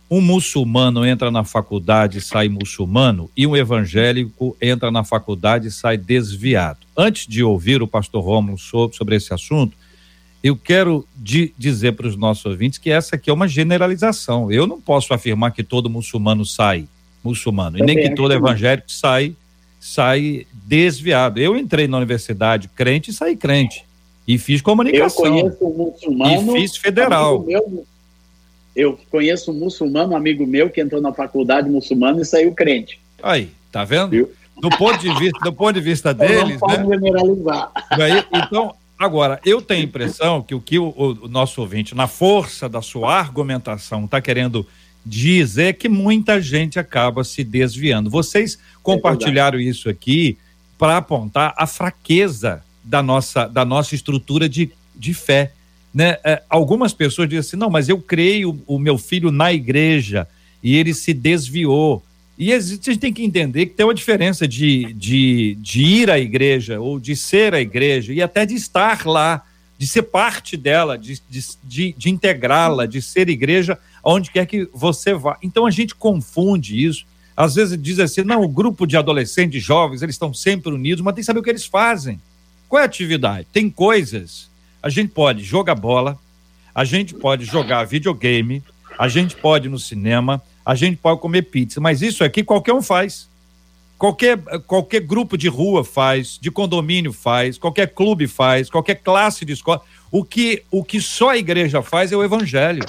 um 0.09 0.21
muçulmano 0.21 1.05
entra 1.05 1.29
na 1.29 1.43
faculdade 1.43 2.19
e 2.19 2.21
sai 2.21 2.49
muçulmano 2.49 3.29
e 3.37 3.49
um 3.49 3.57
evangélico 3.57 4.57
entra 4.63 4.93
na 4.93 5.03
faculdade 5.03 5.67
e 5.67 5.73
sai 5.73 5.97
desviado? 5.97 6.87
Antes 6.97 7.27
de 7.27 7.43
ouvir 7.43 7.83
o 7.83 7.89
pastor 7.89 8.23
Romulo 8.23 8.59
sobre, 8.59 8.97
sobre 8.97 9.17
esse 9.17 9.35
assunto, 9.35 9.77
eu 10.43 10.57
quero 10.57 11.07
de, 11.17 11.53
dizer 11.59 11.93
para 11.93 12.07
os 12.07 12.17
nossos 12.17 12.47
ouvintes 12.47 12.79
que 12.79 12.91
essa 12.91 13.17
aqui 13.17 13.29
é 13.29 13.33
uma 13.33 13.47
generalização. 13.47 14.51
Eu 14.51 14.67
não 14.67 14.81
posso 14.81 15.13
afirmar 15.13 15.53
que 15.53 15.63
todo 15.63 15.91
muçulmano 15.91 16.45
sai 16.45 16.89
muçulmano, 17.23 17.79
e 17.79 17.83
nem 17.83 17.97
que 17.97 18.15
todo 18.15 18.33
evangélico 18.33 18.91
sai, 18.91 19.37
sai 19.79 20.47
desviado. 20.53 21.39
Eu 21.39 21.57
entrei 21.57 21.87
na 21.87 21.99
universidade 21.99 22.69
crente 22.69 23.11
e 23.11 23.13
saí 23.13 23.37
crente. 23.37 23.85
E 24.27 24.39
fiz 24.39 24.63
comunicação. 24.63 25.27
Eu 25.27 25.33
conheço 25.33 25.67
um 25.67 25.77
muçulmano. 25.77 26.57
E 26.57 26.61
fiz 26.61 26.77
federal. 26.77 27.43
Meu, 27.43 27.85
eu 28.75 28.99
conheço 29.11 29.51
um 29.51 29.55
muçulmano, 29.55 30.17
amigo 30.17 30.47
meu, 30.47 30.71
que 30.71 30.81
entrou 30.81 31.01
na 31.01 31.13
faculdade 31.13 31.69
muçulmano 31.69 32.23
e 32.23 32.25
saiu 32.25 32.55
crente. 32.55 33.01
Aí, 33.23 33.51
tá 33.71 33.85
vendo? 33.85 34.11
Viu? 34.11 34.31
Do 34.61 34.71
ponto 34.71 34.99
de 34.99 35.13
vista, 35.19 35.39
do 35.43 35.53
ponto 35.53 35.73
de 35.73 35.81
vista 35.81 36.13
deles, 36.15 36.53
não 36.53 36.59
pode 36.59 36.87
né? 36.87 36.97
generalizar. 36.97 37.73
Aí, 37.91 38.25
então, 38.33 38.75
Agora, 39.01 39.41
eu 39.47 39.63
tenho 39.63 39.81
a 39.81 39.85
impressão 39.85 40.43
que 40.43 40.55
o 40.55 40.61
que 40.61 40.79
o, 40.79 40.93
o 41.23 41.27
nosso 41.27 41.63
ouvinte, 41.63 41.95
na 41.95 42.07
força 42.07 42.69
da 42.69 42.83
sua 42.83 43.19
argumentação, 43.19 44.05
está 44.05 44.21
querendo 44.21 44.67
dizer 45.07 45.69
é 45.69 45.73
que 45.73 45.89
muita 45.89 46.39
gente 46.39 46.79
acaba 46.79 47.25
se 47.25 47.43
desviando. 47.43 48.11
Vocês 48.11 48.59
compartilharam 48.83 49.59
é 49.59 49.63
isso 49.63 49.89
aqui 49.89 50.37
para 50.77 50.99
apontar 50.99 51.55
a 51.57 51.67
fraqueza 51.67 52.63
da 52.85 53.03
nossa, 53.03 53.47
da 53.47 53.65
nossa 53.65 53.95
estrutura 53.95 54.47
de, 54.47 54.71
de 54.95 55.15
fé. 55.15 55.53
Né? 55.95 56.19
É, 56.23 56.43
algumas 56.51 56.93
pessoas 56.93 57.27
dizem 57.27 57.41
assim: 57.41 57.57
não, 57.57 57.71
mas 57.71 57.89
eu 57.89 58.03
creio 58.03 58.63
o 58.67 58.79
meu 58.79 58.99
filho 58.99 59.33
na 59.33 59.51
igreja 59.51 60.29
e 60.63 60.77
ele 60.77 60.93
se 60.93 61.15
desviou. 61.15 62.03
E 62.41 62.55
a 62.55 62.59
gente 62.59 62.97
tem 62.97 63.13
que 63.13 63.23
entender 63.23 63.67
que 63.67 63.75
tem 63.75 63.85
uma 63.85 63.93
diferença 63.93 64.49
de, 64.49 64.95
de, 64.95 65.59
de 65.61 65.83
ir 65.83 66.11
à 66.11 66.19
igreja, 66.19 66.81
ou 66.81 66.99
de 66.99 67.15
ser 67.15 67.53
a 67.53 67.61
igreja, 67.61 68.15
e 68.15 68.23
até 68.23 68.47
de 68.47 68.55
estar 68.55 69.05
lá, 69.05 69.45
de 69.77 69.87
ser 69.87 70.05
parte 70.05 70.57
dela, 70.57 70.97
de, 70.97 71.21
de, 71.29 71.45
de, 71.63 71.93
de 71.93 72.09
integrá-la, 72.09 72.87
de 72.87 73.03
ser 73.03 73.29
igreja 73.29 73.79
onde 74.03 74.31
quer 74.31 74.47
que 74.47 74.67
você 74.73 75.13
vá. 75.13 75.37
Então 75.43 75.67
a 75.67 75.71
gente 75.71 75.95
confunde 75.95 76.83
isso. 76.83 77.05
Às 77.37 77.57
vezes 77.57 77.77
diz 77.79 77.99
assim: 77.99 78.23
não, 78.23 78.43
o 78.43 78.49
grupo 78.49 78.87
de 78.87 78.97
adolescentes, 78.97 79.63
jovens, 79.63 80.01
eles 80.01 80.15
estão 80.15 80.33
sempre 80.33 80.73
unidos, 80.73 81.05
mas 81.05 81.15
tem 81.15 81.21
que 81.21 81.27
saber 81.27 81.41
o 81.41 81.43
que 81.43 81.51
eles 81.51 81.67
fazem. 81.67 82.19
Qual 82.71 82.81
é 82.81 82.85
a 82.85 82.87
atividade? 82.87 83.49
Tem 83.53 83.69
coisas. 83.69 84.49
A 84.83 84.89
gente 84.89 85.11
pode 85.11 85.45
jogar 85.45 85.75
bola, 85.75 86.19
a 86.75 86.87
gente 86.87 87.13
pode 87.13 87.45
jogar 87.45 87.85
videogame, 87.85 88.63
a 88.99 89.09
gente 89.09 89.37
pode 89.37 89.67
ir 89.67 89.71
no 89.71 89.79
cinema, 89.79 90.43
a 90.71 90.75
gente 90.77 90.97
pode 90.97 91.21
comer 91.21 91.43
pizza, 91.43 91.81
mas 91.81 92.01
isso 92.01 92.23
aqui 92.23 92.45
qualquer 92.45 92.73
um 92.73 92.81
faz. 92.81 93.29
Qualquer, 93.99 94.39
qualquer 94.69 95.01
grupo 95.01 95.37
de 95.37 95.49
rua 95.49 95.83
faz, 95.83 96.39
de 96.41 96.49
condomínio 96.49 97.13
faz, 97.13 97.59
qualquer 97.59 97.89
clube 97.89 98.29
faz, 98.29 98.71
qualquer 98.71 98.95
classe 98.95 99.45
de 99.45 99.53
escola. 99.53 99.83
O 100.13 100.23
que, 100.23 100.63
o 100.71 100.85
que 100.85 101.01
só 101.01 101.31
a 101.31 101.37
igreja 101.37 101.83
faz 101.83 102.13
é 102.13 102.17
o 102.17 102.23
evangelho. 102.23 102.87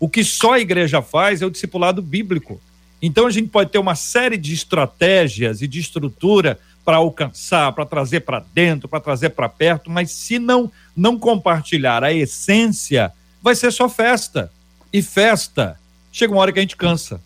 O 0.00 0.08
que 0.08 0.24
só 0.24 0.54
a 0.54 0.58
igreja 0.58 1.02
faz 1.02 1.42
é 1.42 1.46
o 1.46 1.50
discipulado 1.50 2.00
bíblico. 2.00 2.58
Então 3.02 3.26
a 3.26 3.30
gente 3.30 3.50
pode 3.50 3.70
ter 3.70 3.78
uma 3.78 3.94
série 3.94 4.38
de 4.38 4.54
estratégias 4.54 5.60
e 5.60 5.68
de 5.68 5.80
estrutura 5.80 6.58
para 6.82 6.96
alcançar, 6.96 7.70
para 7.72 7.84
trazer 7.84 8.20
para 8.20 8.42
dentro, 8.54 8.88
para 8.88 9.00
trazer 9.00 9.30
para 9.30 9.50
perto, 9.50 9.90
mas 9.90 10.12
se 10.12 10.38
não 10.38 10.72
não 10.96 11.18
compartilhar 11.18 12.02
a 12.02 12.10
essência, 12.10 13.12
vai 13.42 13.54
ser 13.54 13.70
só 13.70 13.86
festa. 13.86 14.50
E 14.90 15.02
festa, 15.02 15.78
chega 16.18 16.32
uma 16.32 16.40
hora 16.40 16.52
que 16.52 16.58
a 16.58 16.62
gente 16.62 16.76
cansa. 16.76 17.20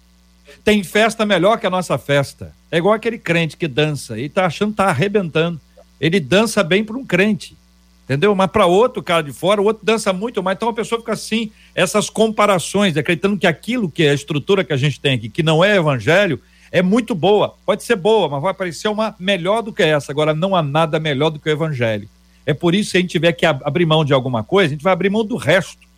Tem 0.65 0.83
festa 0.85 1.25
melhor 1.25 1.59
que 1.59 1.67
a 1.67 1.71
nossa 1.71 1.97
festa. 1.99 2.53
É 2.71 2.79
igual 2.79 2.95
aquele 2.95 3.19
crente 3.19 3.57
que 3.57 3.67
dança 3.67 4.19
e 4.19 4.29
tá 4.29 4.47
achando 4.47 4.71
que 4.71 4.77
tá 4.77 4.87
arrebentando. 4.87 5.61
Ele 6.01 6.21
dança 6.21 6.63
bem 6.63 6.85
para 6.85 6.97
um 6.97 7.05
crente. 7.05 7.57
Entendeu? 8.05 8.35
Mas 8.35 8.51
para 8.51 8.67
outro 8.67 9.03
cara 9.03 9.23
de 9.23 9.33
fora, 9.33 9.63
o 9.63 9.65
outro 9.65 9.85
dança 9.85 10.13
muito 10.13 10.43
mais. 10.43 10.57
Então 10.57 10.69
a 10.69 10.75
pessoa 10.75 11.01
fica 11.01 11.13
assim, 11.13 11.51
essas 11.75 12.11
comparações, 12.11 12.97
acreditando 12.97 13.39
que 13.39 13.47
aquilo 13.47 13.91
que 13.91 14.03
é 14.03 14.11
a 14.11 14.15
estrutura 14.15 14.65
que 14.65 14.73
a 14.73 14.77
gente 14.77 15.01
tem 15.01 15.15
aqui, 15.15 15.29
que 15.29 15.43
não 15.43 15.65
é 15.65 15.77
evangelho, 15.77 16.41
é 16.71 16.83
muito 16.83 17.15
boa. 17.15 17.55
Pode 17.65 17.85
ser 17.85 17.97
boa, 17.97 18.29
mas 18.29 18.43
vai 18.43 18.53
parecer 18.53 18.89
uma 18.89 19.15
melhor 19.19 19.63
do 19.63 19.73
que 19.73 19.83
essa. 19.83 20.11
Agora, 20.11 20.35
não 20.35 20.57
há 20.57 20.63
nada 20.63 20.99
melhor 20.99 21.31
do 21.31 21.39
que 21.39 21.49
o 21.49 21.53
evangelho. 21.53 22.09
É 22.45 22.53
por 22.53 22.75
isso 22.75 22.91
que 22.91 22.99
a 22.99 23.01
gente 23.01 23.11
tiver 23.11 23.33
que 23.33 23.47
abrir 23.47 23.87
mão 23.87 24.05
de 24.05 24.13
alguma 24.13 24.43
coisa, 24.43 24.69
a 24.69 24.75
gente 24.75 24.83
vai 24.83 24.93
abrir 24.93 25.11
mão 25.11 25.25
do 25.25 25.37
resto. 25.37 25.92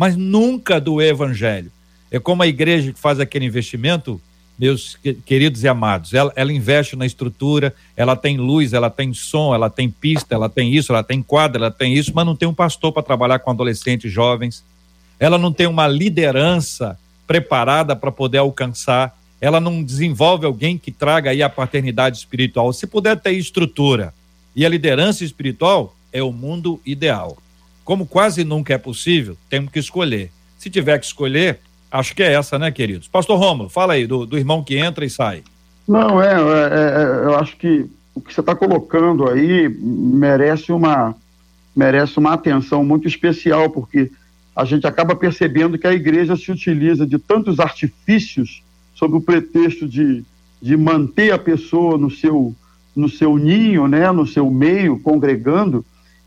Mas 0.00 0.16
nunca 0.16 0.80
do 0.80 1.02
evangelho. 1.02 1.70
É 2.10 2.18
como 2.18 2.42
a 2.42 2.46
igreja 2.46 2.90
que 2.90 2.98
faz 2.98 3.20
aquele 3.20 3.44
investimento, 3.44 4.18
meus 4.58 4.96
queridos 5.26 5.62
e 5.62 5.68
amados. 5.68 6.14
Ela, 6.14 6.32
ela 6.34 6.50
investe 6.50 6.96
na 6.96 7.04
estrutura, 7.04 7.74
ela 7.94 8.16
tem 8.16 8.38
luz, 8.38 8.72
ela 8.72 8.88
tem 8.88 9.12
som, 9.12 9.54
ela 9.54 9.68
tem 9.68 9.90
pista, 9.90 10.34
ela 10.34 10.48
tem 10.48 10.74
isso, 10.74 10.90
ela 10.90 11.04
tem 11.04 11.22
quadra, 11.22 11.60
ela 11.60 11.70
tem 11.70 11.92
isso, 11.92 12.12
mas 12.14 12.24
não 12.24 12.34
tem 12.34 12.48
um 12.48 12.54
pastor 12.54 12.92
para 12.92 13.02
trabalhar 13.02 13.40
com 13.40 13.50
adolescentes 13.50 14.10
jovens. 14.10 14.64
Ela 15.18 15.36
não 15.36 15.52
tem 15.52 15.66
uma 15.66 15.86
liderança 15.86 16.98
preparada 17.26 17.94
para 17.94 18.10
poder 18.10 18.38
alcançar. 18.38 19.14
Ela 19.38 19.60
não 19.60 19.84
desenvolve 19.84 20.46
alguém 20.46 20.78
que 20.78 20.90
traga 20.90 21.28
aí 21.28 21.42
a 21.42 21.50
paternidade 21.50 22.16
espiritual. 22.16 22.72
Se 22.72 22.86
puder 22.86 23.20
ter 23.20 23.32
estrutura, 23.32 24.14
e 24.56 24.64
a 24.64 24.68
liderança 24.70 25.26
espiritual 25.26 25.94
é 26.10 26.22
o 26.22 26.32
mundo 26.32 26.80
ideal. 26.86 27.36
Como 27.84 28.06
quase 28.06 28.44
nunca 28.44 28.74
é 28.74 28.78
possível, 28.78 29.36
temos 29.48 29.70
que 29.70 29.78
escolher. 29.78 30.30
Se 30.58 30.70
tiver 30.70 30.98
que 30.98 31.06
escolher, 31.06 31.60
acho 31.90 32.14
que 32.14 32.22
é 32.22 32.32
essa, 32.32 32.58
né, 32.58 32.70
queridos? 32.70 33.08
Pastor 33.08 33.38
Romulo, 33.38 33.68
fala 33.68 33.94
aí 33.94 34.06
do, 34.06 34.26
do 34.26 34.38
irmão 34.38 34.62
que 34.62 34.76
entra 34.76 35.04
e 35.04 35.10
sai. 35.10 35.42
Não, 35.88 36.22
é, 36.22 36.32
é, 36.32 37.22
é 37.22 37.24
eu 37.24 37.36
acho 37.36 37.56
que 37.56 37.86
o 38.14 38.20
que 38.20 38.32
você 38.32 38.40
está 38.40 38.54
colocando 38.54 39.28
aí 39.28 39.68
merece 39.68 40.72
uma, 40.72 41.14
merece 41.74 42.18
uma 42.18 42.34
atenção 42.34 42.84
muito 42.84 43.08
especial, 43.08 43.70
porque 43.70 44.10
a 44.54 44.64
gente 44.64 44.86
acaba 44.86 45.16
percebendo 45.16 45.78
que 45.78 45.86
a 45.86 45.92
igreja 45.92 46.36
se 46.36 46.50
utiliza 46.52 47.06
de 47.06 47.18
tantos 47.18 47.58
artifícios 47.58 48.62
sob 48.94 49.16
o 49.16 49.20
pretexto 49.20 49.88
de, 49.88 50.24
de 50.60 50.76
manter 50.76 51.32
a 51.32 51.38
pessoa 51.38 51.96
no 51.96 52.10
seu 52.10 52.54
no 52.94 53.08
seu 53.08 53.36
ninho, 53.36 53.86
né, 53.86 54.10
no 54.10 54.26
seu 54.26 54.50
meio, 54.50 54.98
congregando, 54.98 55.84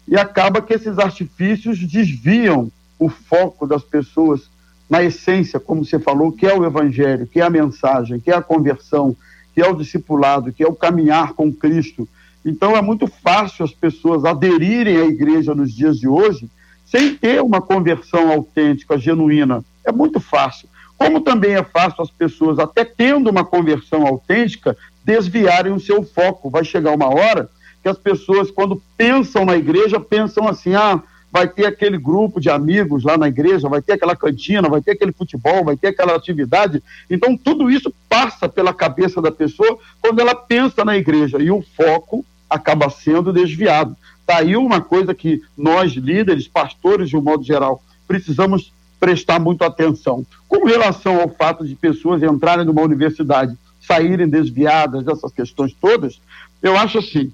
e 0.07 0.15
acaba 0.17 0.61
que 0.61 0.73
esses 0.73 0.99
artifícios 0.99 1.79
desviam 1.79 2.71
o 2.99 3.09
foco 3.09 3.65
das 3.65 3.83
pessoas 3.83 4.49
na 4.89 5.03
essência, 5.03 5.59
como 5.59 5.83
você 5.83 5.97
falou, 5.99 6.31
que 6.31 6.45
é 6.45 6.53
o 6.53 6.65
evangelho, 6.65 7.25
que 7.25 7.39
é 7.39 7.43
a 7.43 7.49
mensagem, 7.49 8.19
que 8.19 8.29
é 8.29 8.35
a 8.35 8.41
conversão, 8.41 9.15
que 9.53 9.61
é 9.61 9.67
o 9.67 9.75
discipulado, 9.75 10.51
que 10.51 10.63
é 10.63 10.67
o 10.67 10.75
caminhar 10.75 11.33
com 11.33 11.51
Cristo. 11.51 12.07
Então 12.45 12.75
é 12.75 12.81
muito 12.81 13.07
fácil 13.07 13.63
as 13.63 13.71
pessoas 13.71 14.25
aderirem 14.25 14.97
à 14.97 15.05
igreja 15.05 15.55
nos 15.55 15.73
dias 15.73 15.97
de 15.99 16.07
hoje 16.07 16.49
sem 16.85 17.15
ter 17.15 17.41
uma 17.41 17.61
conversão 17.61 18.31
autêntica, 18.31 18.97
genuína. 18.97 19.63
É 19.83 19.91
muito 19.91 20.19
fácil. 20.19 20.67
Como 20.97 21.21
também 21.21 21.55
é 21.55 21.63
fácil 21.63 22.03
as 22.03 22.11
pessoas, 22.11 22.59
até 22.59 22.85
tendo 22.85 23.29
uma 23.29 23.43
conversão 23.43 24.05
autêntica, 24.05 24.77
desviarem 25.03 25.73
o 25.73 25.79
seu 25.79 26.03
foco. 26.03 26.49
Vai 26.49 26.63
chegar 26.63 26.93
uma 26.93 27.07
hora 27.07 27.49
que 27.83 27.89
as 27.89 27.97
pessoas, 27.97 28.49
quando 28.49 28.81
pensam 28.97 29.45
na 29.45 29.57
igreja, 29.57 29.99
pensam 29.99 30.47
assim: 30.47 30.73
ah, 30.73 31.03
vai 31.29 31.47
ter 31.47 31.65
aquele 31.65 31.97
grupo 31.97 32.39
de 32.39 32.49
amigos 32.49 33.03
lá 33.03 33.17
na 33.17 33.27
igreja, 33.27 33.67
vai 33.67 33.81
ter 33.81 33.93
aquela 33.93 34.15
cantina, 34.15 34.69
vai 34.69 34.81
ter 34.81 34.91
aquele 34.91 35.11
futebol, 35.11 35.65
vai 35.65 35.75
ter 35.75 35.87
aquela 35.87 36.15
atividade. 36.15 36.81
Então, 37.09 37.35
tudo 37.35 37.69
isso 37.69 37.93
passa 38.07 38.47
pela 38.47 38.73
cabeça 38.73 39.21
da 39.21 39.31
pessoa 39.31 39.77
quando 39.99 40.21
ela 40.21 40.33
pensa 40.33 40.85
na 40.85 40.95
igreja 40.95 41.39
e 41.39 41.51
o 41.51 41.61
foco 41.75 42.25
acaba 42.49 42.89
sendo 42.89 43.33
desviado. 43.33 43.97
Está 44.21 44.37
aí 44.37 44.55
uma 44.55 44.79
coisa 44.79 45.13
que 45.13 45.41
nós, 45.57 45.91
líderes, 45.91 46.47
pastores, 46.47 47.09
de 47.09 47.17
um 47.17 47.21
modo 47.21 47.43
geral, 47.43 47.83
precisamos 48.07 48.71
prestar 48.97 49.39
muito 49.39 49.63
atenção. 49.65 50.25
Com 50.47 50.65
relação 50.65 51.19
ao 51.19 51.27
fato 51.27 51.67
de 51.67 51.75
pessoas 51.75 52.23
entrarem 52.23 52.63
numa 52.63 52.81
universidade 52.81 53.57
saírem 53.81 54.29
desviadas 54.29 55.03
dessas 55.03 55.33
questões 55.33 55.73
todas, 55.73 56.21
eu 56.61 56.77
acho 56.77 56.99
assim: 56.99 57.33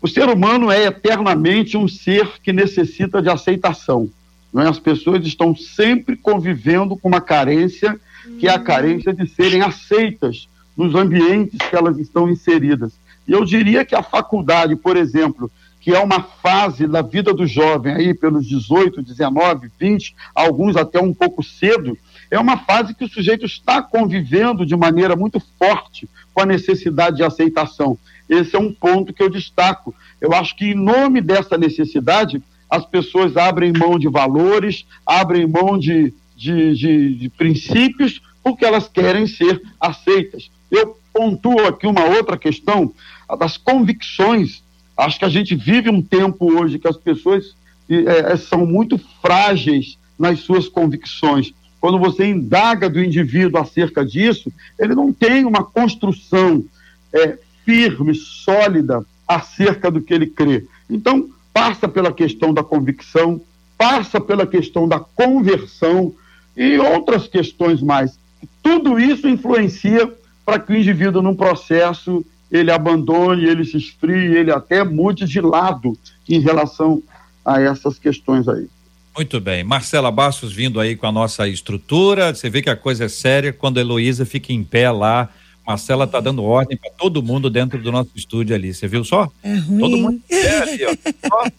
o 0.00 0.08
ser 0.08 0.28
humano 0.28 0.70
é 0.70 0.84
eternamente 0.84 1.76
um 1.76 1.88
ser 1.88 2.40
que 2.42 2.52
necessita 2.52 3.22
de 3.22 3.28
aceitação. 3.28 4.10
Não 4.52 4.62
é? 4.62 4.68
As 4.68 4.78
pessoas 4.78 5.26
estão 5.26 5.54
sempre 5.54 6.16
convivendo 6.16 6.96
com 6.96 7.08
uma 7.08 7.20
carência, 7.20 7.98
que 8.38 8.48
é 8.48 8.50
a 8.50 8.58
carência 8.58 9.12
de 9.12 9.26
serem 9.26 9.62
aceitas 9.62 10.48
nos 10.76 10.94
ambientes 10.94 11.58
que 11.58 11.76
elas 11.76 11.98
estão 11.98 12.28
inseridas. 12.28 12.98
E 13.26 13.32
eu 13.32 13.44
diria 13.44 13.84
que 13.84 13.94
a 13.94 14.02
faculdade, 14.02 14.76
por 14.76 14.96
exemplo, 14.96 15.50
que 15.80 15.94
é 15.94 15.98
uma 15.98 16.22
fase 16.22 16.86
da 16.86 17.00
vida 17.00 17.32
do 17.32 17.46
jovem, 17.46 17.94
aí 17.94 18.12
pelos 18.12 18.46
18, 18.46 19.02
19, 19.02 19.70
20, 19.78 20.14
alguns 20.34 20.76
até 20.76 21.00
um 21.00 21.14
pouco 21.14 21.42
cedo, 21.42 21.96
é 22.30 22.38
uma 22.38 22.56
fase 22.58 22.94
que 22.94 23.04
o 23.04 23.08
sujeito 23.08 23.46
está 23.46 23.80
convivendo 23.80 24.66
de 24.66 24.76
maneira 24.76 25.14
muito 25.14 25.40
forte 25.58 26.08
com 26.34 26.40
a 26.40 26.46
necessidade 26.46 27.16
de 27.16 27.22
aceitação. 27.22 27.96
Esse 28.28 28.56
é 28.56 28.58
um 28.58 28.72
ponto 28.72 29.12
que 29.12 29.22
eu 29.22 29.30
destaco. 29.30 29.94
Eu 30.20 30.32
acho 30.32 30.56
que, 30.56 30.66
em 30.66 30.74
nome 30.74 31.20
dessa 31.20 31.56
necessidade, 31.56 32.42
as 32.68 32.84
pessoas 32.84 33.36
abrem 33.36 33.72
mão 33.72 33.98
de 33.98 34.08
valores, 34.08 34.84
abrem 35.06 35.46
mão 35.46 35.78
de, 35.78 36.12
de, 36.36 36.74
de, 36.74 37.14
de 37.14 37.28
princípios, 37.28 38.20
porque 38.42 38.64
elas 38.64 38.88
querem 38.88 39.26
ser 39.26 39.62
aceitas. 39.80 40.50
Eu 40.70 40.98
pontuo 41.12 41.66
aqui 41.66 41.86
uma 41.86 42.04
outra 42.04 42.36
questão, 42.36 42.92
a 43.28 43.36
das 43.36 43.56
convicções. 43.56 44.62
Acho 44.96 45.18
que 45.18 45.24
a 45.24 45.30
gente 45.30 45.54
vive 45.54 45.90
um 45.90 46.02
tempo 46.02 46.52
hoje 46.52 46.78
que 46.78 46.88
as 46.88 46.96
pessoas 46.96 47.54
é, 47.88 48.36
são 48.36 48.66
muito 48.66 48.98
frágeis 49.20 49.98
nas 50.18 50.40
suas 50.40 50.68
convicções 50.68 51.52
quando 51.86 52.00
você 52.00 52.26
indaga 52.26 52.88
do 52.88 53.00
indivíduo 53.00 53.60
acerca 53.60 54.04
disso, 54.04 54.52
ele 54.76 54.92
não 54.92 55.12
tem 55.12 55.44
uma 55.44 55.62
construção 55.62 56.64
é, 57.12 57.38
firme, 57.66 58.14
sólida 58.14 59.04
acerca 59.28 59.90
do 59.90 60.00
que 60.00 60.14
ele 60.14 60.28
crê. 60.28 60.64
Então, 60.88 61.28
passa 61.52 61.88
pela 61.88 62.12
questão 62.12 62.54
da 62.54 62.62
convicção, 62.62 63.40
passa 63.76 64.20
pela 64.20 64.46
questão 64.46 64.88
da 64.88 65.00
conversão 65.00 66.14
e 66.56 66.78
outras 66.78 67.26
questões 67.26 67.82
mais. 67.82 68.18
Tudo 68.62 68.98
isso 68.98 69.28
influencia 69.28 70.10
para 70.44 70.60
que 70.60 70.72
o 70.72 70.76
indivíduo, 70.76 71.20
num 71.20 71.34
processo, 71.34 72.24
ele 72.50 72.70
abandone, 72.70 73.44
ele 73.44 73.64
se 73.64 73.76
esfrie, 73.76 74.36
ele 74.36 74.52
até 74.52 74.84
mude 74.84 75.26
de 75.26 75.40
lado 75.40 75.98
em 76.28 76.38
relação 76.38 77.02
a 77.44 77.60
essas 77.60 77.98
questões 77.98 78.48
aí. 78.48 78.68
Muito 79.16 79.40
bem. 79.40 79.64
Marcela 79.64 80.10
Bastos 80.10 80.52
vindo 80.52 80.78
aí 80.78 80.94
com 80.94 81.06
a 81.06 81.12
nossa 81.12 81.48
estrutura. 81.48 82.34
Você 82.34 82.50
vê 82.50 82.60
que 82.60 82.70
a 82.70 82.76
coisa 82.76 83.06
é 83.06 83.08
séria 83.08 83.52
quando 83.52 83.78
a 83.78 83.80
Heloísa 83.80 84.26
fica 84.26 84.52
em 84.52 84.62
pé 84.62 84.90
lá. 84.90 85.30
Marcela 85.66 86.06
tá 86.06 86.20
dando 86.20 86.42
ordem 86.44 86.76
para 86.76 86.90
todo 86.90 87.22
mundo 87.22 87.50
dentro 87.50 87.82
do 87.82 87.90
nosso 87.90 88.10
estúdio 88.14 88.54
ali. 88.54 88.72
Você 88.72 88.86
viu 88.86 89.04
só? 89.04 89.30
É 89.42 89.54
ruim. 89.56 89.80
Todo 89.80 89.96
mundo 89.96 90.20
pé 90.28 90.58
ali, 90.62 90.80
ó. 90.84 91.50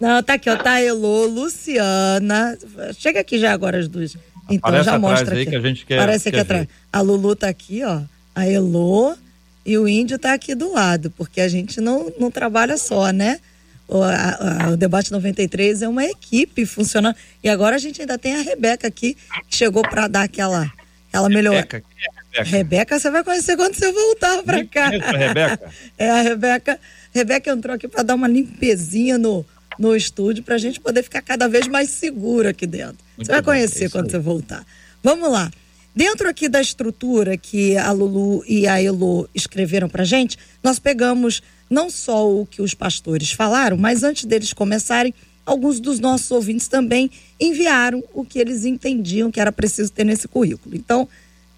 Não, 0.00 0.22
tá 0.22 0.34
aqui, 0.34 0.50
ó. 0.50 0.56
Tá 0.56 0.72
a 0.72 0.80
Elo, 0.82 1.26
Luciana. 1.26 2.56
Chega 2.98 3.20
aqui 3.20 3.38
já 3.38 3.52
agora 3.52 3.78
as 3.78 3.88
duas. 3.88 4.16
Então, 4.50 4.68
Aparece 4.68 4.84
já 4.90 4.98
mostra 4.98 5.34
aqui. 5.34 5.46
que 5.50 5.56
a 5.56 5.60
gente 5.60 5.86
quer. 5.86 5.98
Parece 5.98 6.28
aqui 6.28 6.38
atrás. 6.38 6.66
A 6.92 7.00
Lulu 7.00 7.36
tá 7.36 7.48
aqui, 7.48 7.82
ó. 7.84 8.00
A 8.34 8.46
Elo 8.48 9.16
e 9.64 9.78
o 9.78 9.86
Índio 9.86 10.18
tá 10.18 10.32
aqui 10.32 10.54
do 10.54 10.72
lado, 10.72 11.10
porque 11.16 11.40
a 11.40 11.48
gente 11.48 11.80
não, 11.80 12.12
não 12.18 12.30
trabalha 12.30 12.76
só, 12.76 13.10
né? 13.12 13.38
O, 13.86 14.02
a- 14.02 14.64
a- 14.66 14.70
o 14.70 14.76
Debate 14.76 15.12
93 15.12 15.82
é 15.82 15.88
uma 15.88 16.04
equipe 16.04 16.66
funcionando. 16.66 17.14
E 17.42 17.48
agora 17.48 17.76
a 17.76 17.78
gente 17.78 18.00
ainda 18.00 18.18
tem 18.18 18.34
a 18.34 18.42
Rebeca 18.42 18.88
aqui, 18.88 19.16
que 19.48 19.56
chegou 19.56 19.82
para 19.82 20.08
dar 20.08 20.22
aquela, 20.22 20.72
aquela 21.08 21.28
melhor. 21.28 21.54
Rebeca, 21.54 21.76
é 21.78 22.21
Rebeca? 22.32 22.56
Rebeca, 22.56 22.98
você 22.98 23.10
vai 23.10 23.22
conhecer 23.22 23.56
quando 23.56 23.74
você 23.74 23.92
voltar 23.92 24.42
para 24.42 24.64
cá. 24.64 24.86
a 24.86 25.16
Rebeca. 25.16 25.72
É 25.98 26.10
a 26.10 26.22
Rebeca. 26.22 26.80
Rebeca 27.12 27.50
entrou 27.50 27.74
aqui 27.74 27.86
para 27.86 28.02
dar 28.02 28.14
uma 28.14 28.26
limpezinha 28.26 29.18
no, 29.18 29.44
no 29.78 29.94
estúdio 29.94 30.42
para 30.42 30.54
a 30.54 30.58
gente 30.58 30.80
poder 30.80 31.02
ficar 31.02 31.20
cada 31.22 31.46
vez 31.48 31.68
mais 31.68 31.90
seguro 31.90 32.48
aqui 32.48 32.66
dentro. 32.66 32.98
Muito 33.16 33.26
você 33.26 33.32
vai 33.32 33.42
conhecer 33.42 33.84
é 33.84 33.88
quando 33.88 34.06
aí. 34.06 34.10
você 34.10 34.18
voltar. 34.18 34.64
Vamos 35.02 35.30
lá. 35.30 35.50
Dentro 35.94 36.26
aqui 36.26 36.48
da 36.48 36.60
estrutura 36.60 37.36
que 37.36 37.76
a 37.76 37.92
Lulu 37.92 38.42
e 38.48 38.66
a 38.66 38.82
Elo 38.82 39.28
escreveram 39.34 39.90
para 39.90 40.04
gente, 40.04 40.38
nós 40.62 40.78
pegamos 40.78 41.42
não 41.68 41.90
só 41.90 42.30
o 42.30 42.46
que 42.46 42.62
os 42.62 42.72
pastores 42.72 43.32
falaram, 43.32 43.76
mas 43.76 44.02
antes 44.02 44.24
deles 44.24 44.54
começarem, 44.54 45.12
alguns 45.44 45.80
dos 45.80 45.98
nossos 45.98 46.30
ouvintes 46.30 46.66
também 46.66 47.10
enviaram 47.38 48.02
o 48.14 48.24
que 48.24 48.38
eles 48.38 48.64
entendiam 48.64 49.30
que 49.30 49.40
era 49.40 49.52
preciso 49.52 49.92
ter 49.92 50.04
nesse 50.04 50.26
currículo. 50.26 50.74
Então, 50.74 51.06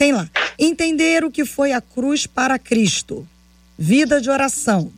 tem 0.05 0.13
lá. 0.13 0.29
Entender 0.59 1.25
o 1.25 1.31
que 1.31 1.47
foi 1.47 1.73
a 1.73 1.81
cruz 1.81 2.27
para 2.27 2.59
Cristo. 2.59 3.27
Vida 3.79 4.21
de 4.21 4.29
oração. 4.29 4.93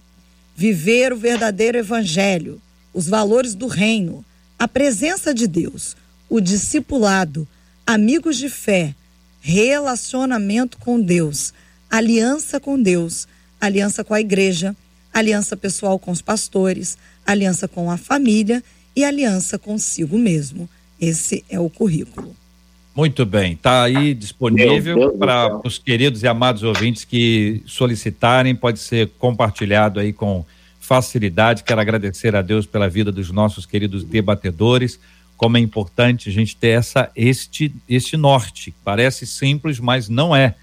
Viver 0.56 1.12
o 1.12 1.16
verdadeiro 1.16 1.78
evangelho. 1.78 2.60
Os 2.92 3.06
valores 3.06 3.54
do 3.54 3.68
reino. 3.68 4.24
A 4.58 4.66
presença 4.66 5.32
de 5.32 5.46
Deus. 5.46 5.96
O 6.28 6.40
discipulado. 6.40 7.46
Amigos 7.86 8.36
de 8.36 8.48
fé. 8.48 8.96
Relacionamento 9.40 10.76
com 10.78 11.00
Deus. 11.00 11.54
Aliança 11.88 12.58
com 12.58 12.80
Deus. 12.80 13.28
Aliança 13.60 14.02
com 14.02 14.12
a 14.12 14.20
igreja. 14.20 14.74
Aliança 15.14 15.56
pessoal 15.56 16.00
com 16.00 16.10
os 16.10 16.20
pastores. 16.20 16.98
Aliança 17.24 17.68
com 17.68 17.92
a 17.92 17.96
família. 17.96 18.60
E 18.96 19.04
aliança 19.04 19.56
consigo 19.56 20.18
mesmo. 20.18 20.68
Esse 21.00 21.44
é 21.48 21.60
o 21.60 21.70
currículo. 21.70 22.34
Muito 22.96 23.26
bem, 23.26 23.52
está 23.52 23.82
aí 23.82 24.14
disponível 24.14 25.12
para 25.18 25.60
os 25.62 25.76
queridos 25.76 26.22
e 26.22 26.26
amados 26.26 26.62
ouvintes 26.62 27.04
que 27.04 27.62
solicitarem, 27.66 28.54
pode 28.54 28.78
ser 28.78 29.10
compartilhado 29.18 30.00
aí 30.00 30.14
com 30.14 30.46
facilidade. 30.80 31.62
Quero 31.62 31.78
agradecer 31.78 32.34
a 32.34 32.40
Deus 32.40 32.64
pela 32.64 32.88
vida 32.88 33.12
dos 33.12 33.30
nossos 33.30 33.66
queridos 33.66 34.02
debatedores. 34.02 34.98
Como 35.36 35.58
é 35.58 35.60
importante 35.60 36.30
a 36.30 36.32
gente 36.32 36.56
ter 36.56 36.68
essa 36.68 37.10
este 37.14 37.70
este 37.86 38.16
norte. 38.16 38.74
Parece 38.82 39.26
simples, 39.26 39.78
mas 39.78 40.08
não 40.08 40.34
é. 40.34 40.54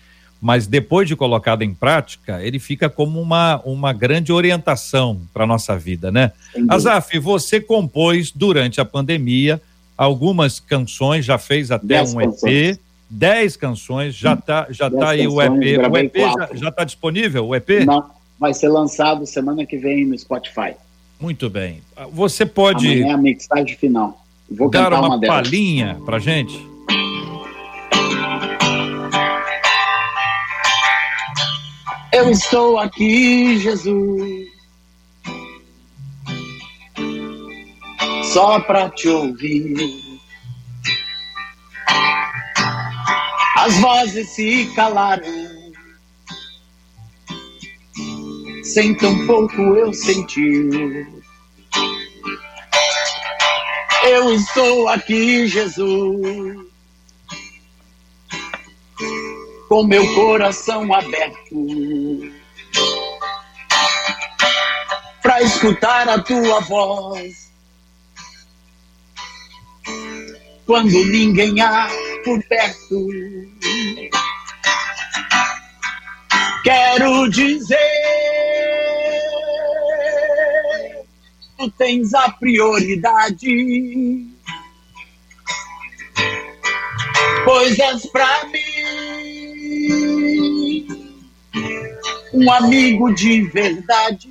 Mas 0.41 0.65
depois 0.65 1.07
de 1.07 1.15
colocado 1.15 1.61
em 1.61 1.73
prática, 1.73 2.41
ele 2.41 2.57
fica 2.57 2.89
como 2.89 3.21
uma, 3.21 3.61
uma 3.63 3.93
grande 3.93 4.31
orientação 4.33 5.21
para 5.31 5.45
nossa 5.45 5.77
vida, 5.77 6.11
né? 6.11 6.31
Azaf, 6.67 7.17
você 7.19 7.61
compôs 7.61 8.31
durante 8.31 8.81
a 8.81 8.85
pandemia 8.85 9.61
algumas 9.97 10.59
canções, 10.59 11.25
já 11.25 11.37
fez 11.37 11.71
até 11.71 12.03
um 12.03 12.21
EP, 12.21 12.79
10 13.09 13.57
canções, 13.57 14.15
já 14.15 14.35
tá, 14.35 14.67
já 14.69 14.89
tá 14.89 15.09
aí 15.09 15.27
o 15.27 15.41
EP. 15.41 15.91
O 15.91 15.97
EP 15.97 16.15
já, 16.17 16.49
já 16.53 16.71
tá 16.71 16.83
disponível, 16.83 17.47
o 17.47 17.55
EP? 17.55 17.85
Não, 17.85 18.09
vai 18.39 18.53
ser 18.53 18.69
lançado 18.69 19.25
semana 19.25 19.65
que 19.65 19.77
vem 19.77 20.05
no 20.05 20.17
Spotify. 20.17 20.73
Muito 21.19 21.49
bem. 21.49 21.81
Você 22.11 22.45
pode. 22.45 22.87
Amanhã 22.87 23.07
é 23.07 23.11
a 23.11 23.17
mixagem 23.17 23.77
final. 23.77 24.21
Vou 24.49 24.69
dar 24.69 24.93
uma, 24.93 25.07
uma 25.07 25.21
palhinha 25.21 25.97
pra 26.05 26.19
gente? 26.19 26.59
Eu 32.11 32.29
estou 32.29 32.77
aqui, 32.77 33.57
Jesus 33.57 34.52
só 38.33 38.59
pra 38.61 38.89
te 38.89 39.07
ouvir. 39.07 40.19
As 43.57 43.77
vozes 43.77 44.27
se 44.29 44.65
calaram, 44.75 45.23
sem 48.63 48.95
tão 48.95 49.27
pouco 49.27 49.61
eu 49.61 49.93
sentir. 49.93 51.07
Eu 54.03 54.33
estou 54.33 54.87
aqui, 54.89 55.47
Jesus, 55.47 56.57
com 59.69 59.83
meu 59.83 60.11
coração 60.15 60.91
aberto 60.91 62.33
para 65.21 65.41
escutar 65.43 66.09
a 66.09 66.19
tua 66.19 66.59
voz 66.61 67.42
quando 70.65 71.05
ninguém 71.05 71.59
há 71.61 71.89
por 72.23 72.41
perto. 72.47 73.07
Quero 76.63 77.29
dizer, 77.29 77.77
tu 81.57 81.69
tens 81.71 82.13
a 82.13 82.31
prioridade, 82.31 84.25
pois 87.43 87.77
és 87.77 88.05
pra 88.07 88.45
mim 88.45 89.13
um 92.33 92.51
amigo 92.51 93.13
de 93.13 93.41
verdade. 93.43 94.29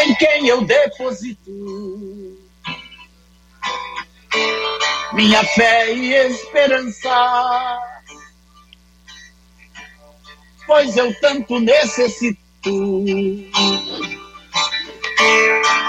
Em 0.00 0.14
quem 0.16 0.48
eu 0.48 0.64
deposito 0.64 1.50
minha 5.18 5.42
fé 5.42 5.92
e 5.92 6.14
esperança. 6.14 7.80
Pois 10.64 10.96
eu 10.96 11.12
tanto 11.20 11.58
necessito 11.58 12.38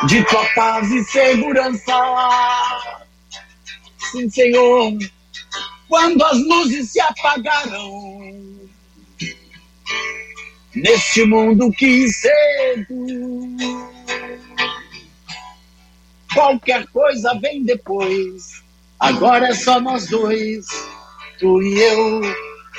de 0.08 0.24
tua 0.26 0.46
paz 0.56 0.92
e 0.92 1.04
segurança. 1.04 1.94
Sim, 4.12 4.28
Senhor, 4.32 4.98
quando 5.88 6.24
as 6.24 6.40
luzes 6.48 6.92
se 6.92 7.00
apagaram 7.00 8.68
neste 10.74 11.24
mundo 11.26 11.72
que 11.72 12.10
cedo 12.12 12.96
qualquer 16.34 16.88
coisa 16.88 17.38
vem 17.40 17.64
depois 17.64 18.68
Agora 19.00 19.48
é 19.48 19.54
só 19.54 19.80
nós 19.80 20.08
dois, 20.08 20.66
tu 21.40 21.62
e 21.62 21.80
eu, 21.80 22.22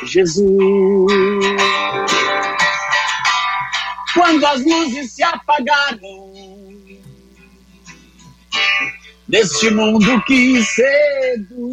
Jesus. 0.04 0.46
Quando 4.12 4.44
as 4.44 4.62
luzes 4.62 5.12
se 5.12 5.22
apagaram, 5.22 6.32
neste 9.26 9.70
mundo 9.70 10.22
que 10.24 10.62
cedo, 10.62 11.70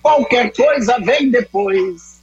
qualquer 0.00 0.50
coisa 0.54 0.98
vem 1.00 1.30
depois. 1.30 2.22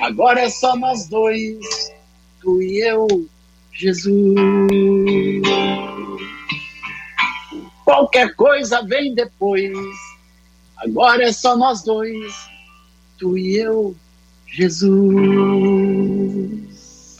Agora 0.00 0.40
é 0.40 0.50
só 0.50 0.74
nós 0.76 1.06
dois, 1.08 1.92
tu 2.40 2.60
e 2.60 2.80
eu, 2.80 3.06
Jesus. 3.72 4.42
Qualquer 7.92 8.34
coisa 8.34 8.80
vem 8.80 9.14
depois. 9.14 9.76
Agora 10.78 11.24
é 11.24 11.32
só 11.32 11.54
nós 11.54 11.82
dois, 11.82 12.48
tu 13.18 13.36
e 13.36 13.54
eu, 13.56 13.94
Jesus. 14.46 14.88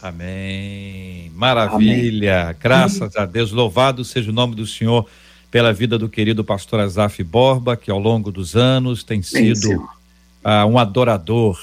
Amém. 0.01 1.31
Maravilha. 1.35 2.45
Amém. 2.45 2.55
Graças 2.59 3.15
a 3.15 3.23
Deus. 3.23 3.51
Louvado 3.51 4.03
seja 4.03 4.31
o 4.31 4.33
nome 4.33 4.55
do 4.55 4.65
Senhor 4.65 5.05
pela 5.51 5.71
vida 5.71 5.99
do 5.99 6.09
querido 6.09 6.43
pastor 6.43 6.79
Azaf 6.79 7.23
Borba, 7.23 7.77
que 7.77 7.91
ao 7.91 7.99
longo 7.99 8.31
dos 8.31 8.55
anos 8.55 9.03
tem 9.03 9.21
sido 9.21 9.75
uh, 9.75 10.65
um 10.67 10.79
adorador, 10.79 11.55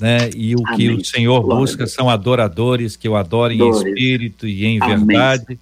né? 0.00 0.30
E 0.34 0.56
o 0.56 0.66
Amém. 0.66 0.78
que 0.78 0.88
o 0.88 1.04
Senhor 1.04 1.42
Glória 1.42 1.60
busca 1.60 1.86
são 1.86 2.08
adoradores 2.08 2.96
que 2.96 3.10
o 3.10 3.14
adorem 3.14 3.60
em 3.60 3.68
espírito 3.68 4.48
e 4.48 4.64
em 4.64 4.80
Amém. 4.80 5.04
verdade 5.04 5.58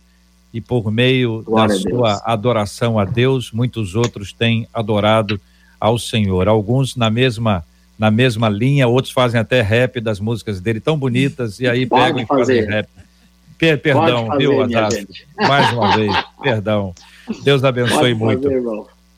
e 0.57 0.61
por 0.61 0.91
meio 0.91 1.43
Glória 1.43 1.75
da 1.75 1.81
sua 1.81 2.23
adoração 2.25 2.99
a 2.99 3.05
Deus, 3.05 3.53
muitos 3.53 3.95
outros 3.95 4.33
têm 4.33 4.67
adorado 4.73 5.39
ao 5.79 5.99
Senhor. 5.99 6.49
Alguns 6.49 6.97
na 6.97 7.11
mesma 7.11 7.63
na 7.99 8.11
mesma 8.11 8.49
linha, 8.49 8.87
outros 8.89 9.13
fazem 9.13 9.41
até 9.41 9.61
rap 9.63 10.01
das 10.01 10.21
músicas 10.21 10.61
dele 10.61 10.81
tão 10.81 10.99
bonitas 10.99 11.61
e 11.61 11.67
aí 11.67 11.87
Pode 11.87 12.05
pegam 12.05 12.23
e 12.23 12.27
fazem 12.27 12.65
rap. 12.65 12.89
Per 13.59 13.81
perdão, 13.81 14.27
fazer, 14.27 14.39
viu, 14.39 14.63
Adas? 14.63 15.07
Mais 15.37 15.73
uma 15.73 15.97
vez, 15.97 16.13
perdão. 16.43 16.95
Deus 17.43 17.65
abençoe 17.65 18.15
muito. 18.15 18.43
Fazer, 18.43 18.63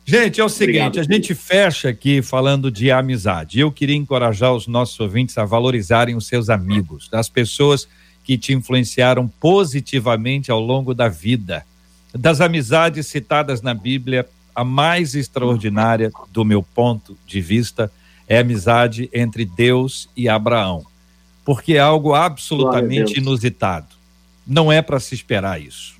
gente, 0.04 0.40
é 0.40 0.44
o 0.44 0.48
seguinte, 0.48 0.86
Obrigado, 0.86 1.10
a 1.10 1.14
gente 1.14 1.34
fecha 1.34 1.88
aqui 1.88 2.20
falando 2.20 2.70
de 2.70 2.90
amizade. 2.90 3.60
Eu 3.60 3.70
queria 3.70 3.96
encorajar 3.96 4.52
os 4.54 4.66
nossos 4.66 4.98
ouvintes 4.98 5.38
a 5.38 5.44
valorizarem 5.44 6.16
os 6.16 6.26
seus 6.26 6.48
amigos, 6.48 7.08
as 7.12 7.28
pessoas 7.28 7.88
que 8.28 8.36
te 8.36 8.52
influenciaram 8.52 9.26
positivamente 9.26 10.50
ao 10.50 10.60
longo 10.60 10.92
da 10.92 11.08
vida. 11.08 11.64
Das 12.14 12.42
amizades 12.42 13.06
citadas 13.06 13.62
na 13.62 13.72
Bíblia, 13.72 14.28
a 14.54 14.62
mais 14.62 15.14
extraordinária, 15.14 16.12
do 16.30 16.44
meu 16.44 16.62
ponto 16.62 17.16
de 17.26 17.40
vista, 17.40 17.90
é 18.28 18.36
a 18.36 18.42
amizade 18.42 19.08
entre 19.14 19.46
Deus 19.46 20.10
e 20.14 20.28
Abraão. 20.28 20.84
porque 21.42 21.76
é 21.76 21.78
algo 21.78 22.12
absolutamente 22.12 23.16
inusitado. 23.18 23.86
Não 24.46 24.70
é 24.70 24.82
para 24.82 25.00
se 25.00 25.14
esperar 25.14 25.58
isso. 25.58 25.94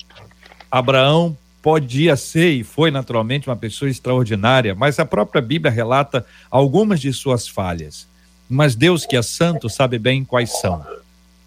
Abraão 0.71 1.35
podia 1.63 2.15
ser 2.17 2.51
e 2.51 2.63
foi 2.63 2.91
naturalmente 2.91 3.49
uma 3.49 3.57
pessoa 3.57 3.91
extraordinária, 3.91 4.75
mas 4.75 4.99
a 4.99 5.07
própria 5.07 5.41
Bíblia 5.41 5.73
relata 5.73 6.27
algumas 6.51 7.01
de 7.01 7.11
suas 7.15 7.49
falhas. 7.49 8.07
Mas 8.47 8.75
Deus, 8.75 9.07
que 9.07 9.17
é 9.17 9.23
santo, 9.23 9.71
sabe 9.71 9.99
bem 9.99 10.23
quais 10.23 10.61
são. 10.61 10.85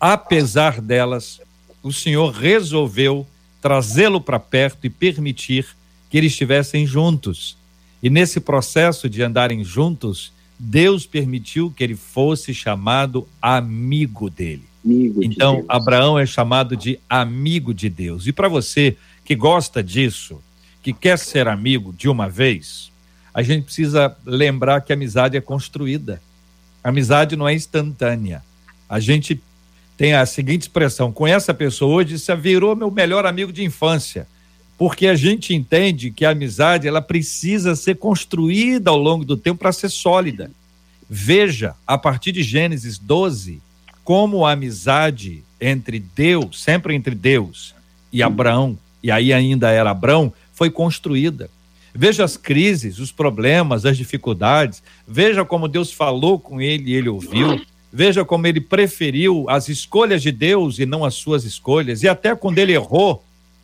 Apesar 0.02 0.82
delas, 0.82 1.40
o 1.84 1.94
Senhor 1.94 2.32
resolveu 2.32 3.28
trazê-lo 3.62 4.20
para 4.20 4.40
perto 4.40 4.80
e 4.88 4.90
permitir 4.90 5.68
que 6.10 6.18
eles 6.18 6.32
estivessem 6.32 6.88
juntos. 6.88 7.56
E 8.02 8.10
nesse 8.10 8.40
processo 8.40 9.08
de 9.08 9.22
andarem 9.22 9.64
juntos, 9.64 10.34
Deus 10.58 11.06
permitiu 11.06 11.70
que 11.70 11.84
ele 11.84 11.96
fosse 11.96 12.52
chamado 12.52 13.28
amigo 13.40 14.28
dele. 14.28 14.64
Amigo 14.84 15.24
então, 15.24 15.58
de 15.62 15.66
Abraão 15.70 16.18
é 16.18 16.26
chamado 16.26 16.76
de 16.76 17.00
amigo 17.08 17.72
de 17.72 17.88
Deus. 17.88 18.26
E 18.26 18.32
para 18.32 18.48
você 18.48 18.98
que 19.24 19.36
gosta 19.36 19.84
disso, 19.84 20.42
que 20.82 20.94
quer 20.94 21.20
ser 21.20 21.48
amigo 21.48 21.94
de 21.94 22.10
uma 22.10 22.28
vez, 22.28 22.92
a 23.32 23.44
gente 23.44 23.66
precisa 23.66 24.18
lembrar 24.26 24.82
que 24.82 24.92
a 24.92 24.96
amizade 24.96 25.38
é 25.38 25.42
construída. 25.42 26.20
A 26.84 26.90
amizade 26.90 27.36
não 27.36 27.48
é 27.48 27.54
instantânea. 27.54 28.44
A 28.90 29.00
gente 29.00 29.40
tem 30.02 30.16
a 30.16 30.26
seguinte 30.26 30.64
expressão: 30.64 31.12
conhece 31.12 31.52
a 31.52 31.54
pessoa 31.54 31.94
hoje, 31.94 32.18
você 32.18 32.36
virou 32.36 32.76
meu 32.76 32.90
melhor 32.90 33.24
amigo 33.24 33.54
de 33.54 33.64
infância. 33.64 34.28
Porque 34.76 35.06
a 35.06 35.14
gente 35.14 35.54
entende 35.54 36.10
que 36.10 36.26
a 36.26 36.32
amizade 36.32 36.88
ela 36.88 37.04
precisa 37.04 37.76
ser 37.76 37.98
construída 37.98 38.90
ao 38.90 38.98
longo 38.98 39.24
do 39.24 39.38
tempo 39.38 39.60
para 39.60 39.72
ser 39.72 39.90
sólida. 39.90 40.50
Veja, 41.08 41.76
a 41.86 42.00
partir 42.00 42.32
de 42.32 42.42
Gênesis 42.42 42.98
12, 42.98 43.62
como 44.04 44.44
a 44.44 44.54
amizade 44.54 45.44
entre 45.60 46.00
Deus, 46.00 46.64
sempre 46.64 46.96
entre 46.96 47.14
Deus 47.14 47.76
e 48.12 48.24
Abraão, 48.24 48.76
e 49.04 49.12
aí 49.12 49.32
ainda 49.32 49.70
era 49.70 49.92
Abraão, 49.92 50.34
foi 50.52 50.72
construída. 50.72 51.48
Veja 51.94 52.24
as 52.24 52.36
crises, 52.36 52.98
os 52.98 53.12
problemas, 53.12 53.86
as 53.86 53.98
dificuldades. 53.98 54.82
Veja 55.08 55.46
como 55.46 55.68
Deus 55.68 55.94
falou 55.94 56.40
com 56.40 56.60
ele 56.60 56.90
e 56.90 56.96
ele 56.96 57.10
ouviu. 57.10 57.62
Veja 57.92 58.24
como 58.24 58.48
ele 58.48 58.62
preferiu 58.62 59.46
as 59.50 59.68
escolhas 59.68 60.22
de 60.22 60.32
Deus 60.32 60.80
e 60.80 60.86
não 60.86 61.04
as 61.04 61.16
suas 61.16 61.44
escolhas. 61.44 62.04
E 62.04 62.08
até 62.08 62.34
quando 62.36 62.58
ele 62.60 62.72
errou, 62.72 63.24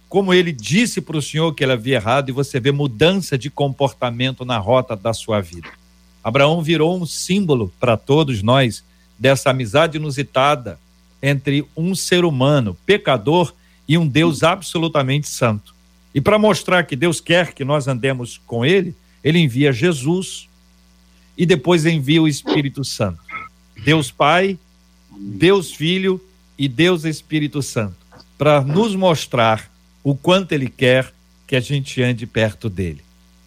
como 0.09 0.33
ele 0.33 0.51
disse 0.51 0.99
para 1.01 1.17
o 1.17 1.21
Senhor 1.21 1.53
que 1.53 1.63
ele 1.63 1.71
havia 1.71 1.95
errado, 1.95 2.29
e 2.29 2.33
você 2.33 2.59
vê 2.59 2.71
mudança 2.71 3.37
de 3.37 3.49
comportamento 3.49 4.43
na 4.43 4.57
rota 4.57 4.95
da 4.95 5.13
sua 5.13 5.39
vida. 5.41 5.69
Abraão 6.23 6.61
virou 6.61 6.99
um 6.99 7.05
símbolo 7.05 7.71
para 7.79 7.95
todos 7.95 8.43
nós 8.43 8.83
dessa 9.17 9.49
amizade 9.49 9.97
inusitada 9.97 10.79
entre 11.21 11.65
um 11.75 11.95
ser 11.95 12.25
humano 12.25 12.77
pecador 12.85 13.53
e 13.87 13.97
um 13.97 14.07
Deus 14.07 14.43
absolutamente 14.43 15.27
santo. 15.27 15.73
E 16.13 16.21
para 16.21 16.37
mostrar 16.37 16.83
que 16.83 16.95
Deus 16.95 17.21
quer 17.21 17.53
que 17.53 17.63
nós 17.63 17.87
andemos 17.87 18.39
com 18.45 18.65
Ele, 18.65 18.95
Ele 19.23 19.39
envia 19.39 19.71
Jesus 19.71 20.49
e 21.37 21.45
depois 21.45 21.85
envia 21.85 22.21
o 22.21 22.27
Espírito 22.27 22.83
Santo. 22.83 23.19
Deus 23.83 24.11
Pai, 24.11 24.57
Deus 25.17 25.71
Filho 25.71 26.21
e 26.57 26.67
Deus 26.67 27.05
Espírito 27.05 27.61
Santo, 27.61 27.95
para 28.37 28.61
nos 28.61 28.95
mostrar 28.95 29.71
o 30.03 30.15
quanto 30.15 30.51
Ele 30.51 30.69
quer 30.69 31.13
que 31.45 31.55
a 31.55 31.59
gente 31.59 32.01
ande 32.01 32.25
perto 32.25 32.69
dele. 32.69 33.01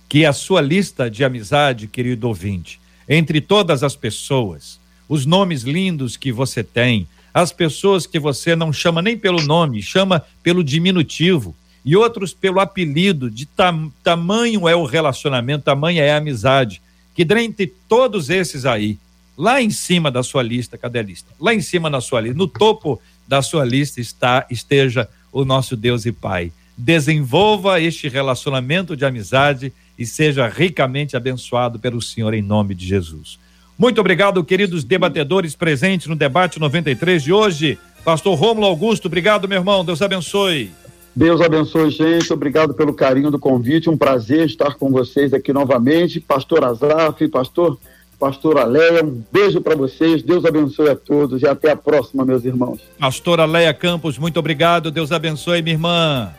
Que 0.08 0.24
a 0.24 0.32
sua 0.32 0.60
lista 0.60 1.10
de 1.10 1.24
amizade, 1.24 1.86
querido 1.86 2.26
ouvinte, 2.26 2.80
entre 3.08 3.40
todas 3.40 3.82
as 3.82 3.94
pessoas, 3.94 4.80
os 5.08 5.26
nomes 5.26 5.62
lindos 5.62 6.16
que 6.16 6.32
você 6.32 6.62
tem, 6.62 7.06
as 7.32 7.52
pessoas 7.52 8.06
que 8.06 8.18
você 8.18 8.56
não 8.56 8.72
chama 8.72 9.02
nem 9.02 9.16
pelo 9.16 9.42
nome, 9.42 9.82
chama 9.82 10.24
pelo 10.42 10.64
diminutivo, 10.64 11.54
e 11.84 11.96
outros 11.96 12.34
pelo 12.34 12.60
apelido, 12.60 13.30
de 13.30 13.46
tam, 13.46 13.90
tamanho 14.02 14.68
é 14.68 14.74
o 14.74 14.84
relacionamento, 14.84 15.64
tamanho 15.64 16.02
é 16.02 16.12
a 16.12 16.18
amizade, 16.18 16.82
que 17.14 17.24
dentre 17.24 17.66
todos 17.88 18.30
esses 18.30 18.66
aí, 18.66 18.98
Lá 19.40 19.62
em 19.62 19.70
cima 19.70 20.10
da 20.10 20.22
sua 20.22 20.42
lista, 20.42 20.76
cadê 20.76 20.98
a 20.98 21.02
lista? 21.02 21.30
Lá 21.40 21.54
em 21.54 21.62
cima 21.62 21.90
da 21.90 21.98
sua 21.98 22.20
lista, 22.20 22.36
no 22.36 22.46
topo 22.46 23.00
da 23.26 23.40
sua 23.40 23.64
lista 23.64 23.98
está 23.98 24.46
esteja 24.50 25.08
o 25.32 25.46
nosso 25.46 25.78
Deus 25.78 26.04
e 26.04 26.12
Pai. 26.12 26.52
Desenvolva 26.76 27.80
este 27.80 28.06
relacionamento 28.06 28.94
de 28.94 29.06
amizade 29.06 29.72
e 29.98 30.04
seja 30.04 30.46
ricamente 30.46 31.16
abençoado 31.16 31.78
pelo 31.78 32.02
Senhor 32.02 32.34
em 32.34 32.42
nome 32.42 32.74
de 32.74 32.86
Jesus. 32.86 33.38
Muito 33.78 33.98
obrigado, 33.98 34.44
queridos 34.44 34.84
debatedores 34.84 35.56
presentes 35.56 36.06
no 36.06 36.14
debate 36.14 36.60
93 36.60 37.22
de 37.22 37.32
hoje. 37.32 37.78
Pastor 38.04 38.38
Rômulo 38.38 38.66
Augusto, 38.66 39.06
obrigado, 39.06 39.48
meu 39.48 39.56
irmão. 39.56 39.82
Deus 39.82 40.02
abençoe. 40.02 40.70
Deus 41.16 41.40
abençoe, 41.40 41.90
gente. 41.90 42.30
Obrigado 42.30 42.74
pelo 42.74 42.92
carinho 42.92 43.30
do 43.30 43.38
convite. 43.38 43.88
Um 43.88 43.96
prazer 43.96 44.44
estar 44.44 44.74
com 44.74 44.90
vocês 44.90 45.32
aqui 45.32 45.50
novamente. 45.50 46.20
Pastor 46.20 46.62
Azaf, 46.62 47.26
pastor 47.28 47.78
pastora 48.20 48.64
Leia. 48.64 49.02
Um 49.02 49.22
beijo 49.32 49.60
para 49.62 49.74
vocês, 49.74 50.22
Deus 50.22 50.44
abençoe 50.44 50.90
a 50.90 50.94
todos 50.94 51.40
e 51.40 51.48
até 51.48 51.70
a 51.70 51.76
próxima, 51.76 52.24
meus 52.24 52.44
irmãos. 52.44 52.80
Pastora 52.98 53.46
Leia 53.46 53.72
Campos, 53.72 54.18
muito 54.18 54.38
obrigado, 54.38 54.90
Deus 54.90 55.10
abençoe, 55.10 55.62
minha 55.62 55.74
irmã. 55.74 56.30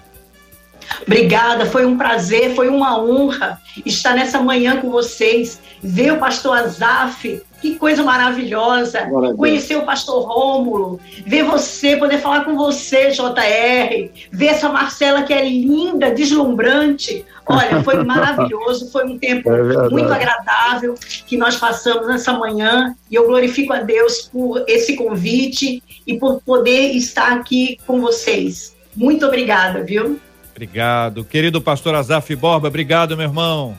Obrigada, 1.06 1.66
foi 1.66 1.86
um 1.86 1.98
prazer, 1.98 2.56
foi 2.56 2.70
uma 2.70 3.02
honra 3.02 3.60
estar 3.86 4.14
nessa 4.14 4.42
manhã 4.42 4.78
com 4.78 4.90
vocês, 4.90 5.60
ver 5.82 6.14
o 6.14 6.18
pastor 6.18 6.58
Azaf, 6.58 7.42
que 7.62 7.76
coisa 7.76 8.04
maravilhosa. 8.04 9.08
Conhecer 9.38 9.78
o 9.78 9.86
pastor 9.86 10.24
Rômulo, 10.24 11.00
ver 11.26 11.44
você, 11.44 11.96
poder 11.96 12.18
falar 12.18 12.44
com 12.44 12.56
você, 12.56 13.12
JR, 13.12 14.10
ver 14.32 14.48
essa 14.48 14.70
Marcela 14.70 15.22
que 15.22 15.34
é 15.34 15.48
linda, 15.48 16.12
deslumbrante. 16.12 17.24
Olha, 17.46 17.84
foi 17.84 18.02
maravilhoso, 18.04 18.92
foi 18.92 19.06
um 19.06 19.20
tempo 19.20 19.50
é 19.52 19.90
muito 19.90 20.12
agradável 20.12 20.96
que 21.28 21.38
nós 21.38 21.56
passamos 21.56 22.08
nessa 22.08 22.34
manhã 22.34 22.96
e 23.10 23.16
eu 23.16 23.28
glorifico 23.28 23.74
a 23.74 23.82
Deus 23.82 24.30
por 24.32 24.64
esse 24.68 24.96
convite 24.96 25.84
e 26.06 26.18
por 26.18 26.42
poder 26.42 26.96
estar 26.96 27.34
aqui 27.34 27.78
com 27.86 28.02
vocês. 28.02 28.76
Muito 28.96 29.26
obrigada, 29.26 29.84
viu? 29.84 30.20
Obrigado. 30.62 31.26
Querido 31.26 31.60
pastor 31.60 31.96
Azaf 31.96 32.36
Borba, 32.36 32.68
obrigado, 32.68 33.18
meu 33.18 33.26
irmão. 33.26 33.76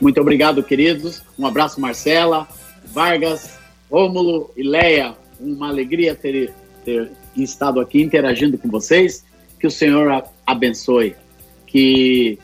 Muito 0.00 0.20
obrigado, 0.20 0.62
queridos. 0.62 1.24
Um 1.36 1.44
abraço, 1.44 1.80
Marcela, 1.80 2.46
Vargas, 2.84 3.58
Rômulo 3.90 4.52
e 4.56 4.62
Leia. 4.62 5.16
Uma 5.40 5.68
alegria 5.70 6.14
ter, 6.14 6.54
ter 6.84 7.10
estado 7.36 7.80
aqui 7.80 8.00
interagindo 8.00 8.56
com 8.56 8.68
vocês. 8.70 9.24
Que 9.58 9.66
o 9.66 9.70
Senhor 9.70 10.22
abençoe. 10.46 11.16
Que 11.66 12.38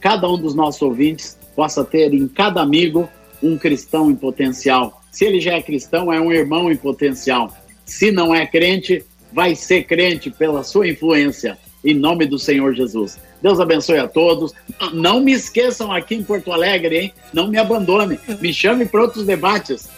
cada 0.00 0.28
um 0.28 0.36
dos 0.36 0.52
nossos 0.52 0.82
ouvintes 0.82 1.38
possa 1.54 1.84
ter 1.84 2.12
em 2.12 2.26
cada 2.26 2.62
amigo 2.62 3.08
um 3.40 3.56
cristão 3.56 4.10
em 4.10 4.16
potencial. 4.16 5.00
Se 5.12 5.24
ele 5.24 5.40
já 5.40 5.52
é 5.52 5.62
cristão, 5.62 6.12
é 6.12 6.20
um 6.20 6.32
irmão 6.32 6.68
em 6.68 6.76
potencial. 6.76 7.56
Se 7.84 8.10
não 8.10 8.34
é 8.34 8.44
crente, 8.44 9.04
vai 9.32 9.54
ser 9.54 9.84
crente 9.84 10.32
pela 10.32 10.64
sua 10.64 10.88
influência 10.88 11.56
em 11.86 11.94
nome 11.94 12.26
do 12.26 12.38
Senhor 12.38 12.74
Jesus. 12.74 13.18
Deus 13.40 13.60
abençoe 13.60 13.98
a 13.98 14.08
todos. 14.08 14.52
Não 14.92 15.20
me 15.20 15.32
esqueçam 15.32 15.92
aqui 15.92 16.16
em 16.16 16.22
Porto 16.22 16.52
Alegre, 16.52 16.98
hein? 16.98 17.14
Não 17.32 17.48
me 17.48 17.58
abandone. 17.58 18.18
Me 18.40 18.52
chame 18.52 18.84
para 18.84 19.02
outros 19.02 19.24
debates. 19.24 19.88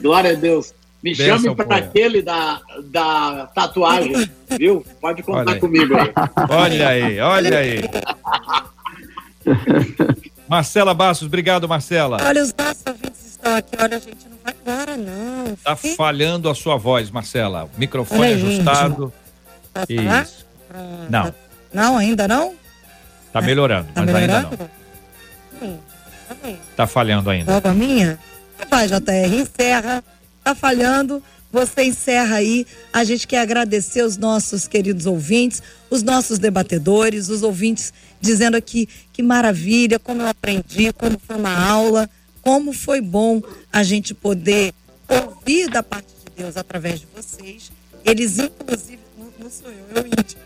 Glória 0.00 0.30
a 0.30 0.34
Deus. 0.34 0.72
Me 1.02 1.16
Benção, 1.16 1.38
chame 1.40 1.56
para 1.56 1.76
aquele 1.76 2.22
da, 2.22 2.60
da 2.84 3.50
tatuagem, 3.52 4.30
viu? 4.56 4.86
Pode 5.00 5.24
contar 5.24 5.58
comigo 5.58 5.96
aí. 5.96 6.12
Olha 6.48 6.88
aí, 6.88 7.18
olha 7.18 7.58
aí. 7.58 7.80
Marcela 10.48 10.94
Bastos, 10.94 11.26
obrigado, 11.26 11.68
Marcela. 11.68 12.18
Olha, 12.22 12.40
os 12.40 12.54
nossos 12.54 12.84
ouvintes 12.86 13.26
estão 13.26 13.56
aqui. 13.56 13.76
Olha, 13.80 13.96
a 13.96 14.00
gente 14.00 14.28
não 14.28 14.38
vai 14.44 14.54
embora, 14.60 14.96
não. 14.96 15.56
Tá 15.56 15.74
falhando 15.74 16.48
a 16.48 16.54
sua 16.54 16.76
voz, 16.76 17.10
Marcela. 17.10 17.68
O 17.74 17.80
microfone 17.80 18.20
olha, 18.20 18.34
ajustado. 18.34 19.12
Gente. 19.88 20.04
Isso. 20.04 20.51
Não. 21.08 21.34
Não, 21.72 21.96
ainda 21.96 22.28
não? 22.28 22.54
Tá 23.32 23.40
melhorando, 23.40 23.88
tá 23.94 24.02
mas 24.02 24.14
melhorando? 24.14 24.48
ainda 24.48 24.70
não. 25.60 25.78
Tá 26.76 26.86
falhando 26.86 27.30
ainda. 27.30 27.52
Logo 27.52 27.68
a 27.68 27.74
minha? 27.74 28.18
Vai, 28.70 28.86
JR, 28.86 29.34
encerra. 29.34 30.04
Tá 30.42 30.54
falhando. 30.54 31.22
Você 31.50 31.84
encerra 31.84 32.36
aí. 32.36 32.66
A 32.92 33.04
gente 33.04 33.26
quer 33.26 33.40
agradecer 33.40 34.02
os 34.02 34.16
nossos 34.16 34.66
queridos 34.66 35.06
ouvintes, 35.06 35.62
os 35.90 36.02
nossos 36.02 36.38
debatedores, 36.38 37.28
os 37.28 37.42
ouvintes 37.42 37.92
dizendo 38.20 38.56
aqui 38.56 38.88
que 39.12 39.22
maravilha, 39.22 39.98
como 39.98 40.22
eu 40.22 40.28
aprendi, 40.28 40.92
como 40.92 41.18
foi 41.18 41.36
uma 41.36 41.54
aula, 41.54 42.08
como 42.40 42.72
foi 42.72 43.00
bom 43.00 43.42
a 43.72 43.82
gente 43.82 44.14
poder 44.14 44.72
ouvir 45.08 45.68
da 45.68 45.82
parte 45.82 46.08
de 46.24 46.42
Deus 46.42 46.56
através 46.56 47.00
de 47.00 47.06
vocês. 47.14 47.70
Eles, 48.04 48.38
inclusive, 48.38 48.98
não, 49.38 49.50
sou 49.50 49.70
eu, 49.70 49.96
eu 50.02 50.06
índio. 50.06 50.38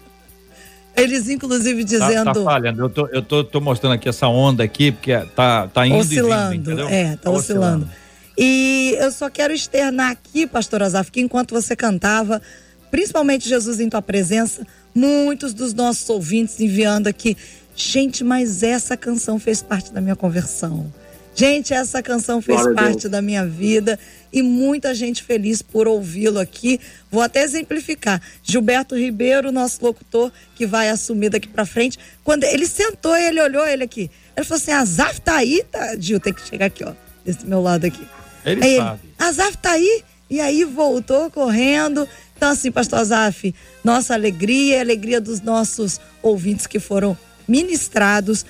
Eles, 0.96 1.28
inclusive, 1.28 1.84
dizendo. 1.84 2.24
Tá, 2.24 2.34
tá 2.34 2.42
falhando. 2.42 2.82
Eu, 2.82 2.88
tô, 2.88 3.06
eu 3.08 3.22
tô, 3.22 3.44
tô, 3.44 3.60
mostrando 3.60 3.92
aqui 3.92 4.08
essa 4.08 4.26
onda 4.26 4.64
aqui, 4.64 4.92
porque 4.92 5.14
tá, 5.34 5.68
tá 5.68 5.86
indo 5.86 5.98
oscilando, 5.98 6.54
e 6.54 6.58
vindo, 6.58 6.88
É, 6.88 7.10
tá, 7.16 7.24
tá 7.24 7.30
oscilando. 7.30 7.84
oscilando. 7.84 7.88
E 8.38 8.96
eu 8.98 9.10
só 9.10 9.30
quero 9.30 9.52
externar 9.52 10.10
aqui, 10.10 10.46
pastor 10.46 10.82
Azaf, 10.82 11.10
que 11.10 11.20
enquanto 11.20 11.54
você 11.54 11.76
cantava, 11.76 12.40
principalmente 12.90 13.48
Jesus 13.48 13.80
em 13.80 13.88
tua 13.88 14.02
presença, 14.02 14.66
muitos 14.94 15.54
dos 15.54 15.72
nossos 15.74 16.08
ouvintes 16.08 16.60
enviando 16.60 17.06
aqui, 17.06 17.36
gente, 17.74 18.24
mas 18.24 18.62
essa 18.62 18.96
canção 18.96 19.38
fez 19.38 19.62
parte 19.62 19.92
da 19.92 20.00
minha 20.00 20.16
conversão. 20.16 20.92
Gente, 21.36 21.74
essa 21.74 22.02
canção 22.02 22.40
fez 22.40 22.62
Glória 22.62 22.74
parte 22.74 23.10
da 23.10 23.20
minha 23.20 23.44
vida 23.44 23.98
e 24.32 24.40
muita 24.42 24.94
gente 24.94 25.22
feliz 25.22 25.60
por 25.60 25.86
ouvi-lo 25.86 26.40
aqui. 26.40 26.80
Vou 27.10 27.20
até 27.20 27.42
exemplificar. 27.42 28.22
Gilberto 28.42 28.96
Ribeiro, 28.96 29.52
nosso 29.52 29.84
locutor, 29.84 30.32
que 30.54 30.64
vai 30.66 30.88
assumir 30.88 31.28
daqui 31.28 31.46
para 31.46 31.66
frente, 31.66 31.98
quando 32.24 32.44
ele 32.44 32.66
sentou, 32.66 33.14
ele 33.14 33.38
olhou 33.38 33.66
ele 33.66 33.84
aqui. 33.84 34.10
Ele 34.34 34.46
falou 34.46 34.56
assim: 34.56 34.72
Azaf 34.72 35.20
tá 35.20 35.36
aí, 35.36 35.62
tá? 35.70 35.94
Gil, 35.98 36.18
tem 36.18 36.32
que 36.32 36.40
chegar 36.48 36.66
aqui, 36.66 36.82
ó, 36.82 36.94
desse 37.22 37.46
meu 37.46 37.60
lado 37.60 37.84
aqui. 37.84 38.08
Ele 38.42 38.64
aí 38.64 38.76
sabe. 38.76 39.00
Ele, 39.04 39.14
Azaf 39.18 39.58
tá 39.58 39.72
aí? 39.72 40.02
E 40.30 40.40
aí 40.40 40.64
voltou 40.64 41.30
correndo. 41.30 42.08
Então, 42.34 42.48
assim, 42.50 42.72
pastor 42.72 43.00
Azaf, 43.00 43.54
nossa 43.84 44.14
alegria, 44.14 44.78
a 44.78 44.80
alegria 44.80 45.20
dos 45.20 45.42
nossos 45.42 46.00
ouvintes 46.22 46.66
que 46.66 46.80
foram 46.80 47.16
ministrados 47.46 48.46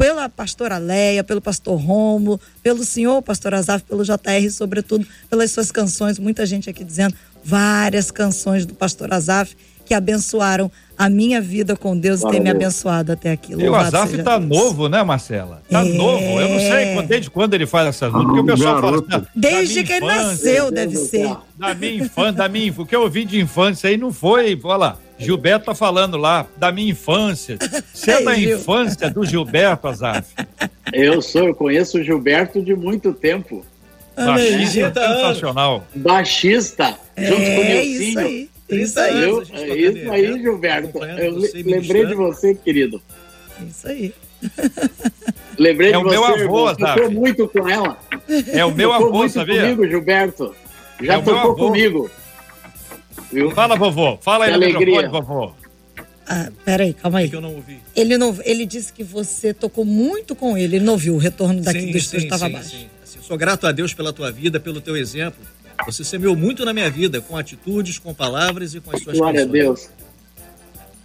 pela 0.00 0.30
pastora 0.30 0.78
Leia, 0.78 1.22
pelo 1.22 1.42
pastor 1.42 1.78
Romo, 1.78 2.40
pelo 2.62 2.82
senhor 2.82 3.20
pastor 3.20 3.52
Azaf, 3.52 3.84
pelo 3.84 4.02
JR, 4.02 4.50
sobretudo 4.50 5.06
pelas 5.28 5.50
suas 5.50 5.70
canções. 5.70 6.18
Muita 6.18 6.46
gente 6.46 6.70
aqui 6.70 6.82
dizendo 6.82 7.14
várias 7.44 8.10
canções 8.10 8.64
do 8.64 8.72
pastor 8.74 9.12
Azaf 9.12 9.54
que 9.90 9.94
abençoaram 9.94 10.70
a 10.96 11.10
minha 11.10 11.40
vida 11.40 11.74
com 11.74 11.98
Deus 11.98 12.20
Valeu. 12.20 12.34
e 12.34 12.36
tem 12.36 12.44
me 12.44 12.48
abençoado 12.48 13.10
até 13.10 13.32
aqui. 13.32 13.54
E 13.54 13.68
o 13.68 13.74
Azaf 13.74 14.22
tá 14.22 14.38
Deus. 14.38 14.48
novo, 14.48 14.88
né, 14.88 15.02
Marcela? 15.02 15.64
Tá 15.68 15.84
é... 15.84 15.92
novo. 15.94 16.40
Eu 16.40 16.48
não 16.48 16.60
sei 16.60 17.02
desde 17.08 17.28
quando 17.28 17.54
ele 17.54 17.66
faz 17.66 17.88
essas 17.88 18.12
músicas, 18.12 18.36
porque 18.36 18.52
o 18.52 18.54
pessoal 18.54 18.80
fala 18.80 18.98
assim, 18.98 19.26
Desde 19.34 19.82
que 19.82 19.92
ele 19.92 20.06
nasceu, 20.06 20.70
deve 20.70 20.94
ser. 20.94 21.36
Da 21.58 21.74
minha 21.74 22.04
infância, 22.04 22.32
da 22.32 22.48
minha 22.48 22.72
o 22.78 22.86
que 22.86 22.94
eu 22.94 23.02
ouvi 23.02 23.24
de 23.24 23.40
infância 23.40 23.90
aí 23.90 23.96
não 23.96 24.12
foi, 24.12 24.56
olha 24.62 24.76
lá, 24.76 24.98
Gilberto 25.18 25.66
tá 25.66 25.74
falando 25.74 26.16
lá 26.16 26.46
da 26.56 26.70
minha 26.70 26.92
infância. 26.92 27.58
Você 27.92 28.12
é 28.12 28.22
da 28.22 28.38
infância 28.38 29.10
do 29.10 29.24
Gilberto, 29.26 29.88
Azaf? 29.88 30.32
Eu 30.92 31.20
sou, 31.20 31.48
eu 31.48 31.54
conheço 31.54 31.98
o 31.98 32.04
Gilberto 32.04 32.62
de 32.62 32.76
muito 32.76 33.12
tempo. 33.12 33.66
Baixista 34.14 34.92
sensacional. 34.94 35.84
Baixista, 35.96 36.96
junto 37.18 37.42
é, 37.42 37.56
com 37.56 37.60
o 37.60 37.64
Nilcinho. 37.64 38.50
Isso 38.70 38.76
aí. 38.76 38.82
Isso 38.82 38.98
aí. 39.00 39.22
Eu, 39.24 39.40
é 39.40 39.76
isso 39.76 40.10
aí, 40.10 40.40
Gilberto. 40.40 40.98
Eu 40.98 41.38
lembrei 41.64 42.06
de 42.06 42.14
você, 42.14 42.54
querido. 42.54 43.02
Isso 43.68 43.88
aí. 43.88 44.14
Lembrei 45.58 45.92
é 45.92 45.96
de 45.96 46.02
você. 46.02 46.14
É 46.14 46.18
o 46.18 46.24
meu 46.24 46.24
avô, 46.24 46.74
sabe? 46.74 47.00
Tocou 47.00 47.10
muito 47.10 47.48
com 47.48 47.68
ela. 47.68 47.98
É 48.52 48.64
o 48.64 48.74
meu 48.74 48.92
avô, 48.92 49.12
muito 49.12 49.32
sabia? 49.32 49.62
comigo, 49.62 49.86
Gilberto. 49.86 50.54
Já 51.02 51.14
é 51.14 51.22
tocou 51.22 51.54
comigo. 51.54 52.10
Viu? 53.32 53.50
Fala, 53.52 53.76
vovô. 53.76 54.18
Fala 54.18 54.46
aí 54.46 54.52
alegria. 54.52 55.08
vovô. 55.08 55.52
Ah, 56.26 56.48
peraí, 56.64 56.94
calma 56.94 57.18
aí. 57.18 57.26
É 57.26 57.28
que 57.28 57.36
eu 57.36 57.40
não 57.40 57.56
ouvi. 57.56 57.80
Ele, 57.94 58.16
não, 58.16 58.36
ele 58.44 58.64
disse 58.64 58.92
que 58.92 59.02
você 59.02 59.52
tocou 59.52 59.84
muito 59.84 60.36
com 60.36 60.56
ele. 60.56 60.76
Ele 60.76 60.84
não 60.84 60.96
viu 60.96 61.14
o 61.14 61.18
retorno 61.18 61.60
daqui 61.60 61.80
sim, 61.80 61.90
do 61.90 61.98
estúdio 61.98 62.24
estava 62.24 62.48
baixo. 62.48 62.70
Sim. 62.70 62.88
Assim, 63.02 63.18
sou 63.20 63.36
grato 63.36 63.66
a 63.66 63.72
Deus 63.72 63.92
pela 63.92 64.12
tua 64.12 64.30
vida, 64.30 64.60
pelo 64.60 64.80
teu 64.80 64.96
exemplo. 64.96 65.40
Você 65.86 66.04
semeou 66.04 66.36
muito 66.36 66.64
na 66.64 66.72
minha 66.72 66.90
vida, 66.90 67.20
com 67.20 67.36
atitudes, 67.36 67.98
com 67.98 68.14
palavras 68.14 68.74
e 68.74 68.80
com 68.80 68.94
as 68.94 69.02
suas 69.02 69.18
Glória 69.18 69.44
canções. 69.44 69.60
a 69.60 69.64
Deus. 69.64 69.90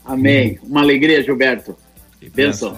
Amém. 0.03 0.59
Uma 0.63 0.81
alegria, 0.81 1.23
Gilberto. 1.23 1.75
Que 2.19 2.29
bênção. 2.29 2.75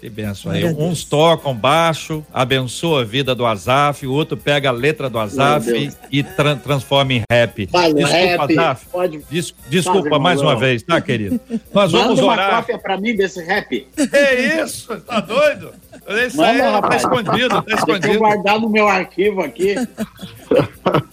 Que 0.00 0.08
benção 0.08 0.50
aí. 0.50 0.64
Uns 0.64 1.04
tocam 1.04 1.54
baixo, 1.54 2.24
abençoa 2.32 3.02
a 3.02 3.04
vida 3.04 3.34
do 3.34 3.44
Azaf, 3.44 4.06
o 4.06 4.12
outro 4.12 4.34
pega 4.34 4.70
a 4.70 4.72
letra 4.72 5.10
do 5.10 5.18
Azaf 5.18 5.90
e 6.10 6.22
tra 6.22 6.56
transforma 6.56 7.12
em 7.12 7.22
rap. 7.30 7.66
Faz 7.66 7.94
desculpa, 7.94 8.16
rap, 8.18 8.52
Azaf. 8.58 8.86
Pode... 8.90 9.18
Des 9.30 9.54
desculpa 9.68 10.18
mais 10.18 10.40
uma 10.40 10.58
vez, 10.58 10.82
tá, 10.82 11.02
querido? 11.02 11.38
Nós 11.74 11.92
vamos 11.92 12.18
Manda 12.18 12.32
orar. 12.32 12.48
uma 12.48 12.56
cópia 12.56 12.78
pra 12.78 12.98
mim 12.98 13.14
desse 13.14 13.42
rap. 13.44 13.86
É 14.10 14.62
isso? 14.64 14.98
Tá 15.02 15.20
doido? 15.20 15.70
Isso 16.26 16.36
Manda, 16.36 16.50
aí 16.50 16.58
tá 16.58 16.70
rapaz. 16.70 17.02
escondido, 17.02 17.62
tá 17.62 17.74
escondido. 17.74 18.00
Deixa 18.00 18.16
eu 18.16 18.18
guardar 18.18 18.60
no 18.60 18.68
meu 18.68 18.88
arquivo 18.88 19.42
aqui. 19.42 19.74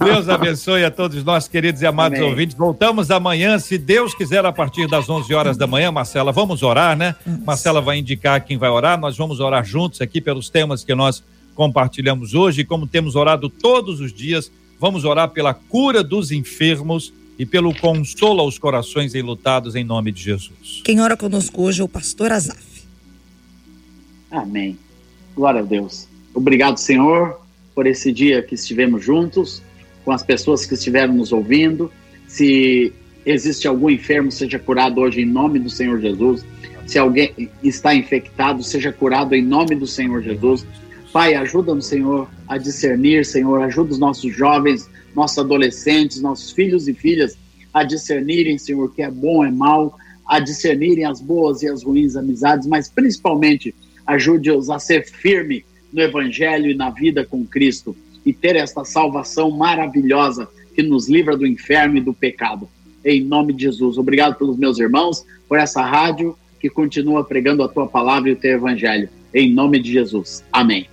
Deus 0.04 0.28
abençoe 0.30 0.84
a 0.84 0.92
todos 0.92 1.24
nós, 1.24 1.48
queridos 1.48 1.82
e 1.82 1.86
amados 1.86 2.18
Amém. 2.18 2.30
ouvintes. 2.30 2.56
Voltamos 2.58 3.12
amanhã, 3.12 3.60
se 3.60 3.78
Deus 3.78 4.16
quiser, 4.16 4.46
a 4.46 4.52
partir 4.52 4.88
das 4.88 5.10
11 5.10 5.34
horas 5.34 5.58
da 5.58 5.68
manhã. 5.68 5.92
Marcela, 5.92 6.32
vamos 6.32 6.64
orar, 6.64 6.98
né? 6.98 7.16
Marcela 7.46 7.82
vai 7.82 7.98
indicar 8.00 8.44
quem 8.44 8.58
vai 8.58 8.70
orar. 8.70 9.00
Nós 9.00 9.18
vamos 9.18 9.40
orar 9.40 9.64
juntos 9.64 10.02
aqui 10.02 10.20
pelos 10.20 10.50
temas 10.50 10.84
que 10.84 10.96
nós 10.96 11.24
compartilhamos 11.54 12.34
hoje. 12.34 12.62
E 12.62 12.66
como 12.66 12.88
temos 12.88 13.16
orado 13.16 13.50
todos 13.50 14.00
os 14.00 14.14
dias, 14.14 14.52
vamos 14.80 15.06
orar 15.06 15.30
pela 15.30 15.54
cura 15.54 16.04
dos 16.04 16.32
enfermos 16.32 17.14
e 17.38 17.46
pelo 17.46 17.74
consolo 17.76 18.42
aos 18.42 18.58
corações 18.58 19.14
enlutados 19.14 19.76
em 19.76 19.84
nome 19.84 20.12
de 20.12 20.24
Jesus. 20.24 20.82
Quem 20.84 21.00
ora 21.02 21.16
conosco 21.16 21.62
hoje 21.62 21.82
é 21.82 21.84
o 21.84 21.88
pastor 21.88 22.32
Azaf. 22.32 22.67
Amém. 24.30 24.78
Glória 25.36 25.62
a 25.62 25.64
Deus. 25.64 26.08
Obrigado, 26.34 26.78
Senhor, 26.78 27.40
por 27.74 27.88
esse 27.88 28.12
dia 28.12 28.42
que 28.42 28.56
estivemos 28.56 29.04
juntos, 29.04 29.62
com 30.04 30.12
as 30.12 30.24
pessoas 30.24 30.66
que 30.66 30.74
estiveram 30.74 31.14
nos 31.14 31.32
ouvindo. 31.32 31.92
Se 32.28 32.94
existe 33.26 33.68
algum 33.68 33.90
enfermo, 33.90 34.32
seja 34.32 34.60
curado 34.60 35.02
hoje 35.02 35.22
em 35.22 35.26
nome 35.26 35.60
do 35.60 35.70
Senhor 35.70 36.00
Jesus. 36.00 36.46
Se 36.86 36.98
alguém 36.98 37.50
está 37.64 37.94
infectado, 37.94 38.64
seja 38.64 38.92
curado 38.92 39.36
em 39.36 39.44
nome 39.44 39.76
do 39.76 39.88
Senhor 39.88 40.22
Jesus. 40.22 40.66
Pai, 41.12 41.36
ajuda-nos, 41.36 41.88
Senhor, 41.88 42.28
a 42.48 42.58
discernir, 42.58 43.26
Senhor, 43.26 43.62
ajuda 43.62 43.92
os 43.92 44.00
nossos 44.00 44.34
jovens, 44.34 44.90
nossos 45.16 45.38
adolescentes, 45.38 46.22
nossos 46.22 46.52
filhos 46.52 46.88
e 46.88 46.94
filhas 46.94 47.38
a 47.74 47.84
discernirem, 47.84 48.58
Senhor, 48.58 48.86
o 48.86 48.90
que 48.90 49.04
é 49.04 49.12
bom, 49.12 49.46
é 49.46 49.52
mal, 49.52 49.98
a 50.26 50.40
discernirem 50.40 51.06
as 51.06 51.22
boas 51.22 51.62
e 51.62 51.68
as 51.68 51.84
ruins 51.84 52.16
amizades, 52.16 52.68
mas 52.68 52.90
principalmente 52.90 53.74
ajude-os 54.08 54.70
a 54.70 54.80
ser 54.80 55.06
firme 55.06 55.66
no 55.92 56.02
Evangelho 56.02 56.72
e 56.72 56.76
na 56.76 56.90
vida 56.90 57.26
com 57.26 57.46
Cristo 57.46 57.96
e 58.26 58.34
ter 58.34 58.56
esta 58.56 58.84
salvação 58.84 59.52
maravilhosa 59.52 60.48
que 60.74 60.82
nos 60.82 61.10
livra 61.10 61.36
do 61.36 61.46
inferno 61.46 61.98
e 61.98 62.02
do 62.02 62.14
pecado. 62.14 62.70
Em 63.04 63.22
nome 63.22 63.54
de 63.54 63.64
Jesus. 63.64 63.98
Obrigado 63.98 64.36
pelos 64.36 64.58
meus 64.58 64.80
irmãos, 64.80 65.26
por 65.48 65.58
essa 65.58 65.82
rádio 65.82 66.38
que 66.60 66.70
continua 66.70 67.24
pregando 67.24 67.64
a 67.64 67.68
tua 67.68 67.88
palavra 67.88 68.30
e 68.30 68.34
o 68.34 68.36
teu 68.36 68.52
Evangelho. 68.52 69.10
Em 69.34 69.54
nome 69.54 69.80
de 69.80 69.92
Jesus. 69.92 70.44
Amém. 70.52 70.88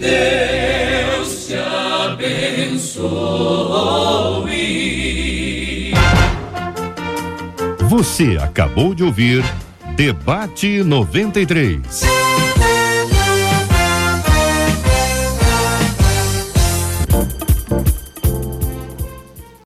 Deus 0.00 1.46
te 1.46 1.54
abençoe. 1.54 3.08
Você 7.88 8.36
acabou 8.40 8.94
de 8.94 9.02
ouvir 9.02 9.42
Debate 9.98 10.84
93. 10.84 12.47